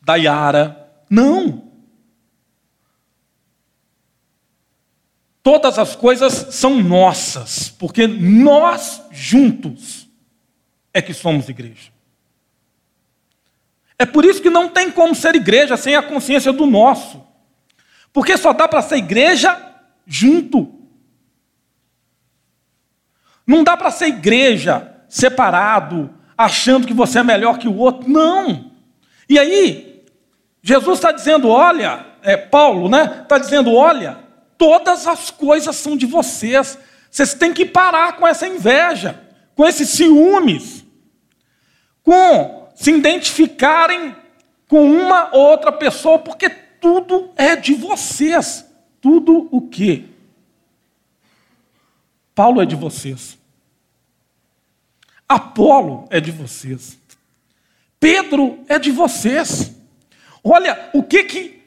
da 0.00 0.14
Yara. 0.14 0.86
Não. 1.10 1.68
todas 5.48 5.78
as 5.78 5.96
coisas 5.96 6.48
são 6.50 6.78
nossas, 6.82 7.70
porque 7.70 8.06
nós 8.06 9.00
juntos 9.10 10.06
é 10.92 11.00
que 11.00 11.14
somos 11.14 11.48
igreja. 11.48 11.90
É 13.98 14.04
por 14.04 14.26
isso 14.26 14.42
que 14.42 14.50
não 14.50 14.68
tem 14.68 14.90
como 14.90 15.14
ser 15.14 15.34
igreja 15.34 15.74
sem 15.78 15.96
a 15.96 16.02
consciência 16.02 16.52
do 16.52 16.66
nosso. 16.66 17.26
Porque 18.12 18.36
só 18.36 18.52
dá 18.52 18.68
para 18.68 18.82
ser 18.82 18.96
igreja 18.96 19.58
junto. 20.06 20.77
Não 23.48 23.64
dá 23.64 23.78
para 23.78 23.90
ser 23.90 24.08
igreja 24.08 24.94
separado, 25.08 26.10
achando 26.36 26.86
que 26.86 26.92
você 26.92 27.20
é 27.20 27.22
melhor 27.24 27.56
que 27.56 27.66
o 27.66 27.78
outro. 27.78 28.06
Não. 28.06 28.70
E 29.26 29.38
aí, 29.38 30.04
Jesus 30.62 30.98
está 30.98 31.12
dizendo: 31.12 31.48
olha, 31.48 32.04
é, 32.20 32.36
Paulo, 32.36 32.90
né? 32.90 33.20
Está 33.22 33.38
dizendo: 33.38 33.74
olha, 33.74 34.18
todas 34.58 35.06
as 35.06 35.30
coisas 35.30 35.74
são 35.76 35.96
de 35.96 36.04
vocês. 36.04 36.78
Vocês 37.10 37.32
têm 37.32 37.54
que 37.54 37.64
parar 37.64 38.18
com 38.18 38.28
essa 38.28 38.46
inveja, 38.46 39.18
com 39.56 39.66
esses 39.66 39.88
ciúmes, 39.88 40.84
com 42.02 42.68
se 42.74 42.92
identificarem 42.92 44.14
com 44.68 44.84
uma 44.92 45.34
ou 45.34 45.40
outra 45.40 45.72
pessoa, 45.72 46.18
porque 46.18 46.50
tudo 46.50 47.30
é 47.34 47.56
de 47.56 47.72
vocês. 47.72 48.66
Tudo 49.00 49.48
o 49.50 49.62
quê? 49.62 50.04
Paulo 52.34 52.60
é 52.60 52.66
de 52.66 52.76
vocês. 52.76 53.37
Apolo 55.28 56.06
é 56.10 56.20
de 56.20 56.30
vocês. 56.30 56.98
Pedro 58.00 58.64
é 58.68 58.78
de 58.78 58.90
vocês. 58.90 59.74
Olha 60.42 60.90
o 60.94 61.02
que, 61.02 61.24
que 61.24 61.62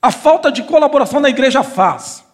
a 0.00 0.10
falta 0.10 0.52
de 0.52 0.62
colaboração 0.62 1.20
na 1.20 1.28
igreja 1.28 1.62
faz. 1.62 2.24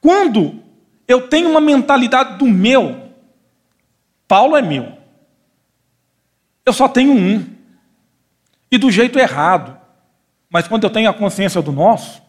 Quando 0.00 0.62
eu 1.06 1.28
tenho 1.28 1.50
uma 1.50 1.60
mentalidade 1.60 2.38
do 2.38 2.46
meu, 2.46 3.12
Paulo 4.26 4.56
é 4.56 4.62
meu. 4.62 4.96
Eu 6.64 6.72
só 6.72 6.88
tenho 6.88 7.12
um. 7.12 7.56
E 8.70 8.78
do 8.78 8.90
jeito 8.90 9.18
errado. 9.18 9.78
Mas 10.50 10.66
quando 10.66 10.84
eu 10.84 10.90
tenho 10.90 11.10
a 11.10 11.14
consciência 11.14 11.60
do 11.60 11.72
nosso, 11.72 12.22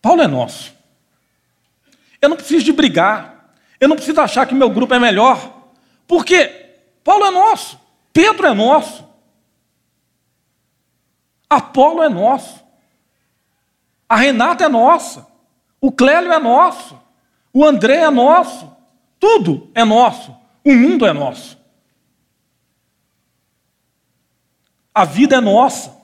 Paulo 0.00 0.22
é 0.22 0.26
nosso. 0.26 0.72
Eu 2.20 2.28
não 2.28 2.36
preciso 2.36 2.64
de 2.64 2.72
brigar. 2.72 3.29
Eu 3.80 3.88
não 3.88 3.96
preciso 3.96 4.20
achar 4.20 4.46
que 4.46 4.54
meu 4.54 4.68
grupo 4.68 4.92
é 4.92 4.98
melhor. 4.98 5.72
Porque 6.06 6.46
Paulo 7.02 7.24
é 7.24 7.30
nosso. 7.30 7.80
Pedro 8.12 8.46
é 8.46 8.52
nosso. 8.52 9.08
Apolo 11.48 12.02
é 12.02 12.08
nosso. 12.08 12.62
A 14.08 14.16
Renata 14.16 14.64
é 14.64 14.68
nossa. 14.68 15.26
O 15.80 15.90
Clélio 15.90 16.30
é 16.30 16.38
nosso. 16.38 17.00
O 17.52 17.64
André 17.64 17.96
é 17.96 18.10
nosso. 18.10 18.70
Tudo 19.18 19.70
é 19.74 19.84
nosso. 19.84 20.36
O 20.64 20.72
mundo 20.72 21.06
é 21.06 21.12
nosso. 21.12 21.58
A 24.94 25.04
vida 25.04 25.36
é 25.36 25.40
nossa. 25.40 25.98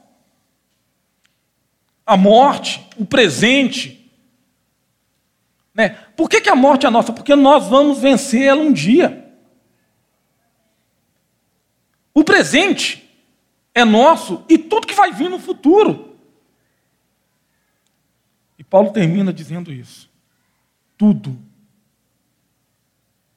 A 2.06 2.16
morte, 2.16 2.88
o 2.96 3.04
presente. 3.04 3.95
Por 6.16 6.28
que, 6.28 6.40
que 6.40 6.48
a 6.48 6.56
morte 6.56 6.86
é 6.86 6.90
nossa? 6.90 7.12
Porque 7.12 7.34
nós 7.34 7.68
vamos 7.68 7.98
vencer 7.98 8.42
ela 8.42 8.60
um 8.60 8.72
dia. 8.72 9.24
O 12.14 12.24
presente 12.24 13.08
é 13.74 13.84
nosso 13.84 14.44
e 14.48 14.56
tudo 14.56 14.86
que 14.86 14.94
vai 14.94 15.12
vir 15.12 15.28
no 15.28 15.38
futuro. 15.38 16.06
Paulo 18.68 18.92
termina 18.92 19.32
dizendo 19.32 19.72
isso. 19.72 20.10
Tudo. 20.96 21.38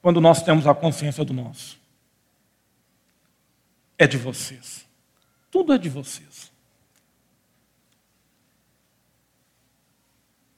Quando 0.02 0.20
nós 0.20 0.42
temos 0.42 0.66
a 0.66 0.74
consciência 0.74 1.24
do 1.24 1.32
nosso. 1.32 1.78
É 3.96 4.06
de 4.06 4.16
vocês. 4.16 4.86
Tudo 5.50 5.72
é 5.72 5.78
de 5.78 5.88
vocês. 5.88 6.50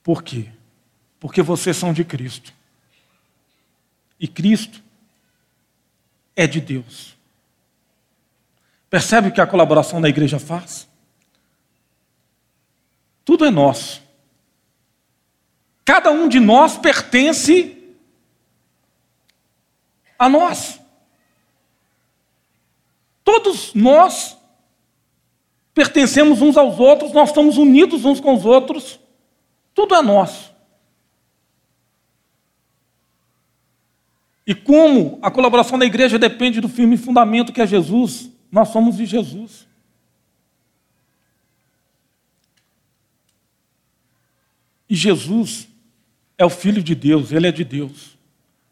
Por 0.03 0.23
quê? 0.23 0.51
Porque 1.23 1.41
vocês 1.41 1.77
são 1.77 1.93
de 1.93 2.05
Cristo. 2.05 2.53
E 4.19 4.27
Cristo 4.27 4.83
é 6.35 6.49
de 6.49 6.61
Deus. 6.61 7.17
Percebe 8.91 9.29
o 9.29 9.33
que 9.33 9.41
a 9.41 9.47
colaboração 9.47 10.01
da 10.01 10.09
igreja 10.09 10.41
faz? 10.41 10.89
Tudo 13.25 13.45
é 13.45 13.53
nosso. 13.53 14.03
Cada 15.85 16.11
um 16.11 16.29
de 16.29 16.41
nós 16.41 16.77
pertence 16.77 17.97
a 20.19 20.29
nós. 20.29 20.81
Todos 23.23 23.73
nós 23.75 24.37
pertencemos 25.73 26.43
uns 26.43 26.57
aos 26.57 26.81
outros, 26.81 27.13
nós 27.13 27.29
estamos 27.29 27.59
unidos 27.59 28.05
uns 28.05 28.19
com 28.19 28.35
os 28.35 28.45
outros, 28.45 28.99
tudo 29.73 29.95
é 29.95 30.03
nosso. 30.03 30.52
E 34.53 34.55
como 34.55 35.19
a 35.23 35.31
colaboração 35.31 35.79
da 35.79 35.87
igreja 35.87 36.19
depende 36.19 36.61
do 36.61 36.69
firme 36.69 36.99
fundamento 36.99 37.55
que 37.55 37.63
é 37.63 37.67
Jesus, 37.67 38.31
nós 38.51 38.69
somos 38.69 38.99
de 38.99 39.07
Jesus. 39.07 39.67
E 44.91 44.95
Jesus 44.95 45.67
é 46.37 46.45
o 46.45 46.51
Filho 46.51 46.83
de 46.83 46.95
Deus, 46.95 47.33
ele 47.33 47.47
é 47.47 47.51
de 47.51 47.65
Deus. 47.65 48.19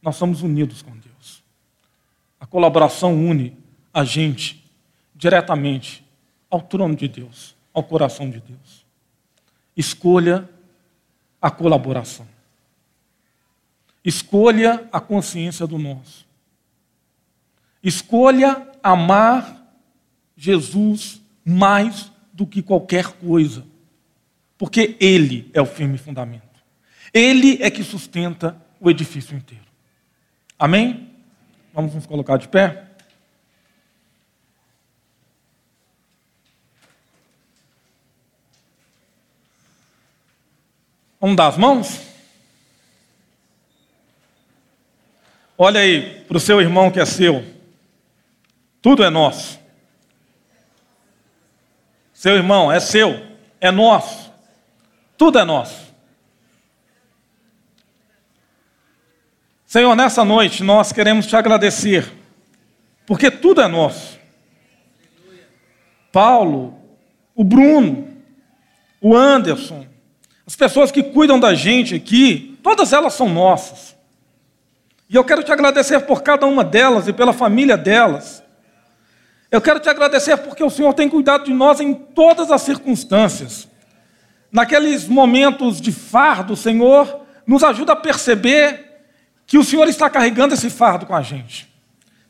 nós 0.03 0.16
somos 0.16 0.43
unidos 0.43 0.83
com 0.83 0.91
Deus. 0.91 1.43
A 2.39 2.45
colaboração 2.45 3.14
une 3.14 3.57
a 3.91 4.05
gente 4.05 4.62
diretamente 5.14 6.05
ao 6.51 6.61
trono 6.61 6.95
de 6.95 7.09
Deus, 7.09 7.57
ao 7.72 7.83
coração 7.83 8.28
de 8.28 8.39
Deus. 8.41 8.85
Escolha 9.74 10.47
a 11.41 11.51
colaboração. 11.51 12.28
Escolha 14.05 14.88
a 14.92 15.01
consciência 15.01 15.66
do 15.66 15.78
nosso. 15.78 16.26
Escolha 17.82 18.66
amar 18.82 19.61
Jesus 20.36 21.20
mais 21.44 22.11
do 22.32 22.46
que 22.46 22.62
qualquer 22.62 23.09
coisa, 23.09 23.66
porque 24.57 24.96
Ele 25.01 25.51
é 25.53 25.61
o 25.61 25.66
firme 25.66 25.98
fundamento. 25.98 26.48
Ele 27.12 27.59
é 27.62 27.70
que 27.70 27.84
sustenta 27.84 28.57
o 28.80 28.88
edifício 28.88 29.36
inteiro. 29.36 29.64
Amém? 30.59 31.11
Vamos 31.72 31.94
nos 31.94 32.07
colocar 32.07 32.36
de 32.36 32.48
pé? 32.48 32.86
Vamos 41.20 41.36
dar 41.36 41.48
as 41.48 41.59
mãos? 41.59 42.10
Olha 45.63 45.81
aí 45.83 46.25
para 46.27 46.39
o 46.39 46.41
seu 46.41 46.59
irmão 46.59 46.91
que 46.91 46.99
é 46.99 47.05
seu. 47.05 47.45
Tudo 48.81 49.05
é 49.05 49.11
nosso. 49.11 49.61
Seu 52.15 52.35
irmão 52.35 52.73
é 52.73 52.81
seu, 52.81 53.23
é 53.61 53.71
nosso. 53.71 54.33
Tudo 55.19 55.39
é 55.39 55.45
nosso. 55.45 55.93
Senhor, 59.67 59.95
nessa 59.95 60.25
noite 60.25 60.65
nós 60.65 60.93
queremos 60.93 61.27
te 61.27 61.37
agradecer, 61.37 62.11
porque 63.05 63.31
tudo 63.31 63.61
é 63.61 63.69
nosso. 63.69 64.19
Paulo, 66.11 66.75
o 67.35 67.45
Bruno, 67.45 68.09
o 68.99 69.15
Anderson, 69.15 69.87
as 70.47 70.57
pessoas 70.57 70.91
que 70.91 71.03
cuidam 71.03 71.39
da 71.39 71.53
gente 71.53 71.97
aqui, 71.97 72.59
todas 72.63 72.95
elas 72.95 73.13
são 73.13 73.29
nossas. 73.29 73.99
E 75.11 75.17
eu 75.17 75.25
quero 75.25 75.43
te 75.43 75.51
agradecer 75.51 75.99
por 76.03 76.23
cada 76.23 76.47
uma 76.47 76.63
delas 76.63 77.09
e 77.09 77.13
pela 77.13 77.33
família 77.33 77.77
delas. 77.77 78.45
Eu 79.51 79.61
quero 79.61 79.81
te 79.81 79.89
agradecer 79.89 80.37
porque 80.37 80.63
o 80.63 80.71
Senhor 80.71 80.95
tem 80.95 81.09
cuidado 81.09 81.47
de 81.47 81.53
nós 81.53 81.81
em 81.81 81.93
todas 81.93 82.53
as 82.53 82.63
circunstâncias. 82.63 83.69
Naqueles 84.53 85.09
momentos 85.09 85.81
de 85.81 85.91
fardo, 85.91 86.53
o 86.53 86.57
Senhor 86.57 87.23
nos 87.45 87.65
ajuda 87.65 87.95
a 87.95 87.97
perceber 87.97 89.03
que 89.49 89.59
o 89.59 89.65
Senhor 89.65 89.89
está 89.89 90.09
carregando 90.09 90.55
esse 90.55 90.71
fardo 90.71 91.07
com 91.07 91.17
a 91.17 91.23
gente. 91.23 91.69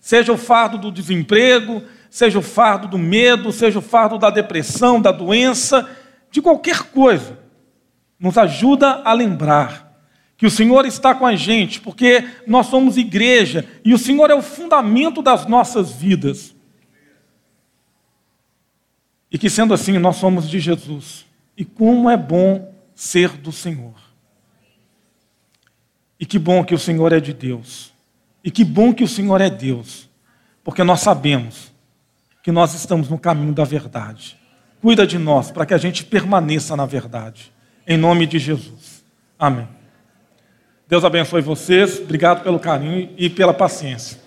Seja 0.01 0.33
o 0.33 0.39
fardo 0.39 0.79
do 0.79 0.91
desemprego, 0.91 1.83
seja 2.09 2.39
o 2.39 2.43
fardo 2.43 2.89
do 2.89 2.97
medo, 2.97 3.53
seja 3.53 3.79
o 3.79 3.83
fardo 3.83 4.17
da 4.17 4.31
depressão, 4.31 4.99
da 4.99 5.13
doença, 5.13 5.87
de 6.31 6.41
qualquer 6.41 6.85
coisa. 6.85 7.39
Nos 8.19 8.39
ajuda 8.39 9.03
a 9.05 9.13
lembrar 9.13 9.90
que 10.41 10.47
o 10.47 10.51
Senhor 10.51 10.87
está 10.87 11.15
com 11.15 11.27
a 11.27 11.37
gente, 11.37 11.83
porque 11.83 12.27
nós 12.47 12.69
somos 12.69 12.97
igreja 12.97 13.69
e 13.85 13.93
o 13.93 13.99
Senhor 13.99 14.31
é 14.31 14.35
o 14.35 14.41
fundamento 14.41 15.21
das 15.21 15.45
nossas 15.45 15.93
vidas. 15.93 16.55
E 19.31 19.37
que 19.37 19.51
sendo 19.51 19.75
assim, 19.75 19.99
nós 19.99 20.17
somos 20.17 20.49
de 20.49 20.59
Jesus. 20.59 21.27
E 21.55 21.63
como 21.63 22.09
é 22.09 22.17
bom 22.17 22.73
ser 22.95 23.37
do 23.37 23.53
Senhor. 23.53 23.93
E 26.19 26.25
que 26.25 26.39
bom 26.39 26.65
que 26.65 26.75
o 26.75 26.79
Senhor 26.79 27.13
é 27.13 27.21
de 27.21 27.35
Deus. 27.35 27.93
E 28.43 28.51
que 28.51 28.65
bom 28.65 28.95
que 28.95 29.05
o 29.05 29.09
Senhor 29.09 29.43
é 29.43 29.51
Deus. 29.51 30.09
Porque 30.65 30.83
nós 30.83 31.01
sabemos 31.01 31.71
que 32.43 32.51
nós 32.51 32.73
estamos 32.73 33.11
no 33.11 33.19
caminho 33.19 33.53
da 33.53 33.65
verdade. 33.65 34.39
Cuida 34.81 35.07
de 35.07 35.19
nós 35.19 35.51
para 35.51 35.67
que 35.67 35.75
a 35.75 35.79
gente 35.79 36.03
permaneça 36.03 36.75
na 36.75 36.87
verdade. 36.87 37.53
Em 37.87 37.99
nome 37.99 38.27
de 38.27 38.39
Jesus. 38.39 39.05
Amém. 39.39 39.80
Deus 40.91 41.05
abençoe 41.05 41.41
vocês. 41.41 42.01
Obrigado 42.01 42.43
pelo 42.43 42.59
carinho 42.59 43.11
e 43.17 43.31
pela 43.31 43.55
paciência. 43.55 44.19